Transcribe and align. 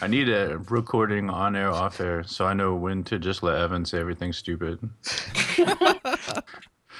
I 0.00 0.06
need 0.06 0.28
a 0.28 0.58
recording 0.68 1.28
on 1.28 1.56
air, 1.56 1.70
off 1.70 2.00
air, 2.00 2.22
so 2.22 2.46
I 2.46 2.54
know 2.54 2.74
when 2.76 3.02
to 3.04 3.18
just 3.18 3.42
let 3.42 3.56
Evan 3.56 3.84
say 3.84 3.98
everything 3.98 4.32
stupid. 4.32 4.78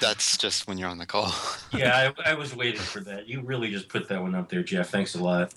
That's 0.01 0.37
just 0.37 0.67
when 0.67 0.77
you're 0.77 0.89
on 0.89 0.97
the 0.97 1.05
call. 1.05 1.33
Yeah, 1.71 2.11
I, 2.25 2.31
I 2.31 2.33
was 2.33 2.55
waiting 2.55 2.81
for 2.81 2.99
that. 3.01 3.27
You 3.27 3.41
really 3.41 3.69
just 3.69 3.89
put 3.89 4.09
that 4.09 4.19
one 4.19 4.33
up 4.33 4.49
there, 4.49 4.63
Jeff. 4.63 4.89
Thanks 4.89 5.13
a 5.13 5.23
lot. 5.23 5.53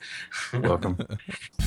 Welcome. 0.52 0.98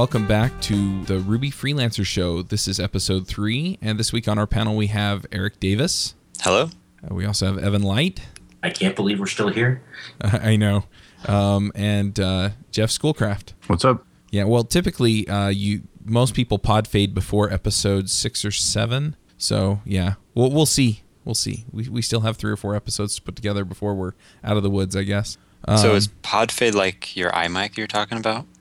welcome 0.00 0.26
back 0.26 0.58
to 0.62 1.04
the 1.04 1.18
Ruby 1.18 1.50
Freelancer 1.50 2.06
Show. 2.06 2.40
This 2.40 2.66
is 2.66 2.80
episode 2.80 3.28
three, 3.28 3.78
and 3.82 3.98
this 3.98 4.14
week 4.14 4.28
on 4.28 4.38
our 4.38 4.46
panel 4.46 4.74
we 4.74 4.86
have 4.86 5.26
Eric 5.30 5.60
Davis. 5.60 6.14
Hello? 6.40 6.70
Uh, 7.04 7.14
we 7.14 7.26
also 7.26 7.44
have 7.44 7.58
Evan 7.58 7.82
Light. 7.82 8.22
I 8.62 8.70
can't 8.70 8.96
believe 8.96 9.20
we're 9.20 9.26
still 9.26 9.50
here. 9.50 9.82
I 10.22 10.56
know, 10.56 10.84
um, 11.26 11.70
and 11.74 12.18
uh, 12.18 12.48
Jeff 12.70 12.90
Schoolcraft. 12.90 13.52
What's 13.66 13.84
up? 13.84 14.06
Yeah, 14.30 14.44
well, 14.44 14.64
typically, 14.64 15.28
uh, 15.28 15.48
you 15.48 15.82
most 16.02 16.32
people 16.32 16.58
pod 16.58 16.88
fade 16.88 17.14
before 17.14 17.52
episode 17.52 18.08
six 18.08 18.42
or 18.42 18.52
seven. 18.52 19.16
So 19.36 19.82
yeah, 19.84 20.14
we'll 20.34 20.50
we'll 20.50 20.64
see. 20.64 21.02
We'll 21.26 21.34
see. 21.34 21.66
We 21.70 21.90
we 21.90 22.00
still 22.00 22.20
have 22.20 22.38
three 22.38 22.50
or 22.50 22.56
four 22.56 22.74
episodes 22.74 23.16
to 23.16 23.22
put 23.22 23.36
together 23.36 23.66
before 23.66 23.94
we're 23.94 24.12
out 24.42 24.56
of 24.56 24.62
the 24.62 24.70
woods, 24.70 24.96
I 24.96 25.02
guess. 25.02 25.36
so 25.76 25.90
Um, 25.90 25.96
is 25.96 26.08
Podfade 26.22 26.72
like 26.72 27.14
your 27.16 27.30
iMic 27.32 27.76
you're 27.76 27.86
talking 27.86 28.16
about? 28.16 28.46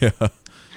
Yeah, 0.00 0.28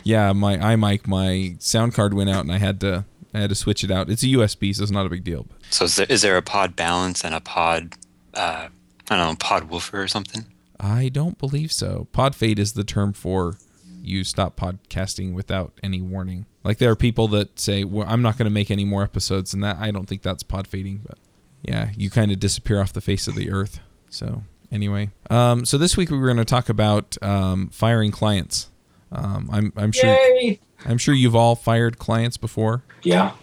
yeah. 0.07 0.31
My 0.33 0.57
iMic, 0.57 1.05
my 1.07 1.55
sound 1.59 1.93
card 1.93 2.13
went 2.13 2.29
out, 2.29 2.43
and 2.45 2.51
I 2.51 2.57
had 2.57 2.79
to 2.81 3.05
I 3.33 3.39
had 3.39 3.49
to 3.49 3.55
switch 3.55 3.83
it 3.83 3.91
out. 3.91 4.09
It's 4.09 4.23
a 4.23 4.27
USB, 4.27 4.73
so 4.73 4.83
it's 4.83 4.91
not 4.91 5.05
a 5.05 5.09
big 5.09 5.23
deal. 5.23 5.43
But 5.43 5.57
So 5.73 5.85
is 5.85 5.95
there, 5.97 6.07
is 6.09 6.21
there 6.21 6.37
a 6.37 6.41
pod 6.41 6.75
balance 6.75 7.23
and 7.23 7.35
a 7.35 7.41
pod, 7.41 7.93
uh, 8.33 8.69
I 9.09 9.15
don't 9.15 9.27
know, 9.29 9.35
pod 9.35 9.65
woofer 9.69 10.01
or 10.01 10.07
something? 10.07 10.45
I 10.79 11.09
don't 11.09 11.37
believe 11.37 11.71
so. 11.71 12.07
Pod 12.11 12.35
fade 12.35 12.59
is 12.59 12.73
the 12.73 12.83
term 12.83 13.13
for 13.13 13.57
you 14.01 14.23
stop 14.23 14.55
podcasting 14.55 15.33
without 15.33 15.73
any 15.83 16.01
warning. 16.01 16.45
Like 16.63 16.77
there 16.77 16.89
are 16.89 16.95
people 16.95 17.27
that 17.29 17.59
say, 17.59 17.83
"Well, 17.83 18.07
I'm 18.07 18.21
not 18.21 18.37
going 18.37 18.45
to 18.45 18.53
make 18.53 18.71
any 18.71 18.85
more 18.85 19.03
episodes," 19.03 19.53
and 19.53 19.63
that 19.63 19.77
I 19.77 19.91
don't 19.91 20.05
think 20.05 20.21
that's 20.21 20.43
pod 20.43 20.67
fading, 20.67 21.01
but 21.05 21.17
yeah, 21.63 21.89
you 21.97 22.09
kind 22.09 22.31
of 22.31 22.39
disappear 22.39 22.79
off 22.79 22.93
the 22.93 23.01
face 23.01 23.27
of 23.27 23.35
the 23.35 23.51
earth. 23.51 23.79
So 24.09 24.43
anyway, 24.71 25.09
um, 25.29 25.65
so 25.65 25.77
this 25.77 25.97
week 25.97 26.09
we 26.09 26.17
were 26.17 26.27
going 26.27 26.37
to 26.37 26.45
talk 26.45 26.69
about 26.69 27.21
um, 27.21 27.69
firing 27.69 28.11
clients. 28.11 28.69
Um, 29.11 29.49
I'm 29.51 29.73
I'm 29.75 29.91
sure 29.91 30.09
Yay! 30.09 30.59
I'm 30.85 30.97
sure 30.97 31.13
you've 31.13 31.35
all 31.35 31.55
fired 31.55 31.97
clients 31.97 32.37
before 32.37 32.83
Yeah. 33.03 33.33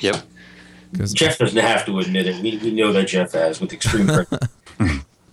Yep. 0.00 0.22
Jeff 1.12 1.38
doesn't 1.38 1.60
have 1.60 1.86
to 1.86 1.98
admit 2.00 2.26
it. 2.26 2.42
We, 2.42 2.56
we 2.58 2.72
know 2.72 2.92
that 2.92 3.06
Jeff 3.06 3.32
has 3.32 3.60
with 3.60 3.72
extreme. 3.72 4.10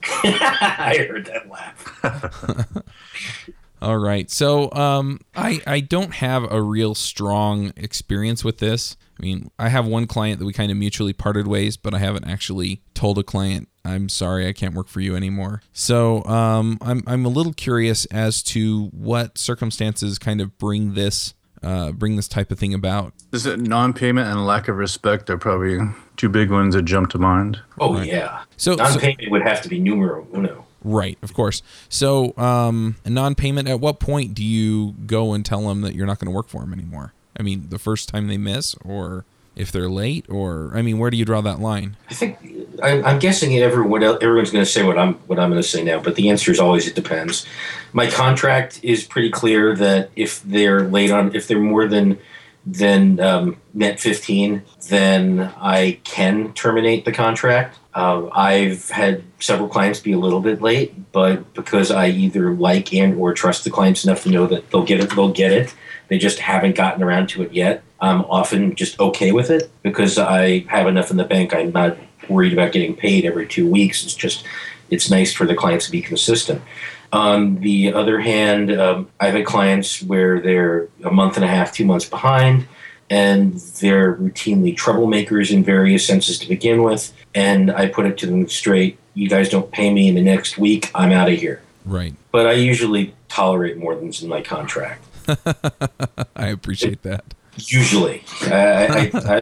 I 0.04 1.06
heard 1.10 1.26
that 1.26 1.50
laugh. 1.50 2.84
All 3.82 3.98
right. 3.98 4.30
So 4.30 4.72
um, 4.72 5.20
I 5.36 5.62
I 5.66 5.80
don't 5.80 6.16
have 6.16 6.52
a 6.52 6.62
real 6.62 6.96
strong 6.96 7.74
experience 7.76 8.44
with 8.44 8.58
this. 8.58 8.98
I 9.20 9.24
mean, 9.24 9.50
I 9.58 9.70
have 9.70 9.88
one 9.88 10.06
client 10.08 10.40
that 10.40 10.46
we 10.46 10.54
kind 10.54 10.72
of 10.72 10.78
mutually 10.78 11.14
parted 11.14 11.48
ways, 11.48 11.78
but 11.78 11.94
I 11.94 12.00
haven't 12.00 12.26
actually 12.26 12.82
told 12.94 13.18
a 13.18 13.24
client 13.24 13.68
I'm 13.88 14.10
sorry 14.10 14.48
I 14.48 14.54
can't 14.54 14.74
work 14.76 14.88
for 14.88 15.00
you 15.00 15.16
anymore. 15.16 15.62
So 15.74 16.24
um, 16.26 16.78
I'm 16.82 17.04
I'm 17.08 17.26
a 17.26 17.30
little 17.30 17.54
curious 17.54 18.06
as 18.06 18.44
to 18.44 18.88
what 18.88 19.38
circumstances 19.38 20.20
kind 20.20 20.42
of 20.42 20.58
bring 20.58 20.94
this 20.94 21.34
uh, 21.64 21.92
bring 21.92 22.16
this 22.18 22.28
type 22.28 22.52
of 22.52 22.60
thing 22.60 22.74
about. 22.74 23.14
Is 23.32 23.46
it 23.46 23.60
non-payment 23.60 24.28
and 24.28 24.46
lack 24.46 24.68
of 24.68 24.78
respect 24.78 25.30
are 25.30 25.38
probably 25.38 25.80
two 26.16 26.30
big 26.30 26.52
ones 26.52 26.76
that 26.76 26.84
jump 26.84 27.10
to 27.12 27.18
mind. 27.18 27.60
Oh, 27.80 27.94
Right. 27.96 28.08
yeah. 28.08 28.44
So, 28.58 28.76
so 28.78 28.84
Non-payment 28.84 29.32
would 29.32 29.42
have 29.44 29.62
to 29.64 29.70
be 29.70 29.80
numero 29.80 30.28
uno. 30.34 30.66
right, 30.84 31.18
of 31.24 31.34
course. 31.34 31.62
So 31.90 32.38
um, 32.38 32.96
non-payment. 33.06 33.68
At 33.68 33.80
what 33.80 34.00
point 34.00 34.34
do 34.36 34.44
you 34.44 34.94
go 35.06 35.34
and 35.34 35.46
tell 35.46 35.68
them 35.68 35.82
that 35.82 35.96
you're 35.96 36.06
not 36.08 36.20
going 36.20 36.28
to 36.32 36.36
work 36.36 36.48
for 36.48 36.62
them 36.62 36.74
anymore? 36.74 37.14
I 37.40 37.44
mean, 37.44 37.68
the 37.70 37.80
first 37.80 38.10
time 38.10 38.28
they 38.28 38.38
miss, 38.38 38.76
or 38.84 39.26
if 39.58 39.72
they're 39.72 39.90
late, 39.90 40.26
or 40.30 40.72
I 40.76 40.82
mean, 40.82 41.00
where 41.00 41.10
do 41.10 41.18
you 41.18 41.26
draw 41.26 41.42
that 41.42 41.60
line? 41.60 41.98
I 42.10 42.14
think 42.14 42.38
I, 42.82 43.02
I'm 43.02 43.20
guessing 43.20 43.58
everyone 43.58 44.04
everyone's 44.04 44.52
going 44.52 44.64
to 44.64 44.70
say 44.70 44.84
what 44.84 44.98
I'm 44.98 45.16
what 45.28 45.40
I'm 45.40 45.50
going 45.50 45.62
to 45.62 45.68
say 45.68 45.84
now, 45.84 46.00
but 46.00 46.16
the 46.16 46.30
answer 46.30 46.52
is 46.52 46.60
always 46.60 46.88
it 46.88 46.96
depends. 46.96 47.46
My 47.94 48.10
contract 48.10 48.80
is 48.84 49.04
pretty 49.04 49.32
clear 49.32 49.76
that 49.76 50.12
if 50.16 50.42
they're 50.44 50.88
late 50.88 51.12
on, 51.12 51.36
if 51.36 51.48
they're 51.48 51.60
more 51.60 51.88
than 51.88 52.20
than 52.66 53.20
um, 53.22 53.58
net 53.74 54.00
15, 54.00 54.62
then 54.90 55.54
I 55.58 56.00
can 56.04 56.54
terminate 56.54 57.06
the 57.06 57.14
contract. 57.14 57.80
Uh, 57.96 58.28
I've 58.34 58.90
had 58.90 59.24
several 59.40 59.70
clients 59.70 60.02
be 60.02 60.12
a 60.12 60.20
little 60.20 60.42
bit 60.42 60.62
late, 60.62 61.12
but 61.14 61.54
because 61.54 61.90
I 61.92 62.10
either 62.10 62.54
like 62.54 62.94
and 62.94 63.16
or 63.20 63.34
trust 63.34 63.64
the 63.64 63.70
clients 63.70 64.04
enough 64.04 64.24
to 64.24 64.30
know 64.30 64.46
that 64.48 64.70
they'll 64.70 64.84
get 64.84 65.00
it, 65.00 65.10
they'll 65.12 65.32
get 65.32 65.52
it. 65.52 65.74
They 66.10 66.18
just 66.18 66.40
haven't 66.40 66.76
gotten 66.76 67.02
around 67.02 67.30
to 67.30 67.42
it 67.42 67.54
yet. 67.54 67.84
I'm 68.00 68.22
often 68.26 68.76
just 68.76 69.00
okay 69.00 69.32
with 69.32 69.50
it 69.50 69.72
because 69.84 70.18
I 70.18 70.60
have 70.70 70.88
enough 70.88 71.12
in 71.12 71.18
the 71.18 71.24
bank. 71.24 71.54
I'm 71.54 71.72
not 71.72 71.98
worried 72.30 72.54
about 72.54 72.72
getting 72.72 72.96
paid 72.96 73.26
every 73.26 73.48
two 73.48 73.68
weeks. 73.70 74.04
It's 74.04 74.16
just 74.16 74.46
it's 74.90 75.10
nice 75.10 75.34
for 75.34 75.46
the 75.46 75.56
clients 75.56 75.86
to 75.86 75.92
be 75.92 76.02
consistent. 76.02 76.62
On 77.14 77.56
the 77.62 77.94
other 77.94 78.20
hand, 78.20 78.72
um, 78.72 79.10
I've 79.20 79.34
had 79.34 79.46
clients 79.46 80.02
where 80.04 80.40
they're 80.40 80.90
a 81.04 81.12
month 81.12 81.36
and 81.38 81.46
a 81.46 81.48
half, 81.48 81.74
two 81.74 81.86
months 81.86 82.06
behind, 82.06 82.68
and 83.10 83.54
they're 83.80 84.16
routinely 84.16 84.76
troublemakers 84.76 85.52
in 85.52 85.64
various 85.64 86.06
senses 86.06 86.38
to 86.40 86.48
begin 86.50 86.84
with. 86.84 87.14
And 87.34 87.72
I 87.72 87.88
put 87.88 88.06
it 88.06 88.18
to 88.20 88.26
them 88.28 88.48
straight: 88.48 88.98
you 89.14 89.30
guys 89.30 89.50
don't 89.50 89.72
pay 89.72 89.92
me 89.92 90.10
in 90.10 90.16
the 90.16 90.22
next 90.22 90.58
week, 90.58 90.92
I'm 90.94 91.12
out 91.12 91.32
of 91.32 91.40
here. 91.40 91.62
Right. 91.86 92.14
But 92.32 92.48
I 92.48 92.54
usually 92.54 93.14
tolerate 93.30 93.78
more 93.78 93.96
than's 93.96 94.22
in 94.22 94.30
my 94.30 94.42
contract. 94.42 95.04
I 96.36 96.48
appreciate 96.48 97.04
that. 97.04 97.34
Usually, 97.58 98.24
I, 98.42 99.12
I, 99.14 99.42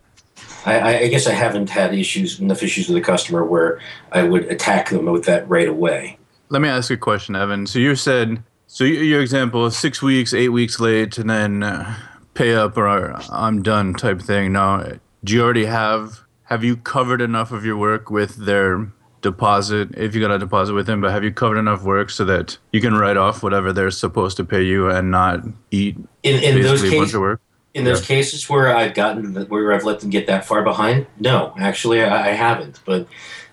I, 0.65 0.97
I 0.99 1.07
guess 1.07 1.27
I 1.27 1.33
haven't 1.33 1.69
had 1.69 1.93
issues 1.93 2.39
enough 2.39 2.63
issues 2.63 2.87
with 2.87 2.97
a 2.97 3.01
customer 3.01 3.45
where 3.45 3.79
I 4.11 4.23
would 4.23 4.45
attack 4.45 4.89
them 4.89 5.05
with 5.05 5.25
that 5.25 5.47
right 5.47 5.67
away. 5.67 6.17
Let 6.49 6.61
me 6.61 6.69
ask 6.69 6.89
you 6.89 6.95
a 6.95 6.99
question, 6.99 7.35
Evan. 7.35 7.67
So 7.67 7.79
you 7.79 7.95
said, 7.95 8.43
so 8.67 8.83
your 8.83 9.21
example 9.21 9.65
is 9.65 9.77
six 9.77 10.01
weeks, 10.01 10.33
eight 10.33 10.49
weeks 10.49 10.79
late, 10.79 11.17
and 11.17 11.29
then 11.29 11.63
uh, 11.63 11.95
pay 12.33 12.55
up 12.55 12.77
or 12.77 13.15
I'm 13.31 13.61
done 13.61 13.93
type 13.93 14.21
thing. 14.21 14.53
Now, 14.53 14.83
do 15.23 15.33
you 15.33 15.41
already 15.41 15.65
have, 15.65 16.21
have 16.43 16.63
you 16.63 16.77
covered 16.77 17.21
enough 17.21 17.51
of 17.51 17.65
your 17.65 17.77
work 17.77 18.09
with 18.09 18.45
their 18.45 18.91
deposit, 19.25 19.89
if 19.97 20.13
you 20.13 20.21
got 20.21 20.29
a 20.29 20.37
deposit 20.37 20.73
with 20.73 20.85
them, 20.85 21.01
but 21.01 21.09
have 21.11 21.23
you 21.23 21.31
covered 21.31 21.57
enough 21.57 21.81
work 21.83 22.11
so 22.11 22.23
that 22.25 22.59
you 22.71 22.79
can 22.79 22.93
write 22.93 23.17
off 23.17 23.41
whatever 23.41 23.73
they're 23.73 23.89
supposed 23.89 24.37
to 24.37 24.45
pay 24.45 24.61
you 24.61 24.87
and 24.87 25.09
not 25.09 25.41
eat 25.71 25.97
In, 26.21 26.43
in 26.43 26.61
those 26.61 26.83
cases, 26.83 27.17
work? 27.17 27.41
In 27.75 27.83
those 27.83 28.03
cases 28.03 28.49
where 28.49 28.75
I've 28.75 28.93
gotten 28.93 29.35
where 29.49 29.73
I've 29.73 29.83
let 29.83 29.99
them 29.99 30.09
get 30.09 30.27
that 30.27 30.45
far 30.45 30.63
behind, 30.63 31.07
no, 31.19 31.53
actually 31.59 32.01
I, 32.01 32.29
I 32.29 32.31
haven't. 32.31 32.79
But 32.85 33.05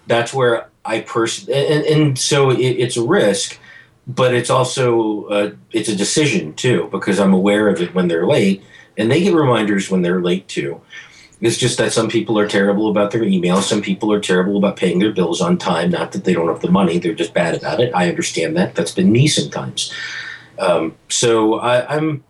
that's 0.06 0.32
where 0.32 0.68
I 0.84 1.00
personally 1.00 1.66
and, 1.66 1.84
and 1.84 2.18
so 2.18 2.50
it, 2.50 2.60
it's 2.60 2.96
a 2.96 3.02
risk, 3.02 3.58
but 4.06 4.32
it's 4.32 4.48
also 4.48 5.24
uh, 5.24 5.50
it's 5.72 5.88
a 5.88 5.96
decision 5.96 6.54
too 6.54 6.88
because 6.92 7.18
I'm 7.18 7.34
aware 7.34 7.68
of 7.68 7.82
it 7.82 7.94
when 7.94 8.06
they're 8.06 8.26
late, 8.26 8.62
and 8.96 9.10
they 9.10 9.22
get 9.22 9.34
reminders 9.34 9.90
when 9.90 10.02
they're 10.02 10.22
late 10.22 10.46
too. 10.46 10.80
It's 11.40 11.58
just 11.58 11.76
that 11.78 11.92
some 11.92 12.08
people 12.08 12.38
are 12.38 12.46
terrible 12.46 12.88
about 12.88 13.10
their 13.10 13.22
emails. 13.22 13.62
Some 13.62 13.82
people 13.82 14.12
are 14.12 14.20
terrible 14.20 14.56
about 14.56 14.76
paying 14.76 15.00
their 15.00 15.10
bills 15.10 15.40
on 15.40 15.58
time. 15.58 15.90
Not 15.90 16.12
that 16.12 16.22
they 16.22 16.32
don't 16.32 16.46
have 16.46 16.62
the 16.62 16.70
money; 16.70 16.98
they're 16.98 17.12
just 17.12 17.34
bad 17.34 17.56
about 17.56 17.80
it. 17.80 17.92
I 17.92 18.08
understand 18.08 18.56
that. 18.56 18.76
That's 18.76 18.92
been 18.92 19.10
me 19.10 19.26
sometimes. 19.26 19.92
Um, 20.60 20.94
so 21.08 21.54
I, 21.54 21.96
I'm 21.96 22.22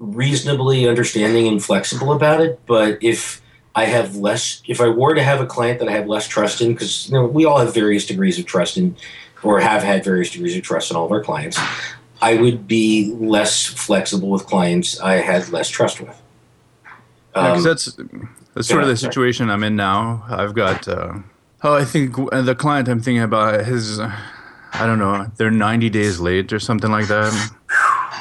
reasonably 0.00 0.88
understanding 0.88 1.46
and 1.46 1.62
flexible 1.62 2.12
about 2.12 2.40
it. 2.40 2.58
But 2.66 2.98
if 3.00 3.40
I 3.76 3.84
have 3.84 4.16
less, 4.16 4.62
if 4.66 4.80
I 4.80 4.88
were 4.88 5.14
to 5.14 5.22
have 5.22 5.40
a 5.40 5.46
client 5.46 5.78
that 5.78 5.88
I 5.88 5.92
have 5.92 6.08
less 6.08 6.26
trust 6.26 6.60
in, 6.60 6.72
because 6.72 7.08
you 7.08 7.14
know 7.14 7.26
we 7.26 7.44
all 7.44 7.58
have 7.58 7.72
various 7.72 8.06
degrees 8.06 8.38
of 8.38 8.46
trust 8.46 8.76
in, 8.76 8.96
or 9.44 9.60
have 9.60 9.82
had 9.84 10.02
various 10.02 10.30
degrees 10.30 10.56
of 10.56 10.62
trust 10.62 10.90
in 10.90 10.96
all 10.96 11.06
of 11.06 11.12
our 11.12 11.22
clients, 11.22 11.58
I 12.20 12.34
would 12.34 12.66
be 12.66 13.14
less 13.14 13.66
flexible 13.66 14.30
with 14.30 14.46
clients 14.46 14.98
I 15.00 15.16
had 15.16 15.48
less 15.50 15.68
trust 15.68 16.00
with. 16.00 16.20
Yeah, 17.36 17.52
Um, 17.52 17.62
that's 17.62 17.96
that's 18.54 18.66
sort 18.66 18.82
of 18.82 18.88
the 18.88 18.96
situation 18.96 19.50
I'm 19.50 19.62
in 19.62 19.76
now. 19.76 20.24
I've 20.28 20.54
got 20.54 20.88
uh, 20.88 21.18
oh, 21.62 21.74
I 21.74 21.84
think 21.84 22.16
the 22.16 22.56
client 22.58 22.88
I'm 22.88 23.00
thinking 23.00 23.22
about 23.22 23.64
his 23.66 24.00
uh, 24.00 24.12
I 24.72 24.86
don't 24.86 24.98
know, 24.98 25.30
they're 25.36 25.50
90 25.50 25.90
days 25.90 26.20
late 26.20 26.52
or 26.52 26.58
something 26.58 26.90
like 26.90 27.08
that. 27.08 27.50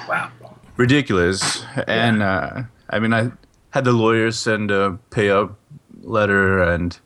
wow. 0.07 0.31
Ridiculous. 0.79 1.65
And 1.87 2.23
uh, 2.23 2.63
I 2.89 2.99
mean, 2.99 3.13
I 3.13 3.33
had 3.71 3.83
the 3.83 3.91
lawyers 3.91 4.39
send 4.39 4.71
a 4.71 4.97
pay 5.09 5.29
up 5.29 5.59
letter, 6.03 6.63
and 6.63 6.97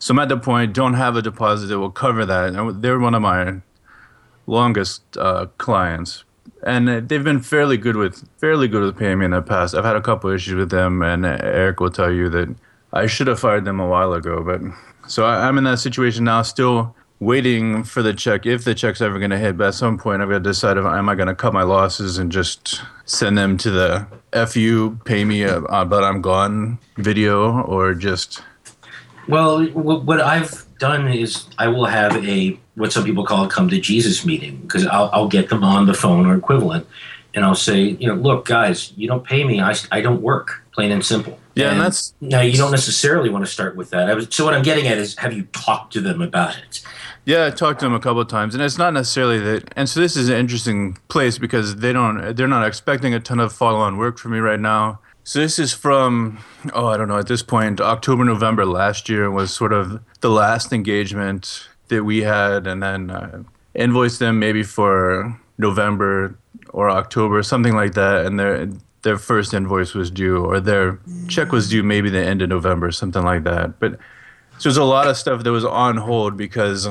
so 0.00 0.12
I'm 0.12 0.18
at 0.18 0.28
the 0.28 0.36
point 0.36 0.74
don't 0.74 0.94
have 0.94 1.14
a 1.14 1.22
deposit 1.22 1.68
that 1.68 1.78
will 1.78 1.92
cover 1.92 2.26
that. 2.26 2.52
And 2.52 2.82
they're 2.82 2.98
one 2.98 3.14
of 3.14 3.22
my 3.22 3.60
longest 4.48 5.02
uh, 5.16 5.46
clients, 5.58 6.24
and 6.66 6.88
uh, 6.88 7.00
they've 7.06 7.22
been 7.22 7.40
fairly 7.40 7.76
good 7.76 7.94
with 7.94 8.28
fairly 8.40 8.66
good 8.66 8.82
with 8.82 8.98
paying 8.98 9.20
me 9.20 9.26
in 9.26 9.30
the 9.30 9.42
past. 9.42 9.76
I've 9.76 9.84
had 9.84 9.94
a 9.94 10.02
couple 10.02 10.30
issues 10.30 10.56
with 10.56 10.70
them, 10.70 11.00
and 11.00 11.24
Eric 11.24 11.78
will 11.78 11.90
tell 11.90 12.10
you 12.10 12.28
that 12.30 12.52
I 12.92 13.06
should 13.06 13.28
have 13.28 13.38
fired 13.38 13.64
them 13.64 13.78
a 13.78 13.86
while 13.86 14.12
ago. 14.12 14.42
But 14.42 14.60
so 15.08 15.24
I'm 15.24 15.56
in 15.56 15.62
that 15.64 15.78
situation 15.78 16.24
now, 16.24 16.42
still 16.42 16.96
waiting 17.24 17.84
for 17.84 18.02
the 18.02 18.12
check 18.12 18.46
if 18.46 18.64
the 18.64 18.74
check's 18.74 19.00
ever 19.00 19.18
going 19.18 19.30
to 19.30 19.38
hit. 19.38 19.56
But 19.56 19.68
at 19.68 19.74
some 19.74 19.98
point, 19.98 20.22
I've 20.22 20.28
got 20.28 20.38
to 20.38 20.40
decide 20.40 20.76
if 20.76 20.84
am 20.84 21.08
I 21.08 21.14
going 21.14 21.28
to 21.28 21.34
cut 21.34 21.52
my 21.52 21.62
losses 21.62 22.18
and 22.18 22.30
just 22.30 22.82
send 23.06 23.36
them 23.38 23.56
to 23.58 23.70
the 23.70 24.06
fu 24.46 24.96
pay 25.04 25.24
me 25.24 25.42
a, 25.42 25.58
uh, 25.58 25.84
but 25.84 26.04
I'm 26.04 26.20
gone 26.20 26.78
video 26.96 27.62
or 27.62 27.94
just. 27.94 28.42
Well, 29.28 29.64
what 29.66 30.20
I've 30.20 30.66
done 30.78 31.08
is 31.08 31.46
I 31.58 31.68
will 31.68 31.86
have 31.86 32.16
a 32.26 32.58
what 32.74 32.92
some 32.92 33.04
people 33.04 33.24
call 33.24 33.44
a 33.44 33.48
come 33.48 33.68
to 33.68 33.80
Jesus 33.80 34.26
meeting 34.26 34.56
because 34.58 34.86
I'll, 34.86 35.08
I'll 35.12 35.28
get 35.28 35.48
them 35.48 35.64
on 35.64 35.86
the 35.86 35.94
phone 35.94 36.26
or 36.26 36.36
equivalent, 36.36 36.86
and 37.34 37.44
I'll 37.44 37.54
say, 37.54 37.80
you 37.80 38.08
know, 38.08 38.14
look, 38.14 38.44
guys, 38.44 38.92
you 38.96 39.08
don't 39.08 39.24
pay 39.24 39.44
me. 39.44 39.60
I, 39.60 39.74
I 39.92 40.00
don't 40.00 40.20
work, 40.20 40.62
plain 40.72 40.90
and 40.90 41.04
simple. 41.04 41.38
Yeah, 41.54 41.66
and, 41.66 41.74
and 41.74 41.80
that's 41.82 42.14
now 42.20 42.40
you 42.40 42.58
don't 42.58 42.72
necessarily 42.72 43.30
want 43.30 43.44
to 43.44 43.50
start 43.50 43.76
with 43.76 43.90
that. 43.90 44.14
Was, 44.14 44.26
so 44.30 44.44
what 44.44 44.54
I'm 44.54 44.62
getting 44.62 44.88
at 44.88 44.98
is, 44.98 45.16
have 45.18 45.32
you 45.32 45.44
talked 45.52 45.92
to 45.94 46.00
them 46.00 46.20
about 46.20 46.58
it? 46.58 46.82
Yeah, 47.26 47.46
I 47.46 47.50
talked 47.50 47.80
to 47.80 47.86
them 47.86 47.94
a 47.94 48.00
couple 48.00 48.20
of 48.20 48.28
times, 48.28 48.54
and 48.54 48.62
it's 48.62 48.76
not 48.76 48.92
necessarily 48.92 49.38
that. 49.40 49.72
And 49.76 49.88
so 49.88 50.00
this 50.00 50.14
is 50.14 50.28
an 50.28 50.36
interesting 50.36 50.98
place 51.08 51.38
because 51.38 51.76
they 51.76 51.92
don't, 51.92 52.36
they're 52.36 52.46
not 52.46 52.66
expecting 52.66 53.14
a 53.14 53.20
ton 53.20 53.40
of 53.40 53.52
follow-on 53.52 53.96
work 53.96 54.18
from 54.18 54.32
me 54.32 54.38
right 54.38 54.60
now. 54.60 55.00
So 55.22 55.38
this 55.38 55.58
is 55.58 55.72
from, 55.72 56.38
oh, 56.74 56.88
I 56.88 56.98
don't 56.98 57.08
know, 57.08 57.16
at 57.16 57.28
this 57.28 57.42
point, 57.42 57.80
October, 57.80 58.24
November 58.24 58.66
last 58.66 59.08
year 59.08 59.30
was 59.30 59.54
sort 59.54 59.72
of 59.72 60.00
the 60.20 60.28
last 60.28 60.70
engagement 60.70 61.66
that 61.88 62.04
we 62.04 62.22
had, 62.22 62.66
and 62.66 62.82
then 62.82 63.10
uh, 63.10 63.42
invoiced 63.74 64.18
them 64.18 64.38
maybe 64.38 64.62
for 64.62 65.40
November 65.56 66.36
or 66.70 66.90
October, 66.90 67.42
something 67.42 67.74
like 67.74 67.94
that, 67.94 68.26
and 68.26 68.38
their 68.38 68.68
their 69.02 69.18
first 69.18 69.52
invoice 69.52 69.92
was 69.92 70.10
due, 70.10 70.44
or 70.44 70.60
their 70.60 70.98
check 71.28 71.52
was 71.52 71.68
due 71.68 71.82
maybe 71.82 72.08
the 72.08 72.24
end 72.24 72.40
of 72.40 72.48
November, 72.48 72.90
something 72.90 73.22
like 73.22 73.44
that. 73.44 73.78
But 73.78 73.98
so 74.58 74.68
there's 74.68 74.78
a 74.78 74.84
lot 74.84 75.06
of 75.06 75.16
stuff 75.16 75.42
that 75.44 75.52
was 75.52 75.64
on 75.64 75.98
hold 75.98 76.38
because 76.38 76.88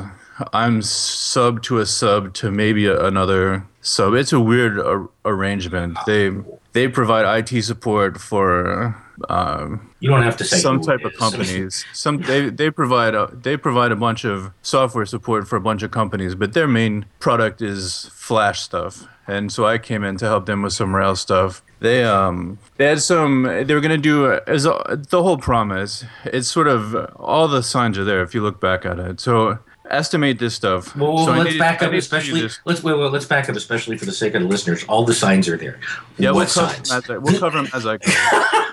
I'm 0.51 0.81
sub 0.81 1.61
to 1.63 1.79
a 1.79 1.85
sub 1.85 2.33
to 2.35 2.51
maybe 2.51 2.85
a, 2.87 3.05
another 3.05 3.65
sub. 3.81 4.13
It's 4.13 4.33
a 4.33 4.39
weird 4.39 4.79
ar- 4.79 5.09
arrangement. 5.25 5.97
They 6.05 6.31
they 6.73 6.87
provide 6.87 7.25
IT 7.51 7.63
support 7.63 8.19
for 8.19 8.95
um, 9.29 9.91
you 9.99 10.09
don't 10.09 10.23
have 10.23 10.37
to 10.37 10.43
say 10.43 10.57
some 10.57 10.81
type 10.81 11.03
of 11.05 11.13
companies. 11.17 11.85
some 11.93 12.17
they 12.17 12.49
they 12.49 12.71
provide 12.71 13.15
a, 13.15 13.29
they 13.33 13.57
provide 13.57 13.91
a 13.91 13.95
bunch 13.95 14.25
of 14.25 14.51
software 14.61 15.05
support 15.05 15.47
for 15.47 15.55
a 15.55 15.61
bunch 15.61 15.83
of 15.83 15.91
companies, 15.91 16.35
but 16.35 16.53
their 16.53 16.67
main 16.67 17.05
product 17.19 17.61
is 17.61 18.09
Flash 18.13 18.61
stuff. 18.61 19.07
And 19.25 19.51
so 19.53 19.65
I 19.65 19.77
came 19.77 20.03
in 20.03 20.17
to 20.17 20.25
help 20.25 20.45
them 20.47 20.63
with 20.63 20.73
some 20.73 20.95
Rails 20.95 21.21
stuff. 21.21 21.61
They 21.79 22.03
um 22.03 22.57
they 22.77 22.85
had 22.85 23.01
some 23.01 23.43
they 23.43 23.73
were 23.73 23.81
gonna 23.81 23.97
do 23.97 24.33
as 24.47 24.63
the 24.63 25.21
whole 25.23 25.37
promise. 25.37 26.05
It's 26.25 26.49
sort 26.49 26.67
of 26.67 26.95
all 27.15 27.47
the 27.47 27.61
signs 27.61 27.97
are 27.97 28.03
there 28.03 28.21
if 28.23 28.33
you 28.33 28.41
look 28.41 28.59
back 28.59 28.85
at 28.85 28.99
it. 28.99 29.19
So 29.19 29.59
estimate 29.89 30.39
this 30.39 30.55
stuff. 30.55 30.95
Well, 30.95 31.25
so 31.25 31.31
let's 31.31 31.45
needed, 31.45 31.59
back 31.59 31.81
up, 31.81 31.93
especially. 31.93 32.49
Let's 32.65 32.83
wait, 32.83 32.97
wait, 32.97 33.11
let's 33.11 33.25
back 33.25 33.49
up, 33.49 33.55
especially 33.55 33.97
for 33.97 34.05
the 34.05 34.11
sake 34.11 34.35
of 34.35 34.41
the 34.41 34.47
listeners. 34.47 34.83
All 34.85 35.05
the 35.05 35.13
signs 35.13 35.47
are 35.47 35.57
there. 35.57 35.79
Yeah, 36.17 36.31
what 36.31 36.37
we'll 36.37 36.47
signs? 36.47 36.89
Cover 36.89 37.19
we'll 37.19 37.39
cover 37.39 37.61
them 37.61 37.69
as 37.73 37.85
I 37.85 37.97
go. 37.97 38.11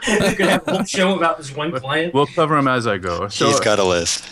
You're 0.08 0.34
gonna 0.34 0.50
have 0.50 0.68
a 0.68 0.86
show 0.86 1.16
about 1.16 1.38
this 1.38 1.54
one 1.54 1.72
client. 1.72 2.14
We'll 2.14 2.26
cover 2.26 2.56
them 2.56 2.68
as 2.68 2.86
I 2.86 2.98
go. 2.98 3.28
So, 3.28 3.46
He's 3.46 3.60
got 3.60 3.78
a 3.78 3.84
list. 3.84 4.24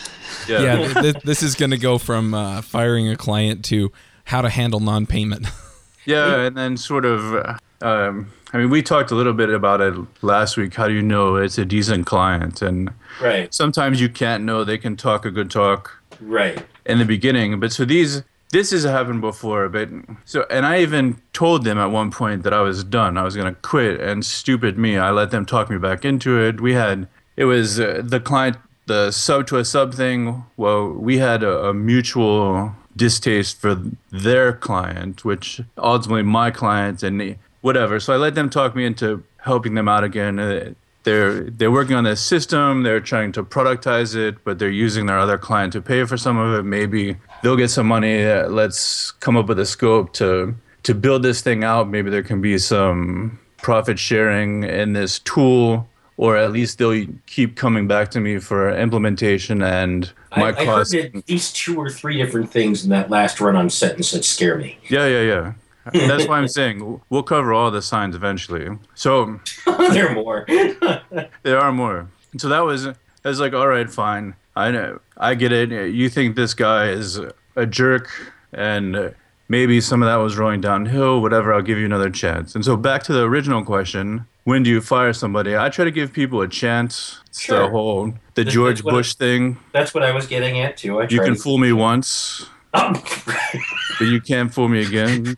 Yeah, 0.48 0.62
yeah 0.62 0.76
th- 0.76 0.94
th- 0.94 1.24
this 1.24 1.42
is 1.42 1.54
going 1.54 1.70
to 1.70 1.78
go 1.78 1.98
from 1.98 2.34
uh, 2.34 2.62
firing 2.62 3.08
a 3.08 3.16
client 3.16 3.64
to 3.66 3.92
how 4.24 4.40
to 4.40 4.48
handle 4.48 4.80
non-payment. 4.80 5.46
yeah, 6.06 6.40
and 6.40 6.56
then 6.56 6.76
sort 6.76 7.04
of. 7.04 7.60
Um, 7.80 8.32
I 8.52 8.56
mean, 8.56 8.70
we 8.70 8.82
talked 8.82 9.10
a 9.10 9.14
little 9.14 9.34
bit 9.34 9.50
about 9.50 9.80
it 9.80 9.94
last 10.22 10.56
week. 10.56 10.74
How 10.74 10.88
do 10.88 10.94
you 10.94 11.02
know 11.02 11.36
it's 11.36 11.58
a 11.58 11.64
decent 11.64 12.06
client? 12.06 12.62
And 12.62 12.90
right. 13.20 13.52
sometimes 13.52 14.00
you 14.00 14.08
can't 14.08 14.44
know. 14.44 14.64
They 14.64 14.78
can 14.78 14.96
talk 14.96 15.26
a 15.26 15.30
good 15.30 15.50
talk. 15.50 15.97
Right 16.20 16.64
in 16.84 16.98
the 16.98 17.04
beginning. 17.04 17.60
But 17.60 17.72
so 17.72 17.84
these 17.84 18.22
this 18.50 18.70
has 18.70 18.84
happened 18.84 19.20
before, 19.20 19.68
but 19.68 19.90
so 20.24 20.46
and 20.50 20.64
I 20.64 20.80
even 20.80 21.20
told 21.32 21.64
them 21.64 21.78
at 21.78 21.90
one 21.90 22.10
point 22.10 22.42
that 22.44 22.54
I 22.54 22.60
was 22.62 22.82
done. 22.82 23.18
I 23.18 23.22
was 23.22 23.36
gonna 23.36 23.54
quit, 23.54 24.00
and 24.00 24.24
stupid 24.24 24.78
me, 24.78 24.96
I 24.96 25.10
let 25.10 25.30
them 25.30 25.44
talk 25.44 25.70
me 25.70 25.78
back 25.78 26.04
into 26.04 26.40
it. 26.40 26.60
We 26.60 26.72
had 26.72 27.08
it 27.36 27.44
was 27.44 27.78
uh, 27.78 28.02
the 28.04 28.20
client, 28.20 28.56
the 28.86 29.10
sub 29.10 29.46
to 29.48 29.58
a 29.58 29.64
sub 29.64 29.94
thing. 29.94 30.44
Well, 30.56 30.88
we 30.90 31.18
had 31.18 31.42
a, 31.42 31.66
a 31.66 31.74
mutual 31.74 32.74
distaste 32.96 33.60
for 33.60 33.80
their 34.10 34.52
client, 34.52 35.24
which 35.24 35.60
ultimately 35.76 36.22
my 36.22 36.50
client 36.50 37.02
and 37.02 37.36
whatever. 37.60 38.00
So 38.00 38.14
I 38.14 38.16
let 38.16 38.34
them 38.34 38.50
talk 38.50 38.74
me 38.74 38.84
into 38.84 39.22
helping 39.38 39.74
them 39.74 39.88
out 39.88 40.04
again. 40.04 40.38
Uh, 40.38 40.72
they're 41.08 41.44
they're 41.44 41.70
working 41.70 41.96
on 41.96 42.04
this 42.04 42.20
system. 42.20 42.82
They're 42.82 43.00
trying 43.00 43.32
to 43.32 43.42
productize 43.42 44.14
it, 44.14 44.44
but 44.44 44.58
they're 44.58 44.68
using 44.86 45.06
their 45.06 45.18
other 45.18 45.38
client 45.38 45.72
to 45.72 45.80
pay 45.80 46.04
for 46.04 46.18
some 46.18 46.36
of 46.36 46.58
it. 46.58 46.64
Maybe 46.64 47.16
they'll 47.42 47.56
get 47.56 47.70
some 47.70 47.86
money. 47.86 48.26
Uh, 48.26 48.48
let's 48.48 49.12
come 49.12 49.36
up 49.36 49.46
with 49.46 49.58
a 49.58 49.66
scope 49.66 50.12
to 50.14 50.54
to 50.82 50.94
build 50.94 51.22
this 51.22 51.40
thing 51.40 51.64
out. 51.64 51.88
Maybe 51.88 52.10
there 52.10 52.22
can 52.22 52.42
be 52.42 52.58
some 52.58 53.38
profit 53.56 53.98
sharing 53.98 54.64
in 54.64 54.92
this 54.92 55.18
tool, 55.20 55.88
or 56.18 56.36
at 56.36 56.52
least 56.52 56.78
they'll 56.78 57.06
keep 57.26 57.56
coming 57.56 57.88
back 57.88 58.10
to 58.10 58.20
me 58.20 58.38
for 58.38 58.70
implementation 58.76 59.62
and 59.62 60.12
my 60.36 60.48
I, 60.48 60.64
cost. 60.64 60.94
I 60.94 61.02
heard 61.02 61.16
at 61.16 61.28
least 61.28 61.56
two 61.56 61.76
or 61.76 61.88
three 61.88 62.18
different 62.18 62.50
things 62.50 62.84
in 62.84 62.90
that 62.90 63.08
last 63.08 63.40
run-on 63.40 63.70
sentence 63.70 64.10
that 64.10 64.24
scare 64.24 64.58
me. 64.58 64.78
Yeah, 64.90 65.06
yeah, 65.06 65.22
yeah. 65.22 65.52
That's 65.92 66.26
why 66.26 66.38
I'm 66.38 66.48
saying 66.48 67.00
we'll 67.10 67.22
cover 67.22 67.52
all 67.52 67.70
the 67.70 67.82
signs 67.82 68.14
eventually. 68.14 68.78
So 68.94 69.40
there 69.66 70.10
are 70.10 70.14
more. 70.14 70.44
there 71.42 71.58
are 71.58 71.72
more. 71.72 72.08
So 72.36 72.48
that 72.48 72.60
was 72.60 72.84
that 72.84 72.96
was 73.24 73.40
like, 73.40 73.52
all 73.52 73.68
right, 73.68 73.90
fine. 73.90 74.34
I 74.56 74.70
know, 74.70 75.00
I 75.16 75.34
get 75.34 75.52
it. 75.52 75.94
You 75.94 76.08
think 76.08 76.34
this 76.34 76.52
guy 76.54 76.88
is 76.88 77.20
a 77.54 77.66
jerk, 77.66 78.10
and 78.52 79.14
maybe 79.48 79.80
some 79.80 80.02
of 80.02 80.06
that 80.06 80.16
was 80.16 80.36
rolling 80.36 80.60
downhill. 80.60 81.20
Whatever. 81.22 81.54
I'll 81.54 81.62
give 81.62 81.78
you 81.78 81.86
another 81.86 82.10
chance. 82.10 82.54
And 82.54 82.64
so 82.64 82.76
back 82.76 83.02
to 83.04 83.12
the 83.12 83.22
original 83.22 83.64
question: 83.64 84.26
When 84.44 84.62
do 84.62 84.70
you 84.70 84.80
fire 84.80 85.12
somebody? 85.12 85.56
I 85.56 85.68
try 85.68 85.84
to 85.84 85.90
give 85.90 86.12
people 86.12 86.40
a 86.40 86.48
chance. 86.48 87.20
It's 87.28 87.40
sure. 87.40 87.60
the 87.60 87.68
whole 87.68 88.14
the 88.34 88.44
George 88.44 88.82
Bush 88.82 89.14
I, 89.16 89.24
thing. 89.24 89.58
That's 89.72 89.94
what 89.94 90.02
I 90.02 90.12
was 90.12 90.26
getting 90.26 90.58
at 90.58 90.76
too. 90.76 91.00
I 91.00 91.06
you 91.08 91.20
can 91.20 91.36
fool 91.36 91.58
me 91.58 91.72
once. 91.72 92.48
But 92.72 94.04
you 94.04 94.20
can't 94.20 94.52
fool 94.52 94.68
me 94.68 94.84
again. 94.84 95.24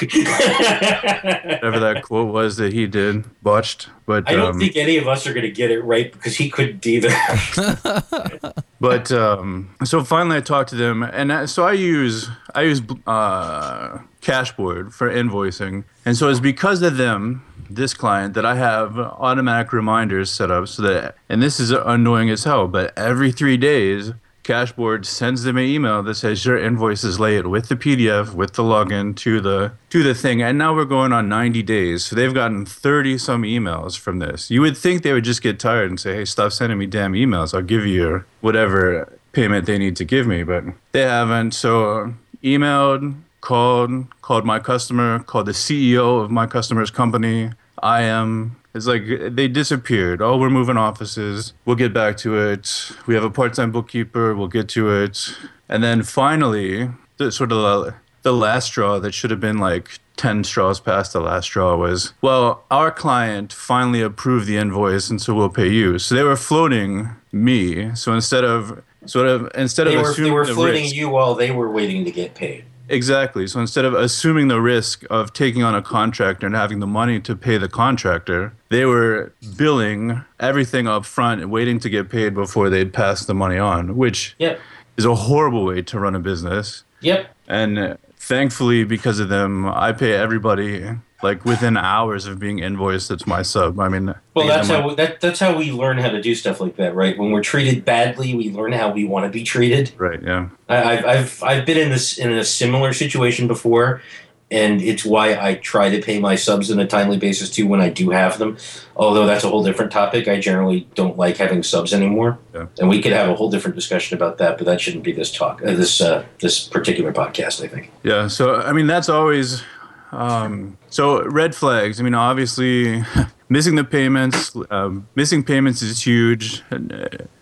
Whatever 0.00 1.80
that 1.80 2.02
quote 2.04 2.32
was 2.32 2.56
that 2.56 2.72
he 2.72 2.86
did, 2.86 3.24
botched. 3.42 3.88
But 4.06 4.28
I 4.28 4.34
don't 4.34 4.54
um, 4.54 4.58
think 4.58 4.76
any 4.76 4.96
of 4.96 5.08
us 5.08 5.26
are 5.26 5.32
going 5.32 5.46
to 5.46 5.50
get 5.50 5.70
it 5.70 5.82
right 5.82 6.12
because 6.12 6.36
he 6.36 6.50
couldn't 6.50 6.86
either. 6.86 7.10
but 8.80 9.10
um, 9.12 9.74
so 9.84 10.04
finally, 10.04 10.36
I 10.36 10.40
talked 10.40 10.70
to 10.70 10.76
them, 10.76 11.02
and 11.02 11.48
so 11.48 11.64
I 11.64 11.72
use 11.72 12.28
I 12.54 12.62
use 12.62 12.82
uh, 13.06 13.98
Cashboard 14.20 14.94
for 14.94 15.10
invoicing, 15.10 15.84
and 16.04 16.16
so 16.16 16.28
it's 16.28 16.40
because 16.40 16.82
of 16.82 16.96
them 16.96 17.44
this 17.70 17.94
client 17.94 18.34
that 18.34 18.46
I 18.46 18.54
have 18.54 18.98
automatic 18.98 19.72
reminders 19.72 20.30
set 20.30 20.50
up 20.50 20.68
so 20.68 20.82
that, 20.82 21.16
and 21.28 21.42
this 21.42 21.60
is 21.60 21.70
annoying 21.70 22.30
as 22.30 22.44
hell, 22.44 22.66
but 22.66 22.96
every 22.96 23.30
three 23.30 23.56
days 23.56 24.12
Cashboard 24.48 25.04
sends 25.04 25.42
them 25.42 25.58
an 25.58 25.64
email 25.64 26.02
that 26.02 26.14
says 26.14 26.46
your 26.46 26.56
invoice 26.56 27.04
is 27.04 27.20
late 27.20 27.46
with 27.46 27.68
the 27.68 27.76
PDF 27.76 28.32
with 28.32 28.54
the 28.54 28.62
login 28.62 29.14
to 29.16 29.42
the 29.42 29.72
to 29.90 30.02
the 30.02 30.14
thing, 30.14 30.40
and 30.40 30.56
now 30.56 30.74
we're 30.74 30.86
going 30.86 31.12
on 31.12 31.28
90 31.28 31.62
days. 31.64 32.06
So 32.06 32.16
they've 32.16 32.32
gotten 32.32 32.64
30 32.64 33.18
some 33.18 33.42
emails 33.42 33.98
from 33.98 34.20
this. 34.20 34.50
You 34.50 34.62
would 34.62 34.78
think 34.78 35.02
they 35.02 35.12
would 35.12 35.24
just 35.24 35.42
get 35.42 35.60
tired 35.60 35.90
and 35.90 36.00
say, 36.00 36.14
"Hey, 36.14 36.24
stop 36.24 36.52
sending 36.52 36.78
me 36.78 36.86
damn 36.86 37.12
emails. 37.12 37.52
I'll 37.52 37.60
give 37.60 37.84
you 37.84 38.24
whatever 38.40 39.12
payment 39.32 39.66
they 39.66 39.76
need 39.76 39.96
to 39.96 40.06
give 40.06 40.26
me," 40.26 40.44
but 40.44 40.64
they 40.92 41.02
haven't. 41.02 41.52
So 41.52 41.90
uh, 41.90 42.10
emailed, 42.42 43.20
called, 43.42 43.90
called 44.22 44.46
my 44.46 44.60
customer, 44.60 45.18
called 45.18 45.44
the 45.44 45.52
CEO 45.52 46.22
of 46.24 46.30
my 46.30 46.46
customer's 46.46 46.90
company. 46.90 47.50
I 47.82 48.00
am 48.04 48.56
it's 48.74 48.86
like 48.86 49.04
they 49.06 49.48
disappeared. 49.48 50.20
Oh, 50.20 50.36
we're 50.36 50.50
moving 50.50 50.76
offices. 50.76 51.52
We'll 51.64 51.76
get 51.76 51.92
back 51.92 52.16
to 52.18 52.36
it. 52.38 52.92
We 53.06 53.14
have 53.14 53.24
a 53.24 53.30
part-time 53.30 53.72
bookkeeper. 53.72 54.34
We'll 54.34 54.48
get 54.48 54.68
to 54.70 54.90
it. 54.90 55.34
And 55.68 55.82
then 55.82 56.02
finally, 56.02 56.90
the 57.16 57.32
sort 57.32 57.52
of 57.52 57.58
the, 57.58 57.94
the 58.22 58.32
last 58.32 58.66
straw 58.66 58.98
that 58.98 59.12
should 59.12 59.30
have 59.30 59.40
been 59.40 59.58
like 59.58 59.98
10 60.16 60.44
straws 60.44 60.80
past 60.80 61.12
the 61.12 61.20
last 61.20 61.46
straw 61.46 61.76
was, 61.76 62.12
well, 62.20 62.64
our 62.70 62.90
client 62.90 63.52
finally 63.52 64.02
approved 64.02 64.46
the 64.46 64.56
invoice 64.56 65.08
and 65.08 65.20
so 65.20 65.34
we'll 65.34 65.48
pay 65.48 65.68
you. 65.68 65.98
So 65.98 66.14
they 66.14 66.22
were 66.22 66.36
floating 66.36 67.10
me. 67.32 67.94
So 67.94 68.12
instead 68.12 68.44
of 68.44 68.82
sort 69.06 69.26
of 69.28 69.50
instead 69.54 69.86
they 69.86 69.96
of 69.96 70.02
were, 70.02 70.14
they 70.14 70.30
were 70.30 70.46
the 70.46 70.54
floating 70.54 70.84
risk, 70.84 70.94
you 70.94 71.08
while 71.08 71.34
they 71.34 71.50
were 71.50 71.70
waiting 71.70 72.04
to 72.04 72.10
get 72.10 72.34
paid. 72.34 72.64
Exactly. 72.88 73.46
So 73.46 73.60
instead 73.60 73.84
of 73.84 73.94
assuming 73.94 74.48
the 74.48 74.60
risk 74.60 75.04
of 75.10 75.32
taking 75.32 75.62
on 75.62 75.74
a 75.74 75.82
contractor 75.82 76.46
and 76.46 76.54
having 76.54 76.80
the 76.80 76.86
money 76.86 77.20
to 77.20 77.36
pay 77.36 77.58
the 77.58 77.68
contractor, 77.68 78.52
they 78.70 78.84
were 78.84 79.32
billing 79.56 80.24
everything 80.40 80.86
up 80.88 81.04
front 81.04 81.40
and 81.40 81.50
waiting 81.50 81.78
to 81.80 81.90
get 81.90 82.08
paid 82.08 82.34
before 82.34 82.70
they'd 82.70 82.92
pass 82.92 83.24
the 83.26 83.34
money 83.34 83.58
on, 83.58 83.96
which 83.96 84.34
Yep. 84.38 84.60
is 84.96 85.04
a 85.04 85.14
horrible 85.14 85.64
way 85.64 85.82
to 85.82 85.98
run 85.98 86.14
a 86.14 86.20
business. 86.20 86.84
Yep. 87.00 87.28
And 87.46 87.98
thankfully, 88.28 88.84
because 88.84 89.18
of 89.18 89.28
them, 89.28 89.66
I 89.66 89.92
pay 89.92 90.12
everybody 90.12 90.86
like 91.22 91.44
within 91.44 91.76
hours 91.76 92.26
of 92.26 92.38
being 92.38 92.60
invoiced. 92.60 93.10
It's 93.10 93.26
my 93.26 93.42
sub. 93.42 93.80
I 93.80 93.88
mean, 93.88 94.14
Well, 94.34 94.46
that's 94.46 94.68
how 94.68 94.94
that, 94.94 95.20
that's 95.20 95.40
how 95.40 95.56
we 95.56 95.72
learn 95.72 95.98
how 95.98 96.10
to 96.10 96.22
do 96.22 96.34
stuff 96.34 96.60
like 96.60 96.76
that, 96.76 96.94
right? 96.94 97.18
When 97.18 97.32
we're 97.32 97.42
treated 97.42 97.84
badly, 97.84 98.34
we 98.34 98.50
learn 98.50 98.72
how 98.72 98.92
we 98.92 99.04
want 99.04 99.24
to 99.24 99.30
be 99.30 99.42
treated. 99.42 99.90
right. 99.96 100.22
Yeah. 100.22 100.50
I, 100.68 100.76
I've, 100.76 101.04
I've 101.06 101.42
I've 101.42 101.66
been 101.66 101.78
in 101.78 101.88
this 101.90 102.18
in 102.18 102.30
a 102.30 102.44
similar 102.44 102.92
situation 102.92 103.48
before, 103.48 104.00
and 104.50 104.80
it's 104.80 105.04
why 105.04 105.36
I 105.38 105.54
try 105.56 105.90
to 105.90 106.00
pay 106.00 106.18
my 106.18 106.34
subs 106.34 106.70
on 106.70 106.78
a 106.78 106.86
timely 106.86 107.18
basis 107.18 107.50
too 107.50 107.66
when 107.66 107.80
I 107.80 107.90
do 107.90 108.10
have 108.10 108.38
them. 108.38 108.56
Although 108.96 109.26
that's 109.26 109.44
a 109.44 109.48
whole 109.48 109.62
different 109.62 109.92
topic. 109.92 110.26
I 110.26 110.40
generally 110.40 110.88
don't 110.94 111.16
like 111.18 111.36
having 111.36 111.62
subs 111.62 111.92
anymore, 111.92 112.38
Yeah. 112.54 112.66
and 112.78 112.88
we 112.88 113.02
could 113.02 113.12
have 113.12 113.28
a 113.28 113.34
whole 113.34 113.50
different 113.50 113.74
discussion 113.76 114.16
about 114.16 114.38
that. 114.38 114.56
But 114.58 114.66
that 114.66 114.80
shouldn't 114.80 115.04
be 115.04 115.12
this 115.12 115.30
talk, 115.30 115.60
uh, 115.62 115.74
this 115.74 116.00
uh, 116.00 116.24
this 116.40 116.66
particular 116.66 117.12
podcast. 117.12 117.62
I 117.62 117.68
think. 117.68 117.90
Yeah. 118.02 118.26
So 118.28 118.56
I 118.56 118.72
mean, 118.72 118.86
that's 118.86 119.08
always. 119.08 119.62
Um, 120.10 120.78
so 120.88 121.22
red 121.26 121.54
flags. 121.54 122.00
I 122.00 122.02
mean, 122.02 122.14
obviously, 122.14 123.04
missing 123.50 123.74
the 123.74 123.84
payments. 123.84 124.56
Um, 124.70 125.06
missing 125.14 125.44
payments 125.44 125.82
is 125.82 126.02
huge. 126.06 126.62
Uh, 126.72 126.78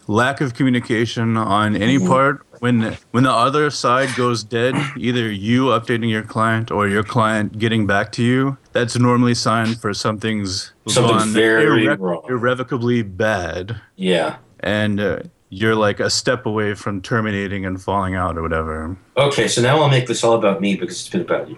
lack 0.09 0.41
of 0.41 0.55
communication 0.55 1.37
on 1.37 1.77
any 1.77 1.99
part. 1.99 2.45
When 2.67 2.97
when 3.13 3.23
the 3.23 3.31
other 3.31 3.71
side 3.71 4.09
goes 4.17 4.43
dead, 4.43 4.75
either 4.99 5.31
you 5.31 5.67
updating 5.67 6.11
your 6.11 6.25
client 6.25 6.73
or 6.73 6.89
your 6.89 7.05
client 7.05 7.59
getting 7.61 7.87
back 7.87 8.11
to 8.19 8.25
you, 8.25 8.59
that's 8.73 8.99
normally 8.99 9.33
a 9.33 9.37
sign 9.37 9.77
for 9.77 9.95
something's 9.95 10.73
Something's 10.89 11.27
gone 11.27 11.33
very 11.33 11.87
wrong. 11.87 12.25
irrevocably 12.29 13.03
bad, 13.03 13.81
Yeah. 13.95 14.39
and 14.59 14.99
uh, 14.99 15.19
you're 15.49 15.77
like 15.77 16.01
a 16.01 16.11
step 16.11 16.45
away 16.45 16.75
from 16.75 17.01
terminating 17.03 17.65
and 17.65 17.81
falling 17.81 18.17
out 18.17 18.37
or 18.37 18.43
whatever. 18.43 18.97
Okay, 19.17 19.47
so 19.47 19.63
now 19.63 19.79
I'll 19.81 19.89
make 19.89 20.09
this 20.09 20.25
all 20.25 20.35
about 20.35 20.61
me 20.61 20.75
because 20.75 20.99
it's 20.99 21.09
been 21.09 21.21
about 21.21 21.49
you. 21.49 21.57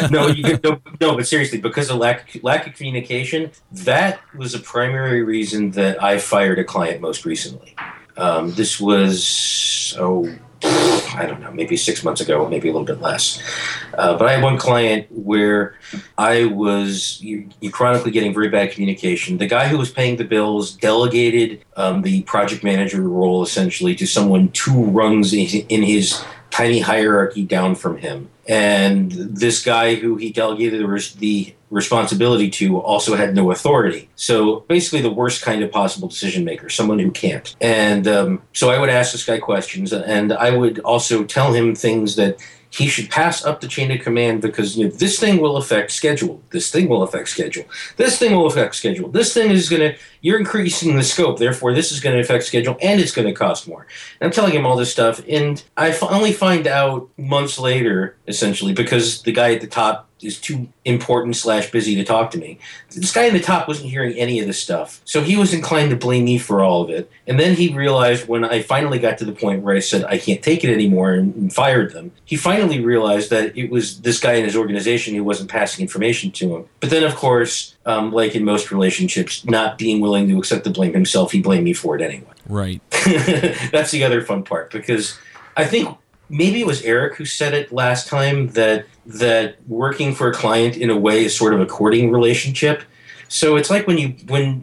no, 0.10 0.28
you, 0.28 0.58
no, 0.64 0.80
no, 0.98 1.14
but 1.14 1.26
seriously, 1.26 1.60
because 1.60 1.90
of 1.90 1.98
lack 1.98 2.38
lack 2.42 2.66
of 2.66 2.72
communication, 2.72 3.50
that 3.70 4.18
was 4.34 4.54
a 4.54 4.60
primary 4.60 5.22
reason 5.22 5.72
that 5.72 6.02
I 6.02 6.16
fired 6.16 6.58
a 6.58 6.64
client 6.64 7.02
most 7.02 7.26
recently. 7.26 7.76
Um, 8.16 8.52
this 8.52 8.80
was 8.80 9.94
oh, 9.98 10.32
I 11.14 11.26
don't 11.26 11.40
know, 11.40 11.52
maybe 11.52 11.76
six 11.76 12.02
months 12.02 12.20
ago, 12.20 12.48
maybe 12.48 12.68
a 12.68 12.72
little 12.72 12.86
bit 12.86 13.00
less. 13.00 13.42
Uh, 13.96 14.16
but 14.16 14.28
I 14.28 14.32
had 14.32 14.42
one 14.42 14.56
client 14.56 15.06
where 15.10 15.74
I 16.16 16.46
was 16.46 17.20
you, 17.20 17.48
you 17.60 17.70
chronically 17.70 18.10
getting 18.10 18.32
very 18.32 18.48
bad 18.48 18.72
communication. 18.72 19.38
The 19.38 19.46
guy 19.46 19.68
who 19.68 19.78
was 19.78 19.90
paying 19.90 20.16
the 20.16 20.24
bills 20.24 20.74
delegated 20.74 21.64
um, 21.76 22.02
the 22.02 22.22
project 22.22 22.64
manager 22.64 23.02
role 23.02 23.42
essentially 23.42 23.94
to 23.96 24.06
someone 24.06 24.48
two 24.50 24.84
rungs 24.84 25.32
in 25.32 25.46
in 25.68 25.82
his 25.82 26.22
tiny 26.50 26.80
hierarchy 26.80 27.44
down 27.44 27.74
from 27.74 27.98
him. 27.98 28.28
And 28.46 29.10
this 29.12 29.64
guy 29.64 29.94
who 29.94 30.16
he 30.16 30.30
delegated 30.30 30.80
the, 30.80 30.86
res- 30.86 31.14
the 31.14 31.54
responsibility 31.70 32.50
to 32.50 32.78
also 32.78 33.16
had 33.16 33.34
no 33.34 33.50
authority. 33.50 34.08
So 34.16 34.60
basically, 34.60 35.00
the 35.00 35.10
worst 35.10 35.42
kind 35.42 35.62
of 35.62 35.72
possible 35.72 36.08
decision 36.08 36.44
maker, 36.44 36.68
someone 36.68 36.98
who 36.98 37.10
can't. 37.10 37.54
And 37.60 38.06
um, 38.06 38.42
so 38.52 38.70
I 38.70 38.78
would 38.78 38.90
ask 38.90 39.12
this 39.12 39.24
guy 39.24 39.38
questions, 39.38 39.92
and 39.92 40.32
I 40.32 40.50
would 40.56 40.78
also 40.80 41.24
tell 41.24 41.52
him 41.52 41.74
things 41.74 42.16
that 42.16 42.38
he 42.76 42.88
should 42.88 43.08
pass 43.08 43.44
up 43.44 43.60
the 43.60 43.68
chain 43.68 43.92
of 43.92 44.00
command 44.00 44.42
because 44.42 44.76
you 44.76 44.84
know 44.84 44.90
this 44.90 45.20
thing 45.20 45.40
will 45.40 45.56
affect 45.56 45.92
schedule. 45.92 46.42
This 46.50 46.72
thing 46.72 46.88
will 46.88 47.04
affect 47.04 47.28
schedule. 47.28 47.64
This 47.96 48.18
thing 48.18 48.34
will 48.34 48.46
affect 48.46 48.74
schedule. 48.74 49.08
This 49.10 49.32
thing 49.32 49.50
is 49.50 49.68
going 49.68 49.92
to 49.92 49.98
you're 50.22 50.40
increasing 50.40 50.96
the 50.96 51.04
scope. 51.04 51.38
Therefore, 51.38 51.72
this 51.72 51.92
is 51.92 52.00
going 52.00 52.16
to 52.16 52.20
affect 52.20 52.42
schedule, 52.44 52.76
and 52.82 53.00
it's 53.00 53.12
going 53.12 53.28
to 53.28 53.32
cost 53.34 53.68
more. 53.68 53.86
And 54.20 54.26
I'm 54.26 54.32
telling 54.32 54.54
him 54.54 54.66
all 54.66 54.76
this 54.76 54.90
stuff, 54.90 55.22
and 55.28 55.62
I 55.76 55.96
only 56.02 56.32
find 56.32 56.66
out 56.66 57.08
months 57.16 57.60
later, 57.60 58.16
essentially, 58.26 58.72
because 58.72 59.22
the 59.22 59.32
guy 59.32 59.54
at 59.54 59.60
the 59.60 59.68
top 59.68 60.08
is 60.24 60.40
too 60.40 60.68
important 60.84 61.36
slash 61.36 61.70
busy 61.70 61.94
to 61.96 62.04
talk 62.04 62.30
to 62.32 62.38
me. 62.38 62.58
This 62.90 63.12
guy 63.12 63.24
in 63.24 63.34
the 63.34 63.40
top 63.40 63.68
wasn't 63.68 63.90
hearing 63.90 64.14
any 64.14 64.40
of 64.40 64.46
this 64.46 64.60
stuff, 64.60 65.00
so 65.04 65.22
he 65.22 65.36
was 65.36 65.52
inclined 65.52 65.90
to 65.90 65.96
blame 65.96 66.24
me 66.24 66.38
for 66.38 66.62
all 66.62 66.82
of 66.82 66.90
it. 66.90 67.10
And 67.26 67.38
then 67.38 67.54
he 67.54 67.74
realized 67.74 68.28
when 68.28 68.44
I 68.44 68.62
finally 68.62 68.98
got 68.98 69.18
to 69.18 69.24
the 69.24 69.32
point 69.32 69.62
where 69.62 69.76
I 69.76 69.80
said 69.80 70.04
I 70.04 70.18
can't 70.18 70.42
take 70.42 70.64
it 70.64 70.72
anymore 70.72 71.12
and, 71.12 71.34
and 71.34 71.52
fired 71.52 71.92
them, 71.92 72.12
he 72.24 72.36
finally 72.36 72.80
realized 72.80 73.30
that 73.30 73.56
it 73.56 73.70
was 73.70 74.00
this 74.00 74.20
guy 74.20 74.34
in 74.34 74.44
his 74.44 74.56
organization 74.56 75.14
who 75.14 75.24
wasn't 75.24 75.50
passing 75.50 75.82
information 75.82 76.30
to 76.32 76.56
him. 76.56 76.64
But 76.80 76.90
then, 76.90 77.04
of 77.04 77.14
course, 77.16 77.76
um, 77.86 78.12
like 78.12 78.34
in 78.34 78.44
most 78.44 78.70
relationships, 78.70 79.44
not 79.44 79.78
being 79.78 80.00
willing 80.00 80.28
to 80.28 80.38
accept 80.38 80.64
the 80.64 80.70
blame 80.70 80.92
himself, 80.92 81.32
he 81.32 81.40
blamed 81.40 81.64
me 81.64 81.72
for 81.72 81.96
it 81.96 82.02
anyway. 82.02 82.32
Right. 82.48 82.80
That's 83.70 83.90
the 83.90 84.04
other 84.04 84.22
fun 84.22 84.42
part 84.42 84.70
because 84.70 85.18
I 85.56 85.64
think 85.64 85.96
maybe 86.28 86.60
it 86.60 86.66
was 86.66 86.82
Eric 86.82 87.16
who 87.16 87.24
said 87.24 87.54
it 87.54 87.72
last 87.72 88.08
time 88.08 88.48
that 88.48 88.86
that 89.06 89.56
working 89.68 90.14
for 90.14 90.28
a 90.30 90.34
client 90.34 90.76
in 90.76 90.90
a 90.90 90.96
way 90.96 91.24
is 91.24 91.36
sort 91.36 91.54
of 91.54 91.60
a 91.60 91.66
courting 91.66 92.10
relationship. 92.10 92.82
So 93.28 93.56
it's 93.56 93.70
like 93.70 93.86
when 93.86 93.98
you 93.98 94.08
when 94.26 94.62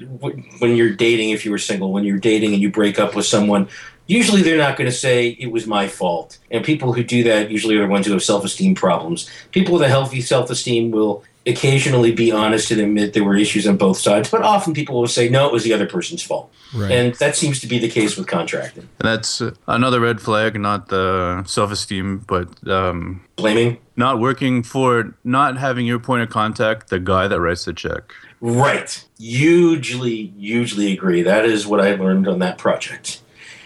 when 0.59 0.75
you're 0.75 0.93
dating 0.93 1.31
if 1.31 1.45
you 1.45 1.51
were 1.51 1.57
single 1.57 1.91
when 1.91 2.03
you're 2.03 2.19
dating 2.19 2.53
and 2.53 2.61
you 2.61 2.71
break 2.71 2.99
up 2.99 3.15
with 3.15 3.25
someone 3.25 3.67
usually 4.11 4.41
they're 4.41 4.57
not 4.57 4.77
going 4.77 4.89
to 4.89 4.95
say 4.95 5.29
it 5.39 5.51
was 5.51 5.65
my 5.65 5.87
fault. 5.87 6.37
And 6.51 6.65
people 6.65 6.91
who 6.91 7.03
do 7.03 7.23
that 7.23 7.49
usually 7.49 7.77
are 7.77 7.83
the 7.83 7.87
ones 7.87 8.05
who 8.05 8.11
have 8.11 8.23
self-esteem 8.23 8.75
problems. 8.75 9.29
People 9.51 9.73
with 9.73 9.83
a 9.83 9.87
healthy 9.87 10.19
self-esteem 10.19 10.91
will 10.91 11.23
occasionally 11.45 12.11
be 12.11 12.31
honest 12.31 12.71
and 12.71 12.79
admit 12.79 13.13
there 13.13 13.23
were 13.23 13.35
issues 13.35 13.67
on 13.67 13.77
both 13.77 13.97
sides, 13.97 14.29
but 14.29 14.41
often 14.41 14.73
people 14.73 14.99
will 14.99 15.07
say 15.07 15.27
no 15.27 15.47
it 15.47 15.53
was 15.53 15.63
the 15.63 15.73
other 15.73 15.87
person's 15.87 16.21
fault. 16.21 16.51
Right. 16.73 16.91
And 16.91 17.15
that 17.15 17.35
seems 17.35 17.59
to 17.61 17.67
be 17.67 17.79
the 17.79 17.89
case 17.89 18.15
with 18.15 18.27
contracting. 18.27 18.87
And 18.99 19.07
that's 19.07 19.41
uh, 19.41 19.53
another 19.67 19.99
red 19.99 20.21
flag, 20.21 20.59
not 20.59 20.89
the 20.89 21.43
self 21.45 21.71
esteem, 21.71 22.19
but 22.19 22.67
um, 22.67 23.23
Blaming? 23.35 23.77
not 23.95 24.19
working 24.19 24.63
for, 24.63 25.15
not 25.23 25.57
having 25.57 25.85
your 25.85 25.99
point 25.99 26.23
of 26.23 26.29
contact, 26.29 26.89
the 26.89 26.99
guy 26.99 27.27
that 27.27 27.41
writes 27.41 27.65
the 27.65 27.73
check. 27.73 28.13
Right. 28.39 29.03
Hugely, 29.19 30.33
hugely 30.37 30.93
agree. 30.93 31.21
That 31.21 31.45
is 31.45 31.67
what 31.67 31.81
I 31.81 31.95
learned 31.95 32.27
on 32.27 32.39
that 32.39 32.57
project. 32.57 33.21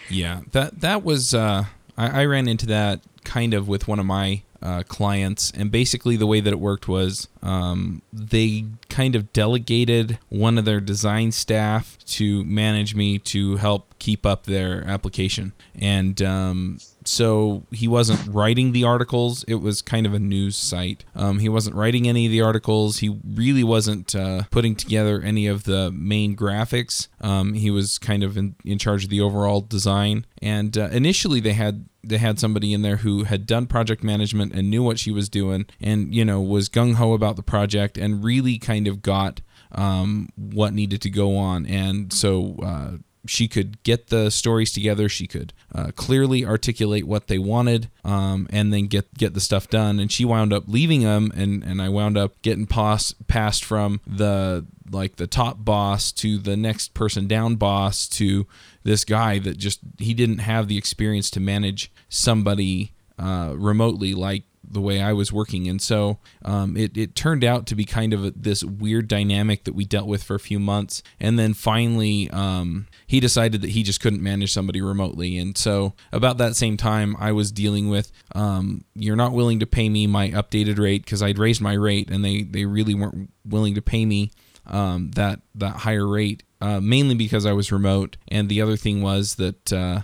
Yeah, 0.08 0.40
that 0.52 0.80
that 0.80 1.02
was 1.02 1.34
uh, 1.34 1.64
I, 1.96 2.22
I 2.22 2.24
ran 2.26 2.48
into 2.48 2.66
that 2.66 3.00
kind 3.24 3.54
of 3.54 3.66
with 3.68 3.88
one 3.88 3.98
of 3.98 4.06
my 4.06 4.42
uh, 4.62 4.82
clients, 4.88 5.52
and 5.54 5.70
basically 5.70 6.16
the 6.16 6.26
way 6.26 6.40
that 6.40 6.52
it 6.52 6.60
worked 6.60 6.88
was 6.88 7.28
um, 7.42 8.02
they 8.12 8.64
kind 8.88 9.14
of 9.14 9.32
delegated 9.32 10.18
one 10.28 10.58
of 10.58 10.64
their 10.64 10.80
design 10.80 11.32
staff 11.32 11.98
to 12.06 12.44
manage 12.44 12.94
me 12.94 13.18
to 13.18 13.56
help 13.56 13.95
keep 13.98 14.26
up 14.26 14.44
their 14.44 14.84
application, 14.86 15.52
and 15.74 16.20
um, 16.22 16.78
so 17.08 17.64
he 17.70 17.88
wasn't 17.88 18.20
writing 18.34 18.72
the 18.72 18.84
articles. 18.84 19.44
It 19.44 19.56
was 19.56 19.82
kind 19.82 20.06
of 20.06 20.14
a 20.14 20.18
news 20.18 20.56
site. 20.56 21.04
Um, 21.14 21.38
he 21.38 21.48
wasn't 21.48 21.76
writing 21.76 22.08
any 22.08 22.26
of 22.26 22.32
the 22.32 22.42
articles. 22.42 22.98
He 22.98 23.16
really 23.24 23.64
wasn't 23.64 24.14
uh, 24.14 24.42
putting 24.50 24.74
together 24.74 25.20
any 25.20 25.46
of 25.46 25.64
the 25.64 25.90
main 25.92 26.36
graphics. 26.36 27.08
Um, 27.20 27.54
he 27.54 27.70
was 27.70 27.98
kind 27.98 28.22
of 28.22 28.36
in, 28.36 28.56
in 28.64 28.78
charge 28.78 29.04
of 29.04 29.10
the 29.10 29.20
overall 29.20 29.60
design. 29.60 30.26
And 30.42 30.76
uh, 30.76 30.88
initially, 30.92 31.40
they 31.40 31.52
had 31.52 31.86
they 32.02 32.18
had 32.18 32.38
somebody 32.38 32.72
in 32.72 32.82
there 32.82 32.96
who 32.96 33.24
had 33.24 33.46
done 33.46 33.66
project 33.66 34.04
management 34.04 34.52
and 34.52 34.70
knew 34.70 34.82
what 34.82 34.98
she 34.98 35.10
was 35.10 35.28
doing, 35.28 35.66
and 35.80 36.14
you 36.14 36.24
know 36.24 36.40
was 36.40 36.68
gung 36.68 36.94
ho 36.94 37.12
about 37.12 37.36
the 37.36 37.42
project 37.42 37.98
and 37.98 38.24
really 38.24 38.58
kind 38.58 38.86
of 38.86 39.02
got 39.02 39.40
um, 39.72 40.28
what 40.36 40.72
needed 40.72 41.02
to 41.02 41.10
go 41.10 41.36
on. 41.36 41.66
And 41.66 42.12
so. 42.12 42.56
Uh, 42.62 42.90
she 43.26 43.48
could 43.48 43.82
get 43.82 44.08
the 44.08 44.30
stories 44.30 44.72
together. 44.72 45.08
She 45.08 45.26
could 45.26 45.52
uh, 45.74 45.90
clearly 45.94 46.44
articulate 46.44 47.06
what 47.06 47.28
they 47.28 47.38
wanted, 47.38 47.90
um, 48.04 48.46
and 48.50 48.72
then 48.72 48.86
get 48.86 49.12
get 49.14 49.34
the 49.34 49.40
stuff 49.40 49.68
done. 49.68 49.98
And 50.00 50.10
she 50.10 50.24
wound 50.24 50.52
up 50.52 50.64
leaving 50.66 51.02
them, 51.02 51.32
and 51.34 51.62
and 51.62 51.80
I 51.82 51.88
wound 51.88 52.16
up 52.16 52.40
getting 52.42 52.66
passed 52.66 53.26
passed 53.28 53.64
from 53.64 54.00
the 54.06 54.66
like 54.90 55.16
the 55.16 55.26
top 55.26 55.64
boss 55.64 56.12
to 56.12 56.38
the 56.38 56.56
next 56.56 56.94
person 56.94 57.26
down 57.26 57.56
boss 57.56 58.08
to 58.08 58.46
this 58.84 59.04
guy 59.04 59.38
that 59.40 59.58
just 59.58 59.80
he 59.98 60.14
didn't 60.14 60.38
have 60.38 60.68
the 60.68 60.78
experience 60.78 61.30
to 61.30 61.40
manage 61.40 61.90
somebody 62.08 62.92
uh, 63.18 63.52
remotely 63.56 64.14
like 64.14 64.44
the 64.68 64.80
way 64.80 65.00
I 65.00 65.12
was 65.12 65.32
working. 65.32 65.68
And 65.68 65.80
so 65.80 66.18
um, 66.44 66.76
it, 66.76 66.96
it 66.96 67.14
turned 67.14 67.44
out 67.44 67.66
to 67.66 67.74
be 67.74 67.84
kind 67.84 68.12
of 68.12 68.24
a, 68.24 68.30
this 68.36 68.64
weird 68.64 69.08
dynamic 69.08 69.64
that 69.64 69.74
we 69.74 69.84
dealt 69.84 70.06
with 70.06 70.22
for 70.22 70.34
a 70.34 70.40
few 70.40 70.58
months. 70.58 71.02
And 71.20 71.38
then 71.38 71.54
finally, 71.54 72.30
um, 72.30 72.86
he 73.06 73.20
decided 73.20 73.62
that 73.62 73.70
he 73.70 73.82
just 73.82 74.00
couldn't 74.00 74.22
manage 74.22 74.52
somebody 74.52 74.80
remotely. 74.80 75.38
And 75.38 75.56
so 75.56 75.94
about 76.12 76.38
that 76.38 76.56
same 76.56 76.76
time, 76.76 77.16
I 77.18 77.32
was 77.32 77.52
dealing 77.52 77.88
with 77.88 78.12
um, 78.34 78.84
you're 78.94 79.16
not 79.16 79.32
willing 79.32 79.60
to 79.60 79.66
pay 79.66 79.88
me 79.88 80.06
my 80.06 80.30
updated 80.30 80.78
rate 80.78 81.04
because 81.04 81.22
I'd 81.22 81.38
raised 81.38 81.60
my 81.60 81.74
rate 81.74 82.10
and 82.10 82.24
they, 82.24 82.42
they 82.42 82.64
really 82.64 82.94
weren't 82.94 83.30
willing 83.44 83.74
to 83.74 83.82
pay 83.82 84.04
me 84.04 84.30
um, 84.66 85.10
that 85.12 85.40
that 85.54 85.76
higher 85.76 86.06
rate, 86.06 86.42
uh, 86.60 86.80
mainly 86.80 87.14
because 87.14 87.46
I 87.46 87.52
was 87.52 87.72
remote, 87.72 88.16
and 88.28 88.48
the 88.48 88.60
other 88.60 88.76
thing 88.76 89.02
was 89.02 89.36
that 89.36 89.72
uh, 89.72 90.02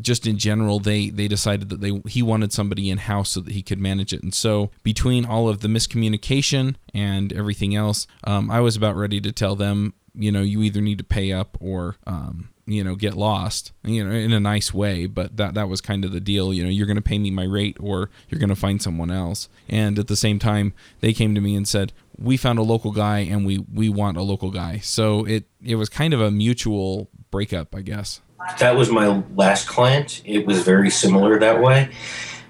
just 0.00 0.26
in 0.26 0.38
general, 0.38 0.78
they 0.80 1.08
they 1.10 1.28
decided 1.28 1.68
that 1.70 1.80
they 1.80 2.02
he 2.06 2.22
wanted 2.22 2.52
somebody 2.52 2.90
in 2.90 2.98
house 2.98 3.30
so 3.30 3.40
that 3.40 3.52
he 3.52 3.62
could 3.62 3.78
manage 3.78 4.12
it, 4.12 4.22
and 4.22 4.34
so 4.34 4.70
between 4.82 5.24
all 5.24 5.48
of 5.48 5.60
the 5.60 5.68
miscommunication 5.68 6.76
and 6.92 7.32
everything 7.32 7.74
else, 7.74 8.06
um, 8.24 8.50
I 8.50 8.60
was 8.60 8.76
about 8.76 8.96
ready 8.96 9.20
to 9.20 9.32
tell 9.32 9.56
them, 9.56 9.94
you 10.14 10.30
know, 10.32 10.42
you 10.42 10.62
either 10.62 10.80
need 10.80 10.98
to 10.98 11.04
pay 11.04 11.32
up 11.32 11.56
or 11.60 11.96
um, 12.06 12.48
you 12.66 12.82
know 12.82 12.94
get 12.94 13.14
lost 13.14 13.72
you 13.84 14.02
know 14.02 14.10
in 14.10 14.32
a 14.32 14.40
nice 14.40 14.72
way 14.72 15.06
but 15.06 15.36
that 15.36 15.52
that 15.54 15.68
was 15.68 15.82
kind 15.82 16.04
of 16.04 16.12
the 16.12 16.20
deal 16.20 16.52
you 16.52 16.62
know 16.62 16.70
you're 16.70 16.86
going 16.86 16.96
to 16.96 17.02
pay 17.02 17.18
me 17.18 17.30
my 17.30 17.44
rate 17.44 17.76
or 17.80 18.10
you're 18.28 18.38
going 18.38 18.48
to 18.48 18.56
find 18.56 18.80
someone 18.80 19.10
else. 19.10 19.48
And 19.68 19.98
at 19.98 20.08
the 20.08 20.16
same 20.16 20.38
time 20.38 20.72
they 21.00 21.12
came 21.12 21.34
to 21.34 21.40
me 21.40 21.54
and 21.54 21.66
said 21.66 21.92
we 22.16 22.36
found 22.36 22.58
a 22.58 22.62
local 22.62 22.92
guy 22.92 23.20
and 23.20 23.44
we 23.44 23.58
we 23.72 23.88
want 23.88 24.16
a 24.16 24.22
local 24.22 24.50
guy. 24.50 24.78
So 24.78 25.24
it 25.24 25.44
it 25.62 25.76
was 25.76 25.88
kind 25.88 26.14
of 26.14 26.20
a 26.20 26.30
mutual 26.30 27.10
breakup 27.30 27.74
i 27.74 27.80
guess. 27.80 28.20
That 28.58 28.76
was 28.76 28.90
my 28.90 29.22
last 29.34 29.66
client. 29.66 30.22
It 30.24 30.46
was 30.46 30.62
very 30.62 30.90
similar 30.90 31.38
that 31.40 31.60
way. 31.60 31.90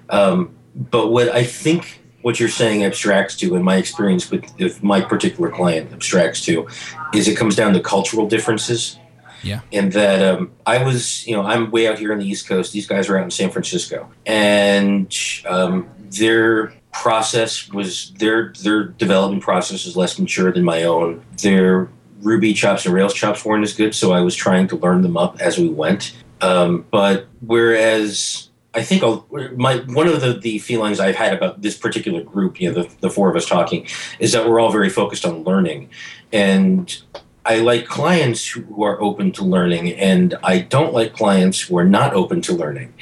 Um, 0.09 0.55
but 0.75 1.07
what 1.07 1.29
i 1.29 1.43
think 1.43 2.01
what 2.21 2.39
you're 2.39 2.49
saying 2.49 2.83
abstracts 2.83 3.35
to, 3.35 3.55
in 3.55 3.61
my 3.61 3.75
experience 3.75 4.31
with, 4.31 4.51
with 4.57 4.81
my 4.81 4.99
particular 4.99 5.51
client 5.51 5.93
abstracts 5.93 6.43
to, 6.43 6.67
is 7.13 7.27
it 7.27 7.37
comes 7.37 7.55
down 7.55 7.71
to 7.71 7.79
cultural 7.79 8.27
differences 8.27 8.97
yeah. 9.43 9.61
And 9.71 9.91
that 9.93 10.21
um, 10.21 10.51
I 10.65 10.83
was, 10.83 11.25
you 11.27 11.35
know, 11.35 11.43
I'm 11.43 11.71
way 11.71 11.87
out 11.87 11.99
here 11.99 12.11
on 12.11 12.19
the 12.19 12.27
East 12.27 12.47
Coast. 12.47 12.73
These 12.73 12.87
guys 12.87 13.09
are 13.09 13.17
out 13.17 13.23
in 13.23 13.31
San 13.31 13.49
Francisco, 13.49 14.09
and 14.25 15.15
um, 15.47 15.89
their 16.11 16.73
process 16.91 17.69
was 17.71 18.11
their 18.13 18.53
their 18.63 18.85
development 18.85 19.43
process 19.43 19.85
is 19.85 19.97
less 19.97 20.17
mature 20.17 20.51
than 20.51 20.63
my 20.63 20.83
own. 20.83 21.23
Their 21.41 21.89
Ruby 22.21 22.53
chops 22.53 22.85
and 22.85 22.93
Rails 22.93 23.13
chops 23.13 23.43
weren't 23.45 23.63
as 23.63 23.73
good, 23.73 23.93
so 23.93 24.13
I 24.13 24.21
was 24.21 24.35
trying 24.35 24.67
to 24.69 24.75
learn 24.77 25.01
them 25.01 25.17
up 25.17 25.39
as 25.39 25.57
we 25.57 25.69
went. 25.69 26.15
Um, 26.41 26.85
but 26.91 27.27
whereas 27.41 28.49
I 28.73 28.83
think 28.83 29.03
I'll, 29.03 29.25
my 29.55 29.77
one 29.87 30.07
of 30.07 30.19
the, 30.21 30.33
the 30.33 30.59
feelings 30.59 30.99
I've 30.99 31.15
had 31.15 31.33
about 31.33 31.61
this 31.61 31.77
particular 31.77 32.21
group, 32.21 32.59
you 32.59 32.71
know, 32.71 32.83
the, 32.83 32.95
the 32.99 33.09
four 33.09 33.29
of 33.29 33.35
us 33.35 33.45
talking, 33.45 33.87
is 34.19 34.33
that 34.33 34.47
we're 34.47 34.59
all 34.59 34.71
very 34.71 34.89
focused 34.89 35.25
on 35.25 35.43
learning, 35.43 35.89
and 36.33 37.01
I 37.45 37.59
like 37.59 37.85
clients 37.85 38.47
who 38.47 38.83
are 38.83 38.99
open 38.99 39.31
to 39.33 39.43
learning, 39.43 39.93
and 39.93 40.33
I 40.43 40.59
don't 40.59 40.93
like 40.93 41.13
clients 41.13 41.61
who 41.61 41.77
are 41.77 41.85
not 41.85 42.13
open 42.13 42.41
to 42.41 42.53
learning. 42.53 42.93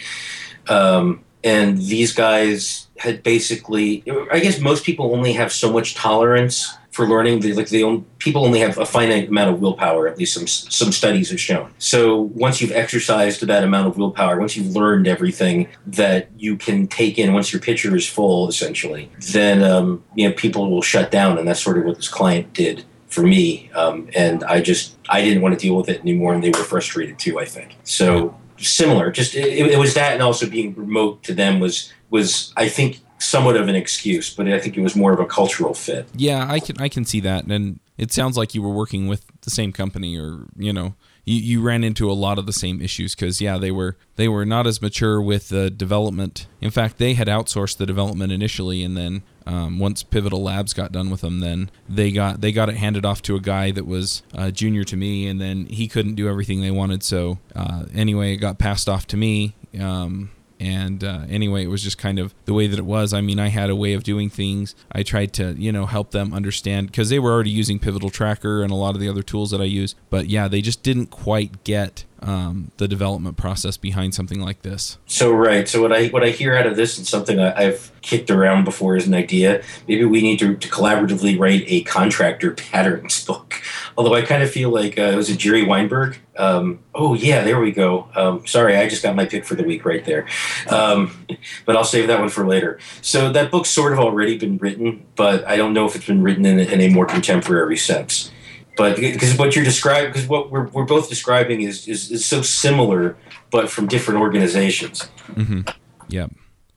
Um, 0.67 1.23
and 1.43 1.77
these 1.77 2.13
guys 2.13 2.87
had 2.97 3.23
basically, 3.23 4.03
I 4.31 4.39
guess 4.39 4.59
most 4.59 4.85
people 4.85 5.13
only 5.13 5.33
have 5.33 5.51
so 5.51 5.71
much 5.71 5.95
tolerance 5.95 6.77
for 6.91 7.07
learning. 7.07 7.39
They, 7.39 7.53
like 7.53 7.69
they 7.69 7.83
people 8.19 8.45
only 8.45 8.59
have 8.59 8.77
a 8.77 8.85
finite 8.85 9.27
amount 9.29 9.53
of 9.53 9.61
willpower. 9.61 10.07
At 10.07 10.17
least 10.17 10.33
some 10.33 10.47
some 10.47 10.91
studies 10.91 11.31
have 11.31 11.39
shown. 11.39 11.73
So 11.79 12.21
once 12.21 12.61
you've 12.61 12.71
exercised 12.71 13.45
that 13.45 13.63
amount 13.63 13.87
of 13.87 13.97
willpower, 13.97 14.39
once 14.39 14.55
you've 14.55 14.75
learned 14.75 15.07
everything 15.07 15.67
that 15.87 16.29
you 16.37 16.55
can 16.55 16.87
take 16.87 17.17
in, 17.17 17.33
once 17.33 17.51
your 17.51 17.61
pitcher 17.61 17.93
is 17.95 18.07
full, 18.07 18.47
essentially, 18.47 19.09
then 19.31 19.63
um, 19.63 20.03
you 20.15 20.29
know 20.29 20.35
people 20.35 20.69
will 20.69 20.81
shut 20.81 21.11
down, 21.11 21.37
and 21.37 21.47
that's 21.47 21.61
sort 21.61 21.77
of 21.77 21.83
what 21.85 21.95
this 21.97 22.07
client 22.07 22.53
did 22.53 22.85
for 23.13 23.21
me. 23.21 23.69
Um, 23.73 24.09
and 24.15 24.43
I 24.43 24.61
just 24.61 24.97
I 25.09 25.21
didn't 25.21 25.41
want 25.41 25.57
to 25.57 25.59
deal 25.59 25.75
with 25.75 25.87
it 25.89 26.01
anymore, 26.01 26.33
and 26.33 26.43
they 26.43 26.49
were 26.49 26.63
frustrated 26.63 27.19
too. 27.19 27.39
I 27.39 27.45
think 27.45 27.77
so. 27.83 28.37
Similar, 28.57 29.11
just 29.11 29.35
it, 29.35 29.71
it 29.71 29.79
was 29.79 29.93
that, 29.95 30.13
and 30.13 30.21
also 30.21 30.49
being 30.49 30.73
remote 30.75 31.23
to 31.23 31.33
them 31.33 31.59
was 31.59 31.91
was 32.09 32.53
I 32.55 32.69
think 32.69 32.99
somewhat 33.19 33.55
of 33.55 33.67
an 33.67 33.75
excuse, 33.75 34.33
but 34.33 34.47
I 34.47 34.59
think 34.59 34.77
it 34.77 34.81
was 34.81 34.95
more 34.95 35.13
of 35.13 35.19
a 35.19 35.25
cultural 35.25 35.73
fit. 35.73 36.07
Yeah, 36.15 36.45
I 36.49 36.59
can 36.59 36.79
I 36.79 36.89
can 36.89 37.05
see 37.05 37.19
that, 37.21 37.45
and 37.45 37.79
it 37.97 38.11
sounds 38.11 38.37
like 38.37 38.55
you 38.55 38.61
were 38.61 38.73
working 38.73 39.07
with 39.07 39.25
the 39.41 39.49
same 39.49 39.71
company, 39.71 40.17
or 40.17 40.47
you 40.57 40.73
know, 40.73 40.95
you, 41.25 41.35
you 41.35 41.61
ran 41.61 41.83
into 41.83 42.09
a 42.09 42.13
lot 42.13 42.37
of 42.37 42.45
the 42.45 42.53
same 42.53 42.81
issues 42.81 43.15
because 43.15 43.41
yeah, 43.41 43.57
they 43.57 43.71
were 43.71 43.97
they 44.15 44.27
were 44.27 44.45
not 44.45 44.67
as 44.67 44.81
mature 44.81 45.21
with 45.21 45.49
the 45.49 45.69
development. 45.69 46.47
In 46.61 46.71
fact, 46.71 46.97
they 46.97 47.13
had 47.13 47.27
outsourced 47.27 47.77
the 47.77 47.85
development 47.85 48.31
initially, 48.31 48.83
and 48.83 48.95
then 48.95 49.23
um, 49.45 49.79
once 49.79 50.03
Pivotal 50.03 50.41
Labs 50.41 50.73
got 50.73 50.91
done 50.91 51.09
with 51.09 51.21
them, 51.21 51.39
then 51.39 51.69
they 51.87 52.11
got 52.11 52.41
they 52.41 52.51
got 52.51 52.69
it 52.69 52.77
handed 52.77 53.05
off 53.05 53.21
to 53.23 53.35
a 53.35 53.39
guy 53.39 53.71
that 53.71 53.85
was 53.85 54.23
uh, 54.33 54.51
junior 54.51 54.83
to 54.85 54.95
me, 54.95 55.27
and 55.27 55.39
then 55.39 55.65
he 55.65 55.87
couldn't 55.87 56.15
do 56.15 56.27
everything 56.27 56.61
they 56.61 56.71
wanted. 56.71 57.03
So 57.03 57.39
uh, 57.55 57.85
anyway, 57.93 58.33
it 58.33 58.37
got 58.37 58.57
passed 58.57 58.87
off 58.87 59.07
to 59.07 59.17
me. 59.17 59.55
Um, 59.79 60.31
and 60.59 61.03
uh, 61.03 61.21
anyway, 61.29 61.65
it 61.65 61.67
was 61.67 61.83
just 61.83 61.97
kind 61.97 62.19
of 62.19 62.33
the 62.45 62.53
way 62.53 62.67
that 62.67 62.79
it 62.79 62.85
was. 62.85 63.13
I 63.13 63.19
mean, 63.19 63.37
I 63.37 63.49
had 63.49 63.69
a 63.69 63.75
way 63.75 63.93
of 63.93 64.03
doing 64.03 64.29
things. 64.29 64.75
I 64.93 65.03
tried 65.03 65.33
to, 65.33 65.53
you 65.57 65.73
know, 65.73 65.85
help 65.85 66.11
them 66.11 66.33
understand 66.33 66.87
because 66.87 67.09
they 67.09 67.19
were 67.19 67.33
already 67.33 67.49
using 67.49 67.79
Pivotal 67.79 68.09
Tracker 68.09 68.63
and 68.63 68.71
a 68.71 68.75
lot 68.75 68.95
of 68.95 69.01
the 69.01 69.09
other 69.09 69.23
tools 69.23 69.51
that 69.51 69.59
I 69.59 69.65
use. 69.65 69.95
But 70.09 70.29
yeah, 70.29 70.47
they 70.47 70.61
just 70.61 70.81
didn't 70.81 71.07
quite 71.07 71.65
get 71.65 72.05
um, 72.23 72.71
the 72.77 72.87
development 72.87 73.37
process 73.37 73.75
behind 73.77 74.15
something 74.15 74.39
like 74.39 74.61
this. 74.61 74.97
So 75.05 75.31
right. 75.31 75.67
So 75.67 75.81
what 75.81 75.91
I 75.91 76.07
what 76.07 76.23
I 76.23 76.29
hear 76.29 76.55
out 76.55 76.65
of 76.65 76.75
this 76.75 76.97
and 76.97 77.05
something 77.05 77.39
I, 77.39 77.63
have 77.63 77.91
kicked 78.01 78.31
around 78.31 78.63
before 78.63 78.95
is 78.95 79.07
an 79.07 79.13
idea. 79.13 79.61
Maybe 79.87 80.05
we 80.05 80.21
need 80.21 80.39
to, 80.39 80.55
to 80.55 80.67
collaboratively 80.69 81.37
write 81.37 81.63
a 81.67 81.83
contractor 81.83 82.51
patterns 82.51 83.25
book. 83.27 83.55
Although 83.97 84.15
I 84.15 84.21
kind 84.21 84.41
of 84.41 84.49
feel 84.49 84.69
like 84.69 84.97
uh, 84.97 85.03
it 85.03 85.15
was 85.15 85.29
a 85.29 85.35
Jerry 85.35 85.63
Weinberg. 85.63 86.17
Um, 86.37 86.79
oh 86.95 87.13
yeah, 87.13 87.43
there 87.43 87.59
we 87.59 87.71
go. 87.71 88.07
Um, 88.15 88.47
sorry, 88.47 88.77
I 88.77 88.87
just 88.87 89.03
got 89.03 89.15
my 89.15 89.25
pick 89.25 89.45
for 89.45 89.55
the 89.55 89.63
week 89.63 89.85
right 89.85 90.03
there. 90.05 90.27
Um, 90.69 91.27
but 91.65 91.75
I'll 91.75 91.83
save 91.83 92.07
that 92.07 92.19
one 92.19 92.29
for 92.29 92.47
later. 92.47 92.79
So 93.01 93.31
that 93.33 93.51
book's 93.51 93.69
sort 93.69 93.93
of 93.93 93.99
already 93.99 94.37
been 94.37 94.57
written, 94.57 95.05
but 95.15 95.45
I 95.45 95.57
don't 95.57 95.73
know 95.73 95.85
if 95.85 95.95
it's 95.95 96.07
been 96.07 96.23
written 96.23 96.45
in, 96.45 96.59
in 96.59 96.81
a 96.81 96.89
more 96.89 97.05
contemporary 97.05 97.77
sense 97.77 98.31
but 98.75 98.95
because 98.95 99.37
what 99.37 99.55
you're 99.55 99.65
describing, 99.65 100.11
because 100.11 100.27
what 100.27 100.51
we're, 100.51 100.67
we're 100.69 100.85
both 100.85 101.09
describing 101.09 101.61
is, 101.61 101.87
is, 101.87 102.11
is 102.11 102.25
so 102.25 102.41
similar, 102.41 103.15
but 103.51 103.69
from 103.69 103.87
different 103.87 104.19
organizations. 104.19 105.09
Mm-hmm. 105.27 105.61
Yeah. 106.09 106.27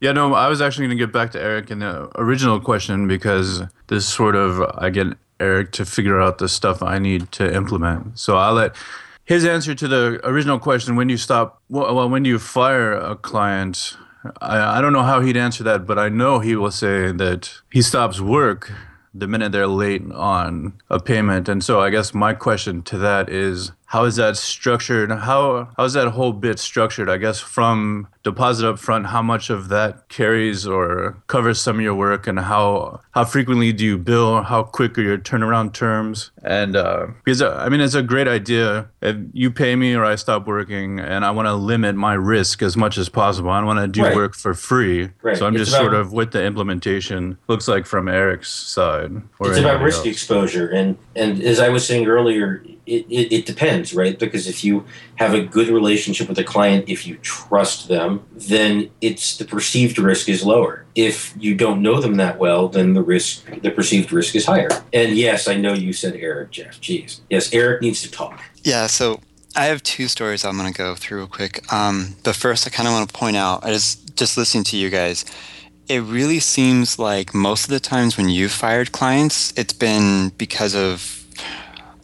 Yeah, 0.00 0.12
no, 0.12 0.34
I 0.34 0.48
was 0.48 0.60
actually 0.60 0.86
going 0.88 0.98
to 0.98 1.06
get 1.06 1.12
back 1.12 1.32
to 1.32 1.40
Eric 1.40 1.70
in 1.70 1.78
the 1.78 2.10
original 2.20 2.60
question 2.60 3.08
because 3.08 3.62
this 3.86 4.06
sort 4.06 4.36
of, 4.36 4.60
I 4.76 4.90
get 4.90 5.06
Eric 5.40 5.72
to 5.72 5.86
figure 5.86 6.20
out 6.20 6.36
the 6.38 6.48
stuff 6.48 6.82
I 6.82 6.98
need 6.98 7.32
to 7.32 7.54
implement. 7.54 8.18
So 8.18 8.36
I'll 8.36 8.52
let 8.52 8.76
his 9.24 9.46
answer 9.46 9.74
to 9.74 9.88
the 9.88 10.20
original 10.22 10.58
question 10.58 10.96
when 10.96 11.06
do 11.06 11.12
you 11.12 11.18
stop, 11.18 11.62
well, 11.70 12.08
when 12.10 12.22
do 12.22 12.30
you 12.30 12.38
fire 12.38 12.92
a 12.92 13.16
client, 13.16 13.96
I, 14.42 14.78
I 14.78 14.80
don't 14.82 14.92
know 14.92 15.02
how 15.02 15.20
he'd 15.20 15.36
answer 15.36 15.64
that, 15.64 15.86
but 15.86 15.98
I 15.98 16.10
know 16.10 16.40
he 16.40 16.56
will 16.56 16.70
say 16.70 17.10
that 17.12 17.52
he 17.72 17.80
stops 17.80 18.20
work 18.20 18.70
the 19.18 19.26
minute 19.26 19.52
they're 19.52 19.66
late 19.66 20.02
on 20.12 20.74
a 20.90 21.00
payment. 21.00 21.48
And 21.48 21.62
so 21.64 21.80
I 21.80 21.90
guess 21.90 22.14
my 22.14 22.34
question 22.34 22.82
to 22.84 22.98
that 22.98 23.28
is 23.28 23.72
how 23.86 24.04
is 24.04 24.16
that 24.16 24.36
structured? 24.36 25.10
How 25.10 25.68
how 25.76 25.84
is 25.84 25.92
that 25.92 26.08
whole 26.08 26.32
bit 26.32 26.58
structured? 26.58 27.08
I 27.08 27.18
guess 27.18 27.40
from 27.40 28.08
deposit 28.24 28.68
up 28.68 28.78
front, 28.80 29.06
how 29.06 29.22
much 29.22 29.48
of 29.48 29.68
that 29.68 30.08
carries 30.08 30.66
or 30.66 31.22
covers 31.28 31.60
some 31.60 31.76
of 31.76 31.82
your 31.82 31.94
work, 31.94 32.26
and 32.26 32.40
how 32.40 33.00
how 33.12 33.24
frequently 33.24 33.72
do 33.72 33.84
you 33.84 33.96
bill? 33.96 34.42
How 34.42 34.64
quick 34.64 34.98
are 34.98 35.02
your 35.02 35.18
turnaround 35.18 35.72
terms? 35.72 36.32
And 36.42 36.74
uh, 36.74 37.06
because 37.24 37.40
uh, 37.40 37.54
I 37.54 37.68
mean, 37.68 37.80
it's 37.80 37.94
a 37.94 38.02
great 38.02 38.26
idea. 38.26 38.88
If 39.00 39.16
you 39.32 39.52
pay 39.52 39.76
me 39.76 39.94
or 39.94 40.04
I 40.04 40.16
stop 40.16 40.48
working, 40.48 40.98
and 40.98 41.24
I 41.24 41.30
want 41.30 41.46
to 41.46 41.54
limit 41.54 41.94
my 41.94 42.14
risk 42.14 42.62
as 42.62 42.76
much 42.76 42.98
as 42.98 43.08
possible, 43.08 43.50
I 43.50 43.58
don't 43.58 43.66
want 43.66 43.80
to 43.80 43.88
do 43.88 44.02
right. 44.02 44.16
work 44.16 44.34
for 44.34 44.52
free. 44.52 45.10
Right. 45.22 45.36
So 45.36 45.46
I'm 45.46 45.54
it's 45.54 45.66
just 45.66 45.76
about, 45.76 45.92
sort 45.92 45.94
of 45.94 46.12
with 46.12 46.32
the 46.32 46.44
implementation. 46.44 47.38
Looks 47.46 47.68
like 47.68 47.86
from 47.86 48.08
Eric's 48.08 48.50
side. 48.50 49.12
It's 49.40 49.58
about 49.58 49.80
risk 49.80 49.98
else. 49.98 50.06
exposure, 50.06 50.68
and 50.68 50.98
and 51.14 51.40
as 51.40 51.60
I 51.60 51.68
was 51.68 51.86
saying 51.86 52.08
earlier 52.08 52.64
it, 52.86 53.04
it, 53.10 53.32
it, 53.32 53.46
depends, 53.46 53.94
right? 53.94 54.18
Because 54.18 54.46
if 54.46 54.62
you 54.62 54.84
have 55.16 55.34
a 55.34 55.40
good 55.40 55.68
relationship 55.68 56.28
with 56.28 56.38
a 56.38 56.44
client, 56.44 56.88
if 56.88 57.06
you 57.06 57.16
trust 57.16 57.88
them, 57.88 58.24
then 58.32 58.90
it's 59.00 59.36
the 59.36 59.44
perceived 59.44 59.98
risk 59.98 60.28
is 60.28 60.44
lower. 60.44 60.86
If 60.94 61.34
you 61.38 61.54
don't 61.54 61.82
know 61.82 62.00
them 62.00 62.16
that 62.16 62.38
well, 62.38 62.68
then 62.68 62.94
the 62.94 63.02
risk, 63.02 63.44
the 63.62 63.70
perceived 63.70 64.12
risk 64.12 64.36
is 64.36 64.46
higher. 64.46 64.68
And 64.92 65.16
yes, 65.16 65.48
I 65.48 65.56
know 65.56 65.72
you 65.72 65.92
said 65.92 66.14
Eric, 66.14 66.52
Jeff. 66.52 66.80
Jeez. 66.80 67.20
Yes, 67.28 67.52
Eric 67.52 67.82
needs 67.82 68.02
to 68.02 68.10
talk. 68.10 68.40
Yeah, 68.62 68.86
so 68.86 69.20
I 69.56 69.66
have 69.66 69.82
two 69.82 70.06
stories 70.06 70.44
I'm 70.44 70.56
going 70.56 70.72
to 70.72 70.76
go 70.76 70.94
through 70.94 71.18
real 71.18 71.26
quick. 71.26 71.72
Um, 71.72 72.16
the 72.22 72.34
first 72.34 72.66
I 72.66 72.70
kind 72.70 72.88
of 72.88 72.94
want 72.94 73.08
to 73.08 73.14
point 73.14 73.36
out, 73.36 73.64
I 73.64 73.70
just, 73.70 74.16
just 74.16 74.36
listening 74.36 74.64
to 74.64 74.76
you 74.76 74.90
guys, 74.90 75.24
it 75.88 76.02
really 76.02 76.40
seems 76.40 76.98
like 76.98 77.34
most 77.34 77.64
of 77.64 77.70
the 77.70 77.80
times 77.80 78.16
when 78.16 78.28
you've 78.28 78.52
fired 78.52 78.92
clients, 78.92 79.52
it's 79.56 79.72
been 79.72 80.30
because 80.36 80.74
of 80.74 81.25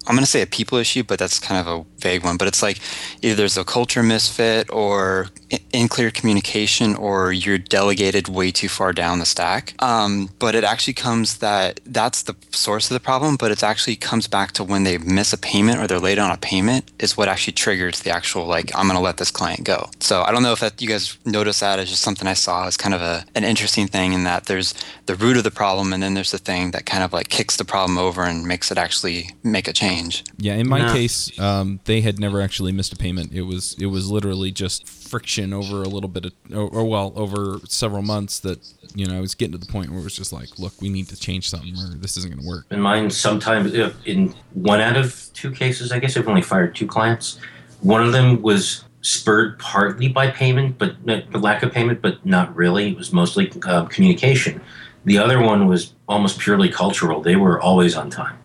I'm 0.07 0.15
going 0.15 0.25
to 0.25 0.31
say 0.31 0.43
a 0.43 0.47
people 0.47 0.79
issue, 0.79 1.05
but 1.05 1.19
that's 1.19 1.39
kind 1.39 1.61
of 1.61 1.67
a 1.67 1.85
vague 2.01 2.25
one. 2.25 2.37
But 2.37 2.49
it's 2.49 2.63
like 2.63 2.81
either 3.23 3.37
there's 3.37 3.57
a 3.57 3.65
culture 3.65 4.03
misfit 4.03 4.69
or 4.71 5.29
unclear 5.73 6.11
communication 6.11 6.95
or 6.97 7.33
you're 7.33 7.59
delegated 7.59 8.29
way 8.29 8.51
too 8.51 8.69
far 8.69 8.93
down 8.93 9.21
the 9.21 9.27
stack. 9.27 9.75
Um, 9.81 10.31
but 10.39 10.55
it 10.55 10.65
actually 10.65 10.95
comes 10.95 11.39
that 11.39 11.81
that's 11.87 12.23
the 12.23 12.35
source 12.51 12.91
of 12.91 12.95
the 12.95 13.01
problem, 13.01 13.37
but 13.37 13.53
it 13.53 13.63
actually 13.63 13.97
comes 13.97 14.27
back 14.27 14.53
to 14.53 14.65
when 14.65 14.85
they 14.85 14.99
miss 14.99 15.33
a 15.33 15.39
payment 15.39 15.79
or 15.79 15.87
they're 15.87 16.01
late 16.01 16.19
on 16.19 16.31
a 16.31 16.37
payment 16.37 16.91
is 16.99 17.17
what 17.17 17.29
actually 17.29 17.53
triggers 17.53 18.01
the 18.01 18.11
actual 18.11 18.47
like 18.47 18.75
I'm 18.75 18.87
going 18.87 18.99
to 18.99 19.03
let 19.03 19.19
this 19.19 19.31
client 19.31 19.65
go. 19.65 19.89
So 20.01 20.23
I 20.23 20.33
don't 20.33 20.43
know 20.43 20.53
if 20.53 20.61
that 20.61 20.83
you 20.83 20.89
guys 20.89 21.17
notice 21.25 21.61
that 21.61 21.79
as 21.79 21.91
just 21.91 22.03
something 22.03 22.27
I 22.27 22.35
saw 22.35 22.67
as 22.67 22.77
kind 22.77 22.95
of 22.95 23.03
a 23.03 23.25
an 23.35 23.45
interesting 23.45 23.87
thing 23.87 24.13
in 24.13 24.25
that 24.25 24.47
there's 24.47 24.75
the 25.07 25.15
root 25.15 25.37
of 25.37 25.45
the 25.45 25.51
problem 25.51 25.93
and 25.93 26.03
then 26.03 26.15
there's 26.15 26.33
the 26.33 26.39
thing 26.39 26.73
that 26.73 26.87
kind 26.87 27.05
of 27.05 27.13
like 27.13 27.29
kicks 27.29 27.57
the 27.57 27.65
problem 27.65 27.99
over 27.99 28.25
and 28.25 28.47
makes 28.47 28.71
it 28.71 28.79
actually 28.79 29.31
make 29.43 29.69
a 29.69 29.73
change. 29.73 29.92
Yeah, 30.39 30.55
in 30.55 30.69
my 30.69 30.93
case, 30.93 31.39
um, 31.39 31.81
they 31.85 32.01
had 32.01 32.19
never 32.19 32.41
actually 32.41 32.73
missed 32.73 32.93
a 32.93 32.97
payment. 32.97 33.33
It 33.33 33.43
was 33.43 33.77
it 33.79 33.87
was 33.87 34.11
literally 34.11 34.51
just 34.51 34.89
friction 34.89 35.53
over 35.53 35.83
a 35.83 35.89
little 35.89 36.09
bit 36.09 36.27
of, 36.27 36.33
or, 36.53 36.69
or 36.69 36.85
well, 36.85 37.13
over 37.17 37.61
several 37.69 38.03
months 38.03 38.41
that 38.41 38.67
you 38.95 39.07
know 39.07 39.17
I 39.17 39.21
was 39.21 39.35
getting 39.35 39.53
to 39.53 39.59
the 39.59 39.71
point 39.71 39.91
where 39.91 40.01
it 40.01 40.05
was 40.05 40.17
just 40.17 40.33
like, 40.33 40.59
look, 40.59 40.81
we 40.81 40.89
need 40.89 41.09
to 41.09 41.17
change 41.17 41.49
something, 41.51 41.75
or 41.77 41.95
this 41.97 42.17
isn't 42.17 42.31
going 42.31 42.43
to 42.43 42.49
work. 42.49 42.67
In 42.71 42.81
mine 42.81 43.11
sometimes 43.11 43.73
in 44.05 44.35
one 44.55 44.81
out 44.81 44.97
of 44.97 45.31
two 45.35 45.51
cases, 45.51 45.93
I 45.93 45.99
guess 45.99 46.17
I've 46.17 46.29
only 46.29 46.43
fired 46.43 46.75
two 46.75 46.87
clients. 46.87 47.39
One 47.81 48.03
of 48.03 48.13
them 48.13 48.43
was 48.43 48.85
spurred 49.03 49.59
partly 49.59 50.09
by 50.09 50.31
payment, 50.31 50.79
but 50.79 50.95
uh, 51.09 51.21
lack 51.39 51.63
of 51.63 51.73
payment, 51.73 52.01
but 52.01 52.25
not 52.25 52.55
really. 52.57 52.91
It 52.93 52.97
was 52.97 53.13
mostly 53.13 53.53
uh, 53.67 53.85
communication. 53.87 54.61
The 55.05 55.19
other 55.19 55.41
one 55.41 55.67
was 55.67 55.95
almost 56.09 56.39
purely 56.39 56.69
cultural. 56.69 57.21
They 57.21 57.37
were 57.37 57.61
always 57.61 57.97
on 57.97 58.11
time. 58.11 58.39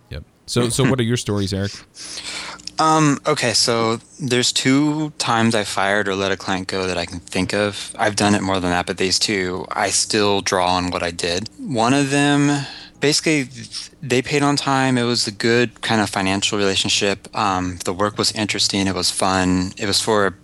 So, 0.48 0.70
so 0.70 0.90
what 0.90 1.00
are 1.00 1.04
your 1.04 1.18
stories, 1.18 1.54
Eric? 1.54 1.72
Um, 2.80 3.20
okay, 3.26 3.54
so 3.54 4.00
there's 4.20 4.52
two 4.52 5.10
times 5.18 5.56
I 5.56 5.64
fired 5.64 6.08
or 6.08 6.16
let 6.16 6.32
a 6.32 6.38
client 6.38 6.68
go 6.68 6.86
that 6.86 6.98
I 6.98 7.08
can 7.08 7.20
think 7.20 7.54
of. 7.54 7.96
I've 7.98 8.16
done 8.16 8.36
it 8.36 8.44
more 8.44 8.60
than 8.60 8.70
that, 8.70 8.86
but 8.86 8.98
these 8.98 9.18
two, 9.18 9.66
I 9.72 9.90
still 9.90 10.42
draw 10.42 10.76
on 10.76 10.92
what 10.92 11.02
I 11.02 11.10
did. 11.10 11.50
One 11.58 11.94
of 11.96 12.12
them, 12.12 12.68
basically, 13.00 13.50
they 14.04 14.22
paid 14.22 14.44
on 14.44 14.58
time. 14.58 14.98
It 14.98 15.04
was 15.04 15.26
a 15.26 15.32
good 15.32 15.82
kind 15.82 16.02
of 16.02 16.10
financial 16.10 16.60
relationship. 16.60 17.28
Um, 17.36 17.80
the 17.86 17.94
work 17.94 18.20
was 18.20 18.32
interesting. 18.34 18.86
It 18.86 18.94
was 18.94 19.10
fun. 19.10 19.74
It 19.78 19.88
was 19.88 20.00
for, 20.00 20.38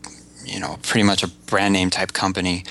you 0.43 0.59
know, 0.59 0.79
pretty 0.81 1.03
much 1.03 1.21
a 1.21 1.27
brand 1.27 1.73
name 1.73 1.91
type 1.91 2.13
company. 2.13 2.63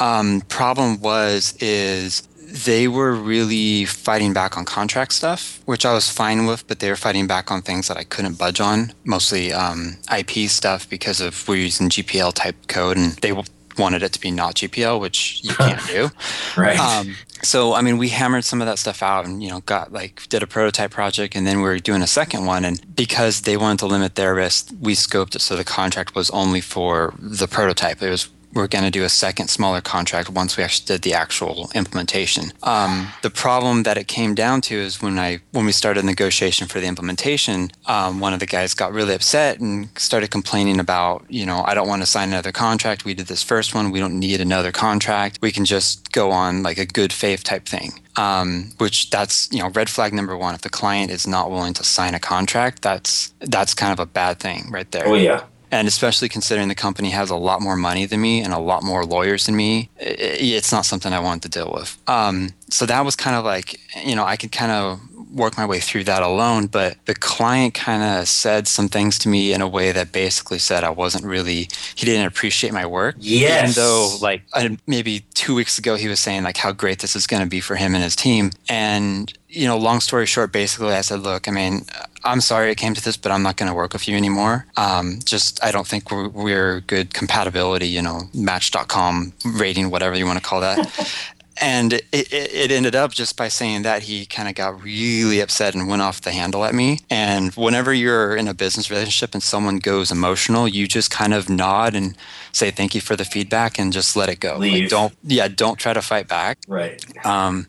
Um, 0.00 0.42
problem 0.48 1.00
was 1.00 1.56
is 1.60 2.28
they 2.50 2.88
were 2.88 3.12
really 3.12 3.84
fighting 3.84 4.32
back 4.32 4.56
on 4.56 4.64
contract 4.64 5.12
stuff, 5.12 5.60
which 5.66 5.84
I 5.84 5.92
was 5.92 6.10
fine 6.10 6.46
with, 6.46 6.66
but 6.66 6.80
they 6.80 6.88
were 6.88 6.96
fighting 6.96 7.26
back 7.26 7.50
on 7.50 7.60
things 7.60 7.88
that 7.88 7.96
I 7.96 8.04
couldn't 8.04 8.38
budge 8.38 8.60
on, 8.60 8.92
mostly 9.04 9.52
um, 9.52 9.98
IP 10.16 10.48
stuff 10.48 10.88
because 10.88 11.20
of 11.20 11.46
we're 11.46 11.56
using 11.56 11.90
GPL 11.90 12.32
type 12.32 12.56
code, 12.68 12.96
and 12.96 13.12
they 13.16 13.32
wanted 13.76 14.02
it 14.02 14.12
to 14.12 14.20
be 14.20 14.30
not 14.30 14.54
GPL, 14.54 14.98
which 14.98 15.40
you 15.42 15.50
can't 15.54 15.86
do. 15.86 16.10
right. 16.56 16.78
Um, 16.78 17.16
so 17.42 17.74
I 17.74 17.82
mean, 17.82 17.98
we 17.98 18.08
hammered 18.08 18.44
some 18.44 18.60
of 18.60 18.66
that 18.66 18.78
stuff 18.78 19.02
out, 19.02 19.26
and 19.26 19.42
you 19.42 19.50
know, 19.50 19.60
got 19.60 19.92
like 19.92 20.26
did 20.28 20.42
a 20.42 20.46
prototype 20.46 20.90
project, 20.90 21.36
and 21.36 21.46
then 21.46 21.60
we 21.60 21.68
are 21.68 21.78
doing 21.78 22.02
a 22.02 22.06
second 22.06 22.46
one, 22.46 22.64
and 22.64 22.96
because 22.96 23.42
they 23.42 23.56
wanted 23.56 23.80
to 23.80 23.86
limit 23.86 24.14
their 24.14 24.34
risk, 24.34 24.70
we 24.80 24.94
scoped 24.94 25.36
it 25.36 25.40
so 25.40 25.54
the 25.54 25.64
contract 25.64 26.14
was 26.14 26.30
only 26.30 26.60
for 26.60 27.14
the 27.18 27.46
prototype. 27.46 28.02
It 28.02 28.10
was 28.10 28.28
we're 28.54 28.66
going 28.66 28.84
to 28.84 28.90
do 28.90 29.04
a 29.04 29.08
second 29.08 29.48
smaller 29.48 29.80
contract 29.80 30.30
once 30.30 30.56
we 30.56 30.64
actually 30.64 30.86
did 30.86 31.02
the 31.02 31.14
actual 31.14 31.70
implementation. 31.74 32.52
Um, 32.62 33.08
the 33.22 33.30
problem 33.30 33.82
that 33.82 33.98
it 33.98 34.08
came 34.08 34.34
down 34.34 34.60
to 34.62 34.74
is 34.76 35.02
when 35.02 35.18
I 35.18 35.40
when 35.52 35.66
we 35.66 35.72
started 35.72 36.04
negotiation 36.04 36.66
for 36.66 36.80
the 36.80 36.86
implementation, 36.86 37.70
um, 37.86 38.20
one 38.20 38.32
of 38.32 38.40
the 38.40 38.46
guys 38.46 38.74
got 38.74 38.92
really 38.92 39.14
upset 39.14 39.60
and 39.60 39.88
started 39.98 40.30
complaining 40.30 40.80
about, 40.80 41.24
you 41.28 41.46
know, 41.46 41.62
I 41.66 41.74
don't 41.74 41.88
want 41.88 42.02
to 42.02 42.06
sign 42.06 42.28
another 42.28 42.52
contract. 42.52 43.04
We 43.04 43.14
did 43.14 43.26
this 43.26 43.42
first 43.42 43.74
one. 43.74 43.90
We 43.90 44.00
don't 44.00 44.18
need 44.18 44.40
another 44.40 44.72
contract. 44.72 45.38
We 45.40 45.52
can 45.52 45.64
just 45.64 46.12
go 46.12 46.30
on 46.30 46.62
like 46.62 46.78
a 46.78 46.86
good 46.86 47.12
faith 47.12 47.44
type 47.44 47.66
thing. 47.66 48.00
Um, 48.16 48.72
which 48.78 49.10
that's 49.10 49.48
you 49.52 49.60
know 49.60 49.68
red 49.68 49.88
flag 49.88 50.12
number 50.12 50.36
one. 50.36 50.54
If 50.54 50.62
the 50.62 50.70
client 50.70 51.12
is 51.12 51.26
not 51.26 51.52
willing 51.52 51.74
to 51.74 51.84
sign 51.84 52.14
a 52.14 52.18
contract, 52.18 52.82
that's 52.82 53.32
that's 53.38 53.74
kind 53.74 53.92
of 53.92 54.00
a 54.00 54.06
bad 54.06 54.40
thing 54.40 54.70
right 54.72 54.90
there. 54.90 55.06
Oh 55.06 55.14
yeah 55.14 55.44
and 55.70 55.88
especially 55.88 56.28
considering 56.28 56.68
the 56.68 56.74
company 56.74 57.10
has 57.10 57.30
a 57.30 57.36
lot 57.36 57.60
more 57.60 57.76
money 57.76 58.06
than 58.06 58.20
me 58.20 58.42
and 58.42 58.52
a 58.52 58.58
lot 58.58 58.82
more 58.82 59.04
lawyers 59.04 59.46
than 59.46 59.56
me, 59.56 59.90
it's 59.98 60.72
not 60.72 60.86
something 60.86 61.12
I 61.12 61.20
wanted 61.20 61.42
to 61.50 61.58
deal 61.58 61.72
with. 61.74 61.96
Um, 62.06 62.50
so 62.68 62.86
that 62.86 63.04
was 63.04 63.16
kind 63.16 63.36
of 63.36 63.44
like, 63.44 63.80
you 64.04 64.16
know, 64.16 64.24
I 64.24 64.36
could 64.36 64.52
kind 64.52 64.72
of 64.72 65.00
work 65.32 65.58
my 65.58 65.66
way 65.66 65.78
through 65.78 66.04
that 66.04 66.22
alone. 66.22 66.66
But 66.66 66.96
the 67.04 67.14
client 67.14 67.74
kind 67.74 68.02
of 68.02 68.28
said 68.28 68.66
some 68.66 68.88
things 68.88 69.18
to 69.20 69.28
me 69.28 69.52
in 69.52 69.60
a 69.60 69.68
way 69.68 69.92
that 69.92 70.10
basically 70.10 70.58
said 70.58 70.84
I 70.84 70.90
wasn't 70.90 71.24
really, 71.24 71.68
he 71.94 72.06
didn't 72.06 72.26
appreciate 72.26 72.72
my 72.72 72.86
work. 72.86 73.16
Yes. 73.18 73.70
Even 73.70 73.84
though, 73.84 74.16
like, 74.22 74.42
maybe 74.86 75.24
two 75.34 75.54
weeks 75.54 75.78
ago, 75.78 75.96
he 75.96 76.08
was 76.08 76.18
saying, 76.18 76.44
like, 76.44 76.56
how 76.56 76.72
great 76.72 77.00
this 77.00 77.14
is 77.14 77.26
going 77.26 77.42
to 77.42 77.48
be 77.48 77.60
for 77.60 77.76
him 77.76 77.94
and 77.94 78.02
his 78.02 78.16
team. 78.16 78.50
And, 78.68 79.32
you 79.48 79.66
know, 79.66 79.78
long 79.78 80.00
story 80.00 80.26
short, 80.26 80.52
basically, 80.52 80.92
I 80.92 81.00
said, 81.00 81.20
look, 81.20 81.48
I 81.48 81.50
mean, 81.50 81.86
I'm 82.24 82.40
sorry 82.40 82.70
it 82.70 82.76
came 82.76 82.94
to 82.94 83.02
this, 83.02 83.16
but 83.16 83.32
I'm 83.32 83.42
not 83.42 83.56
going 83.56 83.68
to 83.68 83.74
work 83.74 83.92
with 83.92 84.06
you 84.06 84.16
anymore. 84.16 84.66
Um, 84.76 85.20
just, 85.24 85.62
I 85.64 85.70
don't 85.70 85.86
think 85.86 86.10
we're, 86.10 86.28
we're 86.28 86.80
good 86.80 87.14
compatibility, 87.14 87.88
you 87.88 88.02
know, 88.02 88.22
match.com 88.34 89.32
rating, 89.54 89.90
whatever 89.90 90.16
you 90.16 90.26
want 90.26 90.38
to 90.38 90.44
call 90.44 90.60
that. 90.60 91.34
and 91.60 91.94
it, 91.94 92.04
it, 92.12 92.70
ended 92.70 92.94
up 92.94 93.12
just 93.12 93.36
by 93.36 93.48
saying 93.48 93.82
that 93.82 94.02
he 94.02 94.26
kind 94.26 94.48
of 94.48 94.54
got 94.54 94.82
really 94.82 95.40
upset 95.40 95.74
and 95.74 95.88
went 95.88 96.02
off 96.02 96.20
the 96.20 96.32
handle 96.32 96.64
at 96.64 96.74
me. 96.74 97.00
And 97.10 97.54
whenever 97.54 97.92
you're 97.92 98.36
in 98.36 98.48
a 98.48 98.54
business 98.54 98.90
relationship 98.90 99.34
and 99.34 99.42
someone 99.42 99.78
goes 99.78 100.10
emotional 100.10 100.68
you 100.68 100.86
just 100.86 101.10
kind 101.10 101.34
of 101.34 101.48
nod 101.48 101.94
and 101.94 102.16
say 102.52 102.70
thank 102.70 102.94
you 102.94 103.00
for 103.00 103.16
the 103.16 103.24
feedback 103.24 103.78
and 103.78 103.92
just 103.92 104.16
let 104.16 104.28
it 104.28 104.40
go. 104.40 104.58
Like 104.58 104.88
don't 104.88 105.14
yeah 105.24 105.48
don't 105.48 105.78
try 105.78 105.92
to 105.92 106.02
fight 106.02 106.28
back. 106.28 106.58
Right. 106.68 107.04
Um, 107.24 107.66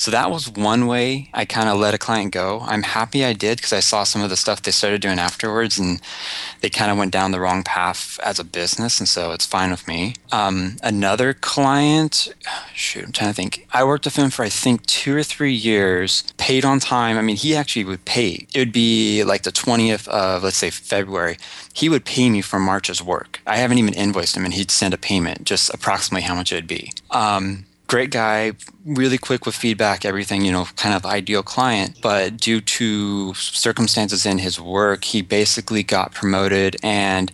so 0.00 0.10
that 0.12 0.30
was 0.30 0.48
one 0.48 0.86
way 0.86 1.28
I 1.34 1.44
kind 1.44 1.68
of 1.68 1.78
let 1.78 1.92
a 1.92 1.98
client 1.98 2.32
go. 2.32 2.60
I'm 2.62 2.84
happy 2.84 3.22
I 3.22 3.34
did 3.34 3.58
because 3.58 3.74
I 3.74 3.80
saw 3.80 4.02
some 4.02 4.22
of 4.22 4.30
the 4.30 4.36
stuff 4.38 4.62
they 4.62 4.70
started 4.70 5.02
doing 5.02 5.18
afterwards 5.18 5.78
and 5.78 6.00
they 6.62 6.70
kind 6.70 6.90
of 6.90 6.96
went 6.96 7.12
down 7.12 7.32
the 7.32 7.38
wrong 7.38 7.62
path 7.62 8.18
as 8.24 8.38
a 8.38 8.44
business. 8.44 8.98
And 8.98 9.06
so 9.06 9.32
it's 9.32 9.44
fine 9.44 9.70
with 9.70 9.86
me. 9.86 10.14
Um, 10.32 10.78
another 10.82 11.34
client, 11.34 12.32
shoot, 12.74 13.04
I'm 13.04 13.12
trying 13.12 13.28
to 13.28 13.34
think. 13.34 13.66
I 13.74 13.84
worked 13.84 14.06
with 14.06 14.16
him 14.16 14.30
for 14.30 14.42
I 14.42 14.48
think 14.48 14.86
two 14.86 15.14
or 15.14 15.22
three 15.22 15.52
years, 15.52 16.24
paid 16.38 16.64
on 16.64 16.80
time. 16.80 17.18
I 17.18 17.20
mean, 17.20 17.36
he 17.36 17.54
actually 17.54 17.84
would 17.84 18.06
pay. 18.06 18.46
It 18.54 18.58
would 18.58 18.72
be 18.72 19.22
like 19.22 19.42
the 19.42 19.52
20th 19.52 20.08
of, 20.08 20.42
let's 20.44 20.56
say, 20.56 20.70
February. 20.70 21.36
He 21.74 21.90
would 21.90 22.06
pay 22.06 22.30
me 22.30 22.40
for 22.40 22.58
March's 22.58 23.02
work. 23.02 23.42
I 23.46 23.58
haven't 23.58 23.76
even 23.76 23.92
invoiced 23.92 24.34
him 24.34 24.46
and 24.46 24.54
he'd 24.54 24.70
send 24.70 24.94
a 24.94 24.98
payment, 24.98 25.44
just 25.44 25.68
approximately 25.74 26.22
how 26.22 26.34
much 26.34 26.52
it 26.52 26.54
would 26.54 26.66
be. 26.66 26.90
Um, 27.10 27.66
great 27.90 28.10
guy, 28.12 28.52
really 28.86 29.18
quick 29.18 29.44
with 29.44 29.54
feedback, 29.54 30.04
everything, 30.04 30.44
you 30.44 30.52
know, 30.52 30.64
kind 30.76 30.94
of 30.94 31.04
ideal 31.04 31.42
client. 31.42 31.98
But 32.00 32.36
due 32.36 32.60
to 32.60 33.34
circumstances 33.34 34.24
in 34.24 34.38
his 34.38 34.60
work, 34.60 35.02
he 35.02 35.22
basically 35.22 35.82
got 35.82 36.14
promoted 36.14 36.76
and 36.84 37.32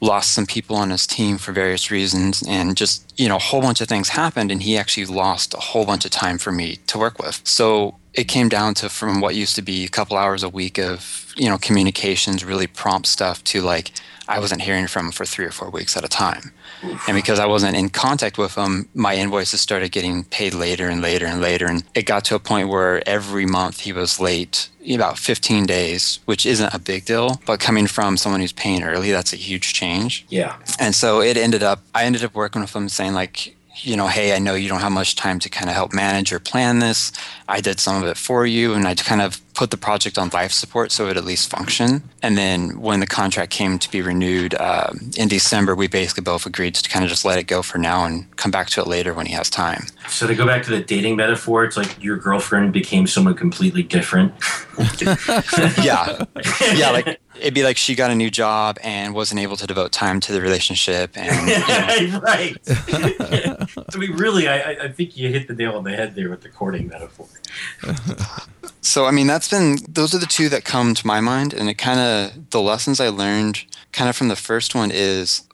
lost 0.00 0.32
some 0.32 0.44
people 0.44 0.74
on 0.74 0.90
his 0.90 1.06
team 1.06 1.38
for 1.38 1.52
various 1.52 1.88
reasons 1.88 2.42
and 2.48 2.76
just 2.76 3.14
you 3.16 3.28
know 3.28 3.36
a 3.36 3.46
whole 3.48 3.62
bunch 3.62 3.80
of 3.80 3.86
things 3.86 4.08
happened 4.08 4.50
and 4.50 4.60
he 4.64 4.76
actually 4.76 5.06
lost 5.06 5.54
a 5.54 5.58
whole 5.58 5.86
bunch 5.86 6.04
of 6.04 6.10
time 6.10 6.38
for 6.38 6.50
me 6.50 6.74
to 6.88 6.98
work 6.98 7.20
with 7.20 7.40
so 7.44 7.94
it 8.12 8.24
came 8.24 8.48
down 8.48 8.74
to 8.74 8.88
from 8.88 9.20
what 9.20 9.36
used 9.36 9.54
to 9.54 9.62
be 9.62 9.84
a 9.84 9.88
couple 9.88 10.16
hours 10.16 10.42
a 10.42 10.48
week 10.48 10.76
of 10.76 11.32
you 11.36 11.48
know 11.48 11.56
communications 11.56 12.44
really 12.44 12.66
prompt 12.66 13.06
stuff 13.06 13.44
to 13.44 13.60
like 13.60 13.92
I 14.28 14.38
wasn't 14.38 14.62
hearing 14.62 14.86
from 14.86 15.06
him 15.06 15.12
for 15.12 15.24
three 15.24 15.44
or 15.44 15.50
four 15.50 15.68
weeks 15.68 15.96
at 15.96 16.04
a 16.04 16.08
time. 16.08 16.52
And 16.82 17.14
because 17.14 17.38
I 17.38 17.46
wasn't 17.46 17.76
in 17.76 17.90
contact 17.90 18.38
with 18.38 18.54
him, 18.54 18.88
my 18.94 19.14
invoices 19.16 19.60
started 19.60 19.92
getting 19.92 20.24
paid 20.24 20.54
later 20.54 20.88
and 20.88 21.00
later 21.00 21.26
and 21.26 21.40
later. 21.40 21.66
And 21.66 21.84
it 21.94 22.06
got 22.06 22.24
to 22.26 22.34
a 22.34 22.38
point 22.38 22.68
where 22.68 23.06
every 23.08 23.46
month 23.46 23.80
he 23.80 23.92
was 23.92 24.20
late 24.20 24.68
about 24.92 25.18
15 25.18 25.66
days, 25.66 26.18
which 26.24 26.44
isn't 26.44 26.74
a 26.74 26.78
big 26.78 27.04
deal. 27.04 27.40
But 27.46 27.60
coming 27.60 27.86
from 27.86 28.16
someone 28.16 28.40
who's 28.40 28.52
paying 28.52 28.82
early, 28.82 29.12
that's 29.12 29.32
a 29.32 29.36
huge 29.36 29.74
change. 29.74 30.26
Yeah. 30.28 30.56
And 30.78 30.94
so 30.94 31.20
it 31.20 31.36
ended 31.36 31.62
up, 31.62 31.80
I 31.94 32.04
ended 32.04 32.24
up 32.24 32.34
working 32.34 32.62
with 32.62 32.74
him 32.74 32.88
saying, 32.88 33.14
like, 33.14 33.54
you 33.76 33.96
know, 33.96 34.06
hey, 34.06 34.34
I 34.34 34.38
know 34.38 34.54
you 34.54 34.68
don't 34.68 34.80
have 34.80 34.92
much 34.92 35.16
time 35.16 35.38
to 35.40 35.48
kind 35.48 35.68
of 35.68 35.74
help 35.74 35.92
manage 35.92 36.32
or 36.32 36.38
plan 36.38 36.78
this. 36.78 37.12
I 37.48 37.60
did 37.60 37.80
some 37.80 38.02
of 38.02 38.08
it 38.08 38.16
for 38.16 38.46
you, 38.46 38.74
and 38.74 38.86
I 38.86 38.94
kind 38.94 39.20
of 39.22 39.40
put 39.54 39.70
the 39.70 39.76
project 39.76 40.18
on 40.18 40.30
life 40.32 40.52
support 40.52 40.90
so 40.92 41.08
it 41.08 41.16
at 41.16 41.24
least 41.24 41.50
function. 41.50 42.02
And 42.22 42.38
then 42.38 42.80
when 42.80 43.00
the 43.00 43.06
contract 43.06 43.52
came 43.52 43.78
to 43.78 43.90
be 43.90 44.00
renewed 44.00 44.54
uh, 44.54 44.92
in 45.16 45.28
December, 45.28 45.74
we 45.74 45.88
basically 45.88 46.22
both 46.22 46.46
agreed 46.46 46.74
to 46.76 46.88
kind 46.88 47.04
of 47.04 47.10
just 47.10 47.24
let 47.24 47.38
it 47.38 47.44
go 47.44 47.62
for 47.62 47.78
now 47.78 48.04
and 48.04 48.34
come 48.36 48.50
back 48.50 48.68
to 48.70 48.80
it 48.80 48.86
later 48.86 49.12
when 49.12 49.26
he 49.26 49.32
has 49.34 49.50
time. 49.50 49.84
So 50.08 50.26
to 50.26 50.34
go 50.34 50.46
back 50.46 50.62
to 50.64 50.70
the 50.70 50.82
dating 50.82 51.16
metaphor, 51.16 51.64
it's 51.64 51.76
like 51.76 52.02
your 52.02 52.16
girlfriend 52.16 52.72
became 52.72 53.06
someone 53.06 53.34
completely 53.34 53.82
different. 53.82 54.32
yeah, 55.82 56.24
yeah. 56.74 56.90
Like 56.90 57.20
it'd 57.36 57.54
be 57.54 57.62
like 57.62 57.76
she 57.76 57.94
got 57.94 58.10
a 58.10 58.14
new 58.14 58.30
job 58.30 58.78
and 58.82 59.14
wasn't 59.14 59.40
able 59.40 59.56
to 59.56 59.66
devote 59.66 59.92
time 59.92 60.20
to 60.20 60.32
the 60.32 60.40
relationship 60.40 61.16
and 61.16 61.48
you 61.48 62.12
know, 62.12 62.20
right. 62.22 62.56
I 62.68 63.98
mean, 63.98 64.12
really, 64.12 64.48
I, 64.48 64.72
I 64.72 64.88
think 64.88 65.16
you 65.16 65.28
hit 65.30 65.48
the 65.48 65.54
nail 65.54 65.76
on 65.76 65.84
the 65.84 65.92
head 65.92 66.14
there 66.14 66.30
with 66.30 66.42
the 66.42 66.48
courting 66.48 66.88
metaphor. 66.88 67.26
so 68.80 69.04
i 69.04 69.12
mean 69.12 69.28
that's 69.28 69.48
been 69.48 69.78
those 69.88 70.12
are 70.12 70.18
the 70.18 70.26
two 70.26 70.48
that 70.48 70.64
come 70.64 70.92
to 70.92 71.06
my 71.06 71.20
mind 71.20 71.54
and 71.54 71.68
it 71.68 71.74
kind 71.74 72.00
of 72.00 72.50
the 72.50 72.60
lessons 72.60 72.98
i 72.98 73.08
learned 73.08 73.64
kind 73.92 74.10
of 74.10 74.16
from 74.16 74.28
the 74.28 74.36
first 74.36 74.74
one 74.74 74.90
is 74.92 75.46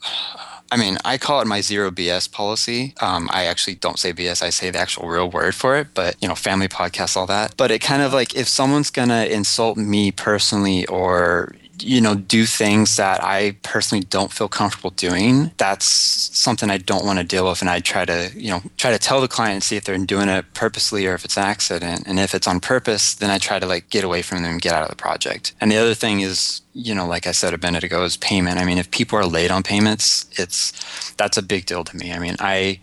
I 0.71 0.77
mean, 0.77 0.97
I 1.03 1.17
call 1.17 1.41
it 1.41 1.47
my 1.47 1.61
zero 1.61 1.89
BS 1.89 2.31
policy. 2.31 2.93
Um, 3.01 3.27
I 3.31 3.45
actually 3.45 3.75
don't 3.75 3.97
say 3.97 4.13
BS. 4.13 4.43
I 4.43 4.51
say 4.51 4.69
the 4.69 4.77
actual 4.77 5.07
real 5.07 5.29
word 5.29 5.55
for 5.55 5.75
it, 5.77 5.87
but 5.95 6.15
you 6.21 6.27
know, 6.27 6.35
family 6.35 6.67
podcasts, 6.67 7.17
all 7.17 7.25
that. 7.25 7.57
But 7.57 7.71
it 7.71 7.79
kind 7.79 8.03
of 8.03 8.13
like 8.13 8.35
if 8.35 8.47
someone's 8.47 8.91
gonna 8.91 9.25
insult 9.25 9.77
me 9.77 10.11
personally 10.11 10.85
or 10.85 11.55
you 11.81 12.01
know, 12.01 12.15
do 12.15 12.45
things 12.45 12.95
that 12.97 13.23
I 13.23 13.57
personally 13.63 14.03
don't 14.03 14.31
feel 14.31 14.47
comfortable 14.47 14.91
doing, 14.91 15.51
that's 15.57 15.85
something 15.85 16.69
I 16.69 16.77
don't 16.77 17.05
want 17.05 17.19
to 17.19 17.25
deal 17.25 17.47
with. 17.47 17.61
And 17.61 17.69
I 17.69 17.79
try 17.79 18.05
to, 18.05 18.31
you 18.35 18.49
know, 18.49 18.61
try 18.77 18.91
to 18.91 18.99
tell 18.99 19.21
the 19.21 19.27
client 19.27 19.53
and 19.55 19.63
see 19.63 19.75
if 19.75 19.83
they're 19.83 19.97
doing 19.97 20.29
it 20.29 20.45
purposely 20.53 21.05
or 21.07 21.13
if 21.13 21.25
it's 21.25 21.37
an 21.37 21.43
accident. 21.43 22.03
And 22.05 22.19
if 22.19 22.33
it's 22.35 22.47
on 22.47 22.59
purpose, 22.59 23.15
then 23.15 23.29
I 23.29 23.37
try 23.37 23.59
to 23.59 23.65
like 23.65 23.89
get 23.89 24.03
away 24.03 24.21
from 24.21 24.43
them 24.43 24.53
and 24.53 24.61
get 24.61 24.73
out 24.73 24.83
of 24.83 24.89
the 24.89 24.95
project. 24.95 25.53
And 25.61 25.71
the 25.71 25.77
other 25.77 25.93
thing 25.93 26.21
is, 26.21 26.61
you 26.73 26.93
know, 26.95 27.07
like 27.07 27.27
I 27.27 27.31
said 27.31 27.53
a 27.53 27.57
minute 27.57 27.83
ago, 27.83 28.03
is 28.03 28.17
payment. 28.17 28.59
I 28.59 28.65
mean, 28.65 28.77
if 28.77 28.91
people 28.91 29.17
are 29.17 29.25
late 29.25 29.51
on 29.51 29.63
payments, 29.63 30.29
it's 30.37 31.11
that's 31.13 31.37
a 31.37 31.41
big 31.41 31.65
deal 31.65 31.83
to 31.83 31.97
me. 31.97 32.13
I 32.13 32.19
mean, 32.19 32.35
I 32.39 32.79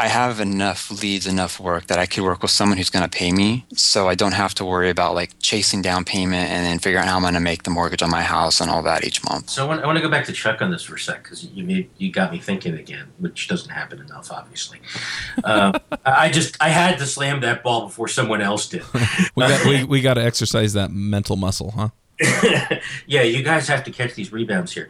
I 0.00 0.06
have 0.06 0.38
enough 0.38 1.02
leads, 1.02 1.26
enough 1.26 1.58
work 1.58 1.88
that 1.88 1.98
I 1.98 2.06
could 2.06 2.22
work 2.22 2.40
with 2.40 2.52
someone 2.52 2.78
who's 2.78 2.88
going 2.88 3.02
to 3.02 3.10
pay 3.10 3.32
me. 3.32 3.66
So 3.74 4.08
I 4.08 4.14
don't 4.14 4.32
have 4.32 4.54
to 4.54 4.64
worry 4.64 4.90
about 4.90 5.16
like 5.16 5.30
chasing 5.40 5.82
down 5.82 6.04
payment 6.04 6.50
and 6.50 6.64
then 6.64 6.78
figuring 6.78 7.04
out 7.04 7.08
how 7.10 7.16
I'm 7.16 7.22
going 7.22 7.34
to 7.34 7.40
make 7.40 7.64
the 7.64 7.70
mortgage 7.70 8.00
on 8.00 8.08
my 8.08 8.22
house 8.22 8.60
and 8.60 8.70
all 8.70 8.80
that 8.84 9.04
each 9.04 9.24
month. 9.24 9.50
So 9.50 9.64
I 9.64 9.68
want, 9.68 9.82
I 9.82 9.86
want 9.86 9.98
to 9.98 10.02
go 10.02 10.08
back 10.08 10.24
to 10.26 10.32
Chuck 10.32 10.62
on 10.62 10.70
this 10.70 10.84
for 10.84 10.94
a 10.94 11.00
sec 11.00 11.24
because 11.24 11.44
you 11.46 11.64
made, 11.64 11.90
you 11.98 12.12
got 12.12 12.30
me 12.30 12.38
thinking 12.38 12.74
again, 12.74 13.08
which 13.18 13.48
doesn't 13.48 13.70
happen 13.70 14.00
enough, 14.00 14.30
obviously. 14.30 14.78
Uh, 15.42 15.76
I 16.06 16.30
just 16.30 16.56
I 16.60 16.68
had 16.68 16.98
to 16.98 17.06
slam 17.06 17.40
that 17.40 17.64
ball 17.64 17.86
before 17.86 18.06
someone 18.06 18.40
else 18.40 18.68
did. 18.68 18.84
we 19.34 19.48
got 19.48 19.66
we, 19.66 19.82
we 19.82 20.00
got 20.00 20.14
to 20.14 20.22
exercise 20.22 20.74
that 20.74 20.92
mental 20.92 21.34
muscle, 21.34 21.72
huh? 21.72 21.88
yeah, 23.06 23.22
you 23.22 23.42
guys 23.42 23.68
have 23.68 23.84
to 23.84 23.90
catch 23.90 24.14
these 24.14 24.32
rebounds 24.32 24.72
here. 24.72 24.88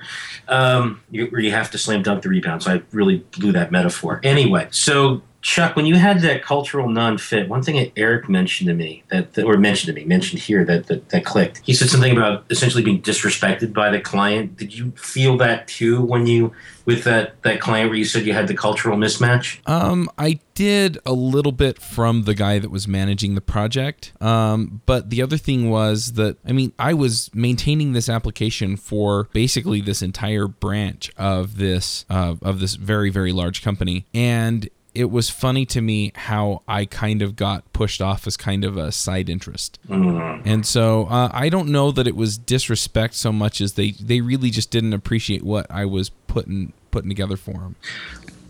Um, 0.49 1.03
you, 1.11 1.29
you 1.37 1.51
have 1.51 1.71
to 1.73 1.79
slam 1.79 2.03
dunk 2.03 2.23
the 2.23 2.29
rebounds. 2.29 2.67
I 2.67 2.83
really 2.93 3.19
blew 3.39 3.53
that 3.53 3.71
metaphor. 3.71 4.21
Anyway, 4.23 4.69
so 4.71 5.23
Chuck, 5.41 5.77
when 5.77 5.87
you 5.87 5.95
had 5.95 6.21
that 6.23 6.43
cultural 6.43 6.89
non-fit, 6.89 7.49
one 7.49 7.63
thing 7.63 7.77
that 7.77 7.93
Eric 7.97 8.29
mentioned 8.29 8.69
to 8.69 8.75
me 8.75 9.05
that, 9.09 9.35
that 9.35 9.45
or 9.45 9.57
mentioned 9.57 9.95
to 9.95 10.01
me, 10.01 10.05
mentioned 10.05 10.43
here 10.43 10.65
that, 10.65 10.87
that 10.89 11.09
that 11.11 11.25
clicked. 11.25 11.61
He 11.65 11.73
said 11.75 11.89
something 11.89 12.17
about 12.17 12.45
essentially 12.51 12.83
being 12.83 13.01
disrespected 13.01 13.73
by 13.73 13.91
the 13.91 14.01
client. 14.01 14.57
Did 14.57 14.77
you 14.77 14.91
feel 14.93 15.37
that 15.39 15.69
too 15.69 16.03
when 16.03 16.27
you 16.27 16.53
with 16.87 17.05
that 17.05 17.41
that 17.43 17.61
client 17.61 17.91
where 17.91 17.99
you 17.99 18.05
said 18.05 18.27
you 18.27 18.33
had 18.33 18.49
the 18.49 18.55
cultural 18.55 18.97
mismatch? 18.97 19.61
Um, 19.69 20.11
I 20.19 20.41
did 20.55 20.99
a 21.07 21.13
little 21.13 21.53
bit 21.53 21.81
from 21.81 22.25
the 22.25 22.35
guy 22.35 22.59
that 22.59 22.71
was 22.71 22.89
managing 22.89 23.37
the 23.37 23.41
project. 23.41 24.13
Um, 24.21 24.83
but 24.87 25.11
the 25.11 25.23
other 25.23 25.37
thing 25.37 25.71
was 25.71 26.15
that 26.15 26.37
I 26.45 26.51
mean, 26.51 26.73
I 26.81 26.95
was 26.95 27.31
maintaining 27.33 27.93
this 27.93 28.09
application 28.09 28.77
for 28.77 29.29
basically 29.33 29.81
this 29.81 30.03
entire 30.03 30.49
branch 30.49 31.13
of 31.17 31.59
this 31.59 32.05
uh, 32.11 32.35
of 32.43 32.59
this 32.59 32.75
very 32.75 33.11
very 33.11 33.33
large 33.33 33.63
company, 33.63 34.07
and 34.13 34.69
it 34.99 35.13
was 35.13 35.31
funny 35.31 35.65
to 35.65 35.81
me 35.81 36.11
how 36.17 36.63
I 36.67 36.85
kind 36.85 37.23
of 37.23 37.37
got 37.37 37.73
pushed 37.73 38.03
off 38.03 38.27
as 38.27 38.37
kind 38.37 38.65
of 38.65 38.77
a 38.77 38.91
side 38.91 39.31
interest. 39.31 39.79
Mm. 39.89 40.43
And 40.45 40.67
so 40.67 41.07
uh, 41.07 41.31
I 41.33 41.49
don't 41.49 41.69
know 41.69 41.93
that 41.93 42.09
it 42.09 42.17
was 42.17 42.37
disrespect 42.37 43.15
so 43.15 43.31
much 43.31 43.61
as 43.61 43.75
they, 43.75 43.93
they 43.93 44.21
really 44.21 44.51
just 44.51 44.73
didn't 44.73 44.95
appreciate 44.95 45.45
what 45.45 45.71
I 45.71 45.85
was 45.85 46.11
putting 46.27 46.73
putting 46.91 47.09
together 47.09 47.37
for 47.37 47.53
them. 47.53 47.77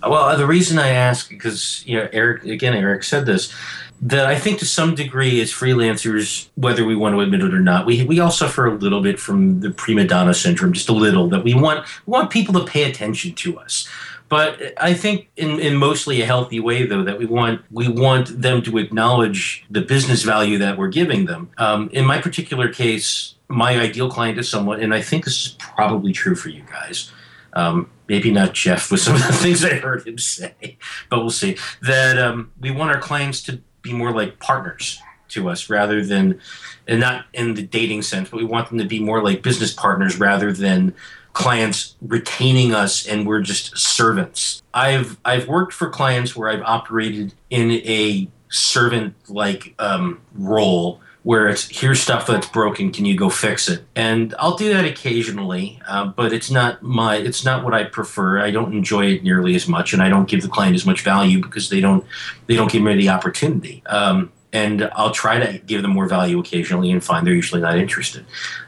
Well, 0.02 0.38
the 0.38 0.46
reason 0.46 0.78
I 0.78 0.88
ask 0.88 1.28
because 1.28 1.84
you 1.86 1.98
know 1.98 2.08
Eric 2.12 2.44
again 2.44 2.72
Eric 2.72 3.02
said 3.02 3.26
this 3.26 3.52
that 4.00 4.26
I 4.26 4.38
think 4.38 4.60
to 4.60 4.64
some 4.64 4.94
degree 4.94 5.40
as 5.40 5.52
freelancers, 5.52 6.48
whether 6.54 6.84
we 6.84 6.94
want 6.94 7.16
to 7.16 7.20
admit 7.20 7.42
it 7.42 7.52
or 7.52 7.60
not, 7.60 7.84
we 7.84 8.04
we 8.04 8.20
all 8.20 8.30
suffer 8.30 8.66
a 8.66 8.74
little 8.74 9.02
bit 9.02 9.18
from 9.18 9.60
the 9.60 9.70
prima 9.70 10.06
donna 10.06 10.32
syndrome, 10.32 10.72
just 10.72 10.88
a 10.88 10.92
little 10.92 11.28
that 11.28 11.44
we 11.44 11.52
want 11.52 11.84
we 12.06 12.12
want 12.12 12.30
people 12.30 12.54
to 12.54 12.64
pay 12.64 12.88
attention 12.88 13.34
to 13.34 13.58
us. 13.58 13.88
But 14.28 14.74
I 14.76 14.92
think 14.94 15.30
in, 15.36 15.58
in 15.58 15.76
mostly 15.76 16.20
a 16.20 16.26
healthy 16.26 16.60
way, 16.60 16.86
though, 16.86 17.02
that 17.02 17.18
we 17.18 17.24
want 17.24 17.62
we 17.70 17.88
want 17.88 18.42
them 18.42 18.62
to 18.62 18.78
acknowledge 18.78 19.64
the 19.70 19.80
business 19.80 20.22
value 20.22 20.58
that 20.58 20.76
we're 20.76 20.88
giving 20.88 21.26
them. 21.26 21.50
Um, 21.56 21.88
in 21.92 22.04
my 22.04 22.20
particular 22.20 22.70
case, 22.70 23.34
my 23.48 23.78
ideal 23.80 24.10
client 24.10 24.38
is 24.38 24.48
someone, 24.48 24.80
and 24.80 24.94
I 24.94 25.00
think 25.00 25.24
this 25.24 25.46
is 25.46 25.56
probably 25.58 26.12
true 26.12 26.34
for 26.34 26.50
you 26.50 26.62
guys. 26.70 27.10
Um, 27.54 27.90
maybe 28.08 28.30
not 28.30 28.52
Jeff 28.52 28.90
with 28.90 29.00
some 29.00 29.16
of 29.16 29.26
the 29.26 29.32
things 29.32 29.64
I 29.64 29.74
heard 29.74 30.06
him 30.06 30.18
say, 30.18 30.76
but 31.08 31.20
we'll 31.20 31.30
see. 31.30 31.56
That 31.82 32.18
um, 32.18 32.52
we 32.60 32.70
want 32.70 32.90
our 32.90 33.00
clients 33.00 33.42
to 33.44 33.60
be 33.80 33.92
more 33.94 34.12
like 34.12 34.38
partners 34.38 35.00
to 35.28 35.48
us 35.48 35.70
rather 35.70 36.04
than, 36.04 36.40
and 36.86 37.00
not 37.00 37.26
in 37.32 37.54
the 37.54 37.62
dating 37.62 38.02
sense, 38.02 38.28
but 38.30 38.38
we 38.38 38.44
want 38.44 38.68
them 38.68 38.78
to 38.78 38.84
be 38.84 39.00
more 39.00 39.22
like 39.22 39.42
business 39.42 39.72
partners 39.72 40.18
rather 40.18 40.52
than 40.52 40.94
clients 41.32 41.96
retaining 42.00 42.74
us 42.74 43.06
and 43.06 43.26
we're 43.26 43.40
just 43.40 43.76
servants. 43.76 44.62
I've 44.74 45.18
I've 45.24 45.48
worked 45.48 45.72
for 45.72 45.88
clients 45.90 46.34
where 46.34 46.48
I've 46.48 46.62
operated 46.62 47.34
in 47.50 47.70
a 47.70 48.28
servant 48.50 49.14
like 49.28 49.74
um, 49.78 50.20
role 50.34 51.00
where 51.22 51.48
it's 51.48 51.68
here's 51.68 52.00
stuff 52.00 52.26
that's 52.26 52.46
broken 52.48 52.90
can 52.90 53.04
you 53.04 53.16
go 53.16 53.28
fix 53.28 53.68
it? 53.68 53.84
And 53.94 54.34
i'll 54.38 54.56
do 54.56 54.72
that 54.72 54.84
occasionally 54.84 55.80
uh, 55.86 56.06
but 56.06 56.32
it's 56.32 56.50
not 56.50 56.82
my 56.82 57.16
it's 57.16 57.44
not 57.44 57.64
what 57.64 57.74
i 57.74 57.84
prefer. 57.84 58.38
I 58.40 58.50
don't 58.50 58.72
enjoy 58.72 59.06
it 59.06 59.22
nearly 59.22 59.54
as 59.54 59.68
much 59.68 59.92
and 59.92 60.02
i 60.02 60.08
don't 60.08 60.28
give 60.28 60.42
the 60.42 60.48
client 60.48 60.74
as 60.74 60.86
much 60.86 61.02
value 61.02 61.42
because 61.42 61.68
they 61.68 61.80
don't 61.80 62.04
they 62.46 62.54
don't 62.54 62.70
give 62.72 62.82
me 62.82 62.96
the 62.96 63.10
opportunity. 63.10 63.82
Um, 63.86 64.32
and 64.52 64.90
I'll 64.94 65.10
try 65.10 65.38
to 65.38 65.58
give 65.58 65.82
them 65.82 65.90
more 65.92 66.06
value 66.06 66.38
occasionally 66.38 66.90
and 66.90 67.04
find 67.04 67.26
they're 67.26 67.34
usually 67.34 67.60
not 67.60 67.78
interested. 67.78 68.24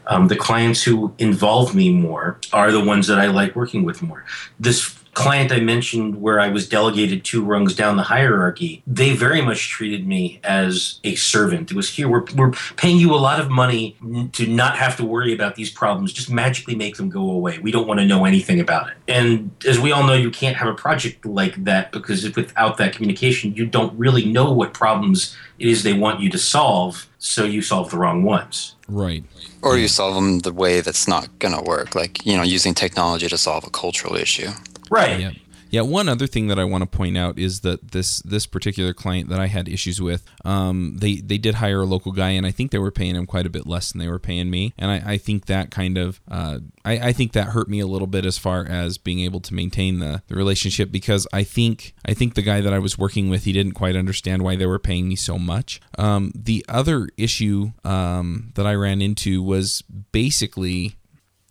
Um, 0.06 0.28
the 0.28 0.36
clients 0.36 0.82
who 0.82 1.14
involve 1.18 1.74
me 1.74 1.90
more 1.90 2.38
are 2.52 2.70
the 2.70 2.84
ones 2.84 3.06
that 3.06 3.18
I 3.18 3.28
like 3.28 3.56
working 3.56 3.84
with 3.84 4.02
more. 4.02 4.24
This 4.58 4.99
client 5.14 5.52
I 5.52 5.60
mentioned 5.60 6.20
where 6.20 6.40
I 6.40 6.48
was 6.48 6.68
delegated 6.68 7.24
two 7.24 7.44
rungs 7.44 7.74
down 7.74 7.96
the 7.96 8.02
hierarchy, 8.02 8.82
they 8.86 9.14
very 9.14 9.42
much 9.42 9.68
treated 9.68 10.06
me 10.06 10.40
as 10.44 11.00
a 11.04 11.14
servant. 11.16 11.70
It 11.70 11.76
was 11.76 11.90
here, 11.90 12.08
we're, 12.08 12.24
we're 12.36 12.52
paying 12.76 12.98
you 12.98 13.14
a 13.14 13.16
lot 13.16 13.40
of 13.40 13.50
money 13.50 13.96
to 14.32 14.46
not 14.46 14.76
have 14.76 14.96
to 14.96 15.04
worry 15.04 15.32
about 15.32 15.56
these 15.56 15.70
problems. 15.70 16.12
Just 16.12 16.30
magically 16.30 16.74
make 16.74 16.96
them 16.96 17.08
go 17.08 17.30
away. 17.30 17.58
We 17.58 17.70
don't 17.70 17.86
want 17.86 18.00
to 18.00 18.06
know 18.06 18.24
anything 18.24 18.60
about 18.60 18.88
it. 18.88 18.96
And 19.08 19.50
as 19.66 19.78
we 19.78 19.92
all 19.92 20.04
know, 20.04 20.14
you 20.14 20.30
can't 20.30 20.56
have 20.56 20.68
a 20.68 20.74
project 20.74 21.26
like 21.26 21.64
that 21.64 21.92
because 21.92 22.24
without 22.36 22.76
that 22.78 22.92
communication, 22.92 23.54
you 23.54 23.66
don't 23.66 23.96
really 23.98 24.24
know 24.24 24.52
what 24.52 24.74
problems 24.74 25.36
it 25.58 25.68
is 25.68 25.82
they 25.82 25.92
want 25.92 26.20
you 26.20 26.30
to 26.30 26.38
solve. 26.38 27.08
So 27.18 27.44
you 27.44 27.60
solve 27.60 27.90
the 27.90 27.98
wrong 27.98 28.22
ones. 28.22 28.76
Right. 28.88 29.22
Or 29.62 29.76
you 29.76 29.88
solve 29.88 30.14
them 30.14 30.38
the 30.38 30.52
way 30.52 30.80
that's 30.80 31.06
not 31.06 31.28
going 31.38 31.54
to 31.54 31.62
work, 31.62 31.94
like, 31.94 32.24
you 32.24 32.36
know, 32.36 32.42
using 32.42 32.72
technology 32.74 33.28
to 33.28 33.36
solve 33.36 33.66
a 33.66 33.70
cultural 33.70 34.16
issue. 34.16 34.48
Right. 34.90 35.20
Yeah. 35.20 35.30
Yeah, 35.70 35.82
one 35.82 36.08
other 36.08 36.26
thing 36.26 36.48
that 36.48 36.58
I 36.58 36.64
want 36.64 36.82
to 36.82 36.96
point 36.96 37.16
out 37.16 37.38
is 37.38 37.60
that 37.60 37.92
this 37.92 38.20
this 38.22 38.44
particular 38.44 38.92
client 38.92 39.28
that 39.28 39.38
I 39.38 39.46
had 39.46 39.68
issues 39.68 40.02
with, 40.02 40.24
um, 40.44 40.96
they 40.98 41.16
they 41.16 41.38
did 41.38 41.56
hire 41.56 41.82
a 41.82 41.86
local 41.86 42.10
guy, 42.10 42.30
and 42.30 42.44
I 42.44 42.50
think 42.50 42.72
they 42.72 42.78
were 42.78 42.90
paying 42.90 43.14
him 43.14 43.24
quite 43.24 43.46
a 43.46 43.50
bit 43.50 43.68
less 43.68 43.92
than 43.92 44.00
they 44.00 44.08
were 44.08 44.18
paying 44.18 44.50
me, 44.50 44.74
and 44.76 44.90
I, 44.90 45.12
I 45.12 45.16
think 45.16 45.46
that 45.46 45.70
kind 45.70 45.96
of 45.96 46.20
uh, 46.28 46.58
I, 46.84 46.98
I 46.98 47.12
think 47.12 47.32
that 47.32 47.48
hurt 47.48 47.68
me 47.68 47.78
a 47.78 47.86
little 47.86 48.08
bit 48.08 48.26
as 48.26 48.36
far 48.36 48.66
as 48.66 48.98
being 48.98 49.20
able 49.20 49.38
to 49.40 49.54
maintain 49.54 50.00
the, 50.00 50.22
the 50.26 50.34
relationship 50.34 50.90
because 50.90 51.28
I 51.32 51.44
think 51.44 51.94
I 52.04 52.14
think 52.14 52.34
the 52.34 52.42
guy 52.42 52.60
that 52.60 52.72
I 52.72 52.80
was 52.80 52.98
working 52.98 53.30
with 53.30 53.44
he 53.44 53.52
didn't 53.52 53.72
quite 53.74 53.94
understand 53.94 54.42
why 54.42 54.56
they 54.56 54.66
were 54.66 54.80
paying 54.80 55.08
me 55.08 55.14
so 55.14 55.38
much. 55.38 55.80
Um, 55.96 56.32
the 56.34 56.64
other 56.68 57.08
issue 57.16 57.70
um, 57.84 58.50
that 58.56 58.66
I 58.66 58.74
ran 58.74 59.00
into 59.00 59.40
was 59.40 59.82
basically, 60.10 60.96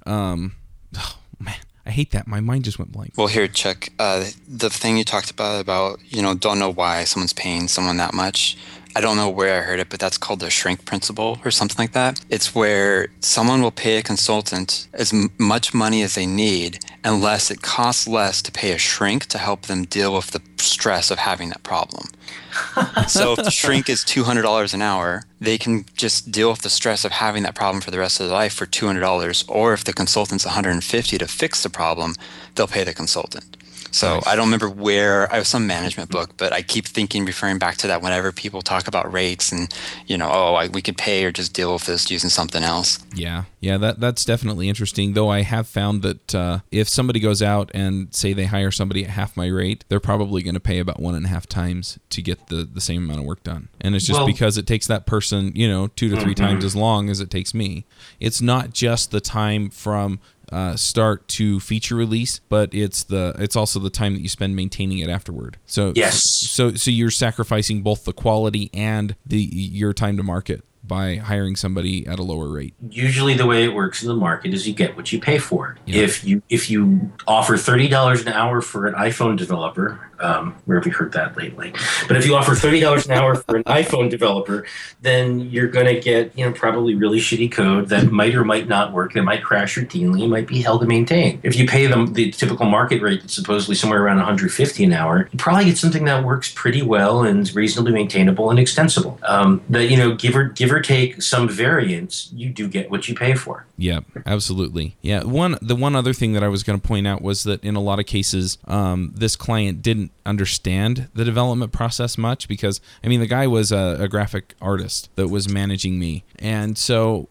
oh 0.06 0.52
man 1.40 1.56
I 1.90 1.92
hate 1.92 2.12
that. 2.12 2.28
My 2.28 2.40
mind 2.40 2.66
just 2.66 2.78
went 2.78 2.92
blank. 2.92 3.14
Well, 3.18 3.26
here, 3.26 3.48
Chuck. 3.48 3.90
Uh, 3.98 4.26
the 4.48 4.70
thing 4.70 4.96
you 5.00 5.04
talked 5.04 5.32
about 5.32 5.60
about 5.60 6.00
you 6.08 6.22
know 6.22 6.36
don't 6.36 6.60
know 6.60 6.72
why 6.72 7.04
someone's 7.04 7.34
paying 7.34 7.68
someone 7.68 7.98
that 7.98 8.14
much. 8.14 8.56
I 8.96 9.02
don't 9.02 9.18
know 9.18 9.30
where 9.30 9.62
I 9.62 9.66
heard 9.66 9.80
it, 9.80 9.90
but 9.90 10.00
that's 10.00 10.18
called 10.18 10.40
the 10.40 10.50
shrink 10.50 10.84
principle 10.84 11.40
or 11.46 11.52
something 11.52 11.78
like 11.78 11.94
that. 11.94 12.22
It's 12.30 12.56
where 12.56 13.10
someone 13.20 13.62
will 13.62 13.72
pay 13.72 13.98
a 13.98 14.04
consultant 14.04 14.88
as 14.94 15.14
m- 15.14 15.30
much 15.38 15.74
money 15.74 16.02
as 16.02 16.16
they 16.16 16.26
need 16.26 16.80
unless 17.04 17.52
it 17.52 17.62
costs 17.62 18.08
less 18.08 18.42
to 18.42 18.52
pay 18.52 18.72
a 18.72 18.78
shrink 18.78 19.28
to 19.28 19.38
help 19.38 19.64
them 19.64 19.86
deal 19.86 20.14
with 20.14 20.32
the 20.32 20.42
stress 20.58 21.12
of 21.12 21.20
having 21.20 21.50
that 21.50 21.64
problem. 21.64 22.08
so 23.08 23.34
if 23.34 23.44
the 23.44 23.52
shrink 23.52 23.90
is 23.90 24.04
$200 24.04 24.74
an 24.74 24.82
hour, 24.82 25.24
they 25.40 25.58
can 25.58 25.86
just 25.96 26.32
deal 26.32 26.50
with 26.50 26.62
the 26.62 26.70
stress 26.70 27.06
of 27.06 27.12
having 27.12 27.44
that 27.44 27.56
problem 27.56 27.82
for 27.82 27.92
the 27.92 28.00
rest 28.00 28.20
of 28.20 28.28
their 28.28 28.36
life 28.36 28.54
for 28.54 28.66
$200 28.66 29.46
or 29.48 29.74
if 29.74 29.84
the 29.84 29.94
consultant's 29.94 30.46
150 30.46 31.18
to 31.18 31.28
fix 31.28 31.64
the 31.64 31.70
problem, 31.70 32.16
they'll 32.56 32.68
pay 32.68 32.84
the 32.84 32.94
consultant. 32.94 33.56
So 33.92 34.16
Nice. 34.16 34.28
I 34.28 34.36
don't 34.36 34.46
remember 34.46 34.70
where 34.70 35.32
I 35.32 35.36
have 35.38 35.48
some 35.48 35.66
management 35.68 36.10
book, 36.10 36.32
but 36.38 36.54
I 36.54 36.62
keep 36.62 36.86
thinking, 36.86 37.26
referring 37.26 37.58
back 37.60 37.78
to 37.78 37.88
that 37.88 38.02
whenever 38.02 38.32
people 38.32 38.62
talk 38.62 38.88
about 38.88 39.12
rates 39.12 39.52
and 39.52 39.74
you 40.08 40.18
know, 40.18 40.30
oh, 40.32 40.56
I, 40.56 40.68
we 40.68 40.82
could 40.82 40.98
pay 40.98 41.26
or 41.26 41.32
just 41.32 41.54
deal 41.54 41.74
with 41.74 41.86
this 41.86 42.10
using 42.12 42.30
something 42.30 42.64
else. 42.64 43.00
Yeah, 43.14 43.44
yeah, 43.60 43.78
that 43.78 44.00
that's 44.00 44.26
definitely 44.26 44.70
interesting. 44.70 45.14
Though 45.14 45.30
I 45.30 45.42
have 45.42 45.68
found 45.68 46.02
that 46.04 46.36
uh, 46.36 46.60
if 46.72 46.88
somebody 46.90 47.20
goes 47.20 47.42
out 47.42 47.72
and 47.74 48.14
say 48.14 48.34
they 48.34 48.46
hire 48.46 48.72
somebody 48.72 49.04
at 49.04 49.12
half 49.12 49.36
my 49.38 49.48
rate, 49.48 49.86
they're 49.90 50.00
probably 50.00 50.42
going 50.44 50.54
to 50.56 50.60
pay 50.60 50.80
about 50.80 51.00
one 51.00 51.16
and 51.16 51.26
a 51.26 51.30
half 51.30 51.48
times 51.48 52.00
to 52.10 52.22
get 52.22 52.48
the 52.48 52.64
the 52.72 52.82
same 52.82 53.04
amount 53.06 53.20
of 53.22 53.26
work 53.26 53.44
done. 53.44 53.70
And 53.82 53.96
it's 53.96 54.06
just 54.06 54.20
Well- 54.20 54.28
because 54.28 54.58
it 54.58 54.68
takes 54.68 54.88
that 54.88 55.06
person, 55.06 55.52
you 55.56 55.68
know, 55.68 55.88
two 55.88 56.10
to 56.10 56.20
3 56.20 56.36
times 56.36 56.64
as 56.64 56.76
long 56.76 57.10
as 57.10 57.20
it 57.20 57.30
takes 57.30 57.54
me. 57.54 57.86
It's 58.20 58.42
not 58.42 58.74
just 58.74 59.12
the 59.12 59.22
time 59.22 59.70
from 59.70 60.20
uh, 60.52 60.76
start 60.76 61.28
to 61.30 61.60
feature 61.60 61.96
release, 61.96 62.40
but 62.50 62.74
it's 62.74 63.04
the 63.04 63.36
it's 63.40 63.56
also 63.56 63.80
the 63.80 63.90
time 63.90 64.14
that 64.14 64.22
you 64.22 64.30
spend 64.30 64.56
maintaining 64.56 65.00
it 65.00 65.10
afterward. 65.10 65.58
So 65.66 65.94
Yes. 65.96 66.24
so 66.24 66.74
so 66.76 66.92
you're 66.92 67.12
sacrificing 67.12 67.82
both 67.82 68.06
the 68.06 68.14
quality 68.14 68.70
and 68.74 69.16
the 69.26 69.40
your 69.42 69.94
time 69.94 70.18
to 70.18 70.24
market 70.24 70.64
by 70.84 71.18
hiring 71.18 71.56
somebody 71.56 72.08
at 72.08 72.18
a 72.18 72.24
lower 72.24 72.50
rate. 72.50 72.74
usually 72.90 73.36
the 73.36 73.46
way 73.46 73.64
it 73.64 73.74
works 73.76 74.02
in 74.02 74.08
the 74.08 74.16
market 74.16 74.54
is 74.56 74.68
you 74.68 74.74
get 74.74 74.96
what 74.98 75.12
you 75.12 75.20
pay 75.20 75.38
for. 75.38 75.78
Yeah. 75.86 76.02
If 76.04 76.24
you 76.24 76.42
if 76.50 76.70
you 76.70 77.12
offer 77.28 77.58
thirty 77.58 77.88
dollars 77.88 78.22
an 78.22 78.30
hour 78.30 78.62
for 78.62 78.88
an 78.88 78.96
iPhone 78.96 79.38
developer, 79.38 80.09
um, 80.20 80.56
where 80.66 80.78
have 80.78 80.86
you 80.86 80.94
heard 80.94 81.14
that 81.14 81.38
lately? 81.38 81.74
But 82.08 82.18
if 82.18 82.26
you 82.26 82.36
offer 82.36 82.56
thirty 82.56 82.80
dollars 82.80 83.06
an 83.06 83.14
hour 83.14 83.36
for 83.36 83.56
an 83.56 83.64
iPhone 83.64 84.10
developer, 84.10 84.66
then 85.02 85.40
you're 85.40 85.68
going 85.68 85.86
to 85.86 86.00
get 86.00 86.38
you 86.38 86.46
know 86.46 86.52
probably 86.52 86.96
really 86.96 87.20
shitty 87.20 87.52
code 87.52 87.90
that 87.90 88.12
might 88.12 88.36
or 88.36 88.44
might 88.44 88.68
not 88.68 88.94
work, 88.94 89.14
that 89.14 89.24
might 89.24 89.44
crash 89.44 89.78
routinely, 89.78 90.28
might 90.28 90.48
be 90.48 90.62
hell 90.62 90.80
to 90.80 90.86
maintain. 90.86 91.40
If 91.44 91.56
you 91.56 91.68
pay 91.68 91.88
them 91.88 92.14
the 92.14 92.32
typical 92.32 92.66
market 92.66 93.02
rate, 93.02 93.22
that's 93.22 93.36
supposedly 93.36 93.76
somewhere 93.76 94.04
around 94.04 94.18
one 94.18 94.26
hundred 94.26 94.52
fifty 94.52 94.84
an 94.84 94.94
hour, 94.94 95.30
you 95.32 95.38
probably 95.38 95.66
get 95.66 95.78
something 95.78 96.06
that 96.06 96.24
works 96.24 96.52
pretty 96.54 96.82
well 96.82 97.24
and 97.24 97.42
is 97.42 97.56
reasonably 97.56 97.92
maintainable 97.92 98.50
and 98.50 98.60
extensible. 98.60 99.20
Um, 99.24 99.62
that 99.70 99.90
you 99.90 99.98
know 99.98 100.16
give 100.16 100.36
or 100.36 100.46
give 100.46 100.72
or 100.72 100.82
take 100.82 101.22
some 101.22 101.48
variance, 101.50 102.30
you 102.34 102.50
do 102.50 102.68
get 102.68 102.92
what 102.92 103.08
you 103.08 103.16
pay 103.16 103.36
for. 103.36 103.66
Yeah, 103.80 104.02
absolutely. 104.26 104.98
Yeah, 105.02 105.24
one 105.24 105.58
the 105.62 105.76
one 105.76 105.96
other 105.96 106.12
thing 106.12 106.34
that 106.34 106.44
I 106.44 106.50
was 106.50 106.64
going 106.64 106.80
to 106.80 106.86
point 106.86 107.08
out 107.08 107.22
was 107.22 107.44
that 107.44 107.64
in 107.64 107.78
a 107.78 107.80
lot 107.80 107.98
of 107.98 108.06
cases, 108.06 108.58
um, 108.68 109.14
this 109.16 109.38
client 109.38 109.82
didn't 109.82 110.12
understand 110.26 111.08
the 111.14 111.24
development 111.24 111.72
process 111.72 112.18
much 112.18 112.50
because 112.50 112.82
I 113.04 113.08
mean 113.08 113.22
the 113.22 113.26
guy 113.28 113.48
was 113.48 113.72
a, 113.72 113.98
a 114.02 114.08
graphic 114.10 114.54
artist 114.62 115.10
that 115.16 115.30
was 115.30 115.48
managing 115.48 115.98
me, 115.98 116.26
and 116.38 116.78
so 116.78 117.30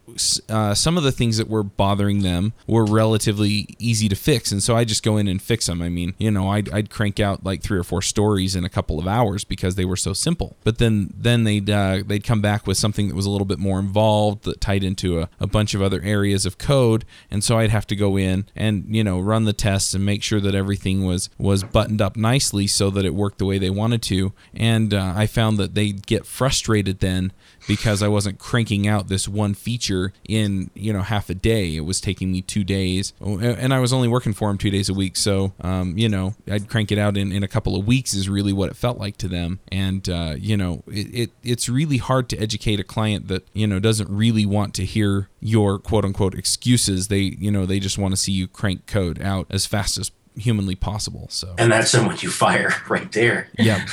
uh, 0.49 0.73
some 0.73 0.97
of 0.97 1.03
the 1.03 1.11
things 1.11 1.37
that 1.37 1.47
were 1.47 1.63
bothering 1.63 2.23
them 2.23 2.53
were 2.65 2.83
relatively 2.83 3.67
easy 3.77 4.09
to 4.09 4.15
fix, 4.15 4.51
and 4.51 4.63
so 4.63 4.75
I 4.75 4.85
just 4.85 5.03
go 5.03 5.17
in 5.17 5.27
and 5.27 5.39
fix 5.39 5.67
them. 5.67 5.83
I 5.83 5.89
mean, 5.89 6.15
you 6.17 6.31
know, 6.31 6.49
I'd, 6.49 6.69
I'd 6.71 6.89
crank 6.89 7.19
out 7.19 7.43
like 7.43 7.61
three 7.61 7.77
or 7.77 7.83
four 7.83 8.01
stories 8.01 8.55
in 8.55 8.65
a 8.65 8.69
couple 8.69 8.99
of 8.99 9.07
hours 9.07 9.43
because 9.43 9.75
they 9.75 9.85
were 9.85 9.95
so 9.95 10.13
simple. 10.13 10.57
But 10.63 10.79
then 10.79 11.13
then 11.15 11.43
they'd 11.43 11.69
uh, 11.69 12.03
they'd 12.05 12.23
come 12.23 12.41
back 12.41 12.65
with 12.65 12.77
something 12.77 13.07
that 13.07 13.15
was 13.15 13.27
a 13.27 13.29
little 13.29 13.45
bit 13.45 13.59
more 13.59 13.79
involved 13.79 14.45
that 14.45 14.59
tied 14.59 14.83
into 14.83 15.19
a, 15.19 15.29
a 15.39 15.45
bunch 15.45 15.75
of 15.75 15.81
other 15.81 16.01
areas 16.01 16.38
of 16.45 16.57
code, 16.57 17.05
and 17.31 17.43
so 17.43 17.57
I'd 17.57 17.69
have 17.69 17.87
to 17.87 17.95
go 17.95 18.17
in 18.17 18.45
and 18.55 18.85
you 18.89 19.03
know 19.03 19.19
run 19.19 19.45
the 19.45 19.53
tests 19.53 19.93
and 19.93 20.05
make 20.05 20.23
sure 20.23 20.39
that 20.39 20.55
everything 20.55 21.05
was 21.05 21.29
was 21.37 21.63
buttoned 21.63 22.01
up 22.01 22.15
nicely 22.15 22.67
so 22.67 22.89
that 22.91 23.05
it 23.05 23.13
worked 23.13 23.37
the 23.37 23.45
way 23.45 23.57
they 23.57 23.69
wanted 23.69 24.01
to. 24.03 24.33
And 24.53 24.93
uh, 24.93 25.13
I 25.15 25.27
found 25.27 25.57
that 25.57 25.75
they'd 25.75 26.05
get 26.05 26.25
frustrated 26.25 26.99
then 26.99 27.31
because 27.67 28.01
I 28.01 28.07
wasn't 28.07 28.39
cranking 28.39 28.87
out 28.87 29.07
this 29.07 29.27
one 29.27 29.53
feature 29.53 30.13
in 30.27 30.71
you 30.73 30.93
know 30.93 31.01
half 31.01 31.29
a 31.29 31.35
day. 31.35 31.75
It 31.75 31.81
was 31.81 32.01
taking 32.01 32.31
me 32.31 32.41
two 32.41 32.63
days, 32.63 33.13
Oh, 33.21 33.39
and 33.39 33.73
I 33.73 33.79
was 33.79 33.93
only 33.93 34.07
working 34.07 34.33
for 34.33 34.49
them 34.49 34.57
two 34.57 34.69
days 34.69 34.89
a 34.89 34.93
week. 34.93 35.15
So 35.17 35.53
um, 35.61 35.97
you 35.97 36.09
know 36.09 36.35
I'd 36.49 36.69
crank 36.69 36.91
it 36.91 36.97
out 36.97 37.17
in, 37.17 37.31
in 37.31 37.43
a 37.43 37.47
couple 37.47 37.75
of 37.75 37.85
weeks 37.85 38.13
is 38.13 38.29
really 38.29 38.53
what 38.53 38.69
it 38.69 38.75
felt 38.75 38.97
like 38.97 39.17
to 39.17 39.27
them. 39.27 39.59
And 39.71 40.07
uh, 40.09 40.35
you 40.37 40.57
know 40.57 40.83
it, 40.87 41.13
it 41.13 41.31
it's 41.43 41.69
really 41.69 41.97
hard 41.97 42.29
to 42.29 42.37
educate 42.37 42.79
a 42.79 42.83
client 42.83 43.27
that 43.27 43.47
you 43.53 43.67
know 43.67 43.79
doesn't 43.79 44.09
really 44.09 44.45
want 44.45 44.73
to 44.75 44.85
hear 44.85 45.29
your 45.39 45.79
quote 45.79 46.05
unquote 46.05 46.28
excuses. 46.35 47.07
They 47.07 47.35
you 47.39 47.51
know 47.51 47.65
they 47.65 47.79
just 47.79 47.97
want 47.97 48.13
to 48.13 48.17
see 48.17 48.31
you 48.31 48.47
crank 48.47 48.85
code 48.87 49.21
out 49.21 49.47
as 49.49 49.65
fast 49.65 49.97
as 49.97 50.11
humanly 50.35 50.75
possible. 50.75 51.27
So 51.29 51.55
and 51.57 51.71
that's 51.71 51.91
someone 51.91 52.17
you 52.19 52.29
fire 52.29 52.73
right 52.89 53.11
there. 53.11 53.49
yeah. 53.57 53.85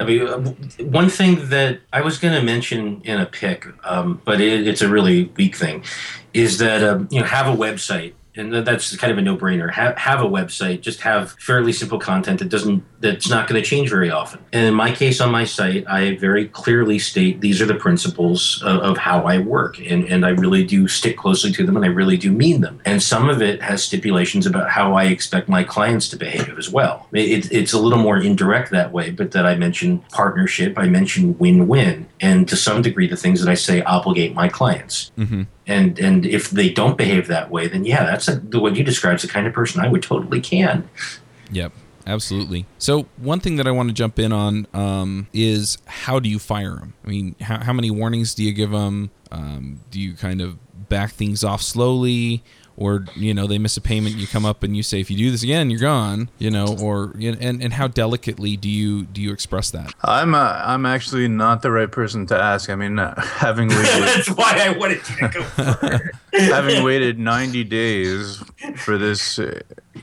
I 0.00 0.04
mean, 0.04 0.26
uh, 0.26 0.38
one 0.84 1.08
thing 1.08 1.48
that 1.50 1.80
I 1.92 2.00
was 2.00 2.18
going 2.18 2.34
to 2.34 2.42
mention 2.42 3.00
in 3.04 3.20
a 3.20 3.26
pick, 3.26 3.64
um, 3.84 4.20
but 4.24 4.40
it, 4.40 4.66
it's 4.66 4.82
a 4.82 4.88
really 4.88 5.30
weak 5.36 5.54
thing, 5.54 5.84
is 6.34 6.58
that 6.58 6.82
um, 6.82 7.08
you 7.10 7.20
know 7.20 7.26
have 7.26 7.46
a 7.46 7.56
website, 7.56 8.12
and 8.38 8.54
that's 8.66 8.96
kind 8.96 9.10
of 9.10 9.18
a 9.18 9.22
no-brainer. 9.22 9.72
Have 9.72 9.96
have 9.98 10.20
a 10.20 10.28
website, 10.28 10.80
just 10.80 11.00
have 11.00 11.32
fairly 11.32 11.72
simple 11.72 11.98
content 11.98 12.38
that 12.38 12.48
doesn't 12.48 12.84
that's 13.00 13.28
not 13.28 13.48
going 13.48 13.62
to 13.62 13.68
change 13.68 13.90
very 13.90 14.10
often. 14.10 14.40
And 14.52 14.66
in 14.66 14.74
my 14.74 14.92
case, 14.92 15.20
on 15.20 15.30
my 15.30 15.44
site, 15.44 15.86
I 15.88 16.16
very 16.16 16.48
clearly 16.48 16.98
state 16.98 17.40
these 17.40 17.60
are 17.60 17.66
the 17.66 17.74
principles 17.74 18.62
of, 18.64 18.80
of 18.80 18.96
how 18.96 19.24
I 19.24 19.38
work, 19.38 19.78
and 19.80 20.04
and 20.04 20.24
I 20.24 20.30
really 20.30 20.64
do 20.64 20.88
stick 20.88 21.16
closely 21.16 21.52
to 21.52 21.66
them, 21.66 21.76
and 21.76 21.84
I 21.84 21.88
really 21.88 22.16
do 22.16 22.32
mean 22.32 22.60
them. 22.60 22.80
And 22.84 23.02
some 23.02 23.28
of 23.28 23.42
it 23.42 23.60
has 23.60 23.82
stipulations 23.82 24.46
about 24.46 24.70
how 24.70 24.94
I 24.94 25.04
expect 25.04 25.48
my 25.48 25.64
clients 25.64 26.08
to 26.10 26.16
behave 26.16 26.56
as 26.58 26.70
well. 26.70 27.08
It, 27.12 27.50
it's 27.52 27.72
a 27.72 27.78
little 27.78 27.98
more 27.98 28.18
indirect 28.18 28.70
that 28.70 28.92
way, 28.92 29.10
but 29.10 29.32
that 29.32 29.46
I 29.46 29.56
mention 29.56 29.98
partnership, 30.12 30.78
I 30.78 30.88
mention 30.88 31.36
win-win, 31.38 32.08
and 32.20 32.48
to 32.48 32.56
some 32.56 32.82
degree, 32.82 33.08
the 33.08 33.16
things 33.16 33.42
that 33.42 33.50
I 33.50 33.54
say 33.54 33.82
obligate 33.82 34.34
my 34.34 34.48
clients. 34.48 35.10
hmm 35.16 35.42
And 35.68 35.98
and 35.98 36.26
if 36.26 36.50
they 36.50 36.70
don't 36.70 36.96
behave 36.96 37.28
that 37.28 37.50
way, 37.50 37.68
then 37.68 37.84
yeah, 37.84 38.04
that's 38.04 38.26
a, 38.26 38.36
the 38.36 38.58
what 38.58 38.74
you 38.74 38.82
describe 38.82 39.16
is 39.16 39.22
the 39.22 39.28
kind 39.28 39.46
of 39.46 39.52
person 39.52 39.80
I 39.80 39.88
would 39.88 40.02
totally 40.02 40.40
can. 40.40 40.88
Yep, 41.52 41.72
absolutely. 42.06 42.64
So 42.78 43.06
one 43.18 43.38
thing 43.38 43.56
that 43.56 43.66
I 43.66 43.70
want 43.70 43.90
to 43.90 43.94
jump 43.94 44.18
in 44.18 44.32
on 44.32 44.66
um, 44.72 45.28
is 45.32 45.76
how 45.86 46.18
do 46.18 46.28
you 46.28 46.38
fire 46.38 46.74
them? 46.76 46.94
I 47.04 47.08
mean, 47.08 47.36
how, 47.40 47.62
how 47.62 47.72
many 47.74 47.90
warnings 47.90 48.34
do 48.34 48.42
you 48.42 48.52
give 48.52 48.70
them? 48.70 49.10
Um, 49.30 49.80
do 49.90 50.00
you 50.00 50.14
kind 50.14 50.40
of 50.40 50.58
back 50.88 51.12
things 51.12 51.44
off 51.44 51.60
slowly? 51.60 52.42
Or 52.78 53.04
you 53.16 53.34
know 53.34 53.48
they 53.48 53.58
miss 53.58 53.76
a 53.76 53.80
payment, 53.80 54.14
you 54.14 54.28
come 54.28 54.46
up 54.46 54.62
and 54.62 54.76
you 54.76 54.84
say, 54.84 55.00
if 55.00 55.10
you 55.10 55.16
do 55.16 55.32
this 55.32 55.42
again, 55.42 55.68
you're 55.68 55.80
gone. 55.80 56.30
You 56.38 56.48
know, 56.52 56.76
or 56.80 57.12
and 57.20 57.60
and 57.60 57.72
how 57.72 57.88
delicately 57.88 58.56
do 58.56 58.68
you 58.68 59.02
do 59.02 59.20
you 59.20 59.32
express 59.32 59.72
that? 59.72 59.92
I'm 60.04 60.32
uh, 60.32 60.62
I'm 60.64 60.86
actually 60.86 61.26
not 61.26 61.62
the 61.62 61.72
right 61.72 61.90
person 61.90 62.24
to 62.26 62.40
ask. 62.40 62.70
I 62.70 62.76
mean, 62.76 63.00
uh, 63.00 63.20
having 63.20 63.68
waited 63.68 63.84
that's 63.84 64.30
why 64.30 64.60
I 64.64 64.78
wanted 64.78 65.02
to 65.04 65.28
go 65.28 65.42
first. 65.42 66.04
having 66.32 66.84
waited 66.84 67.18
90 67.18 67.64
days 67.64 68.42
for 68.76 68.96
this 68.96 69.40
uh, 69.40 69.58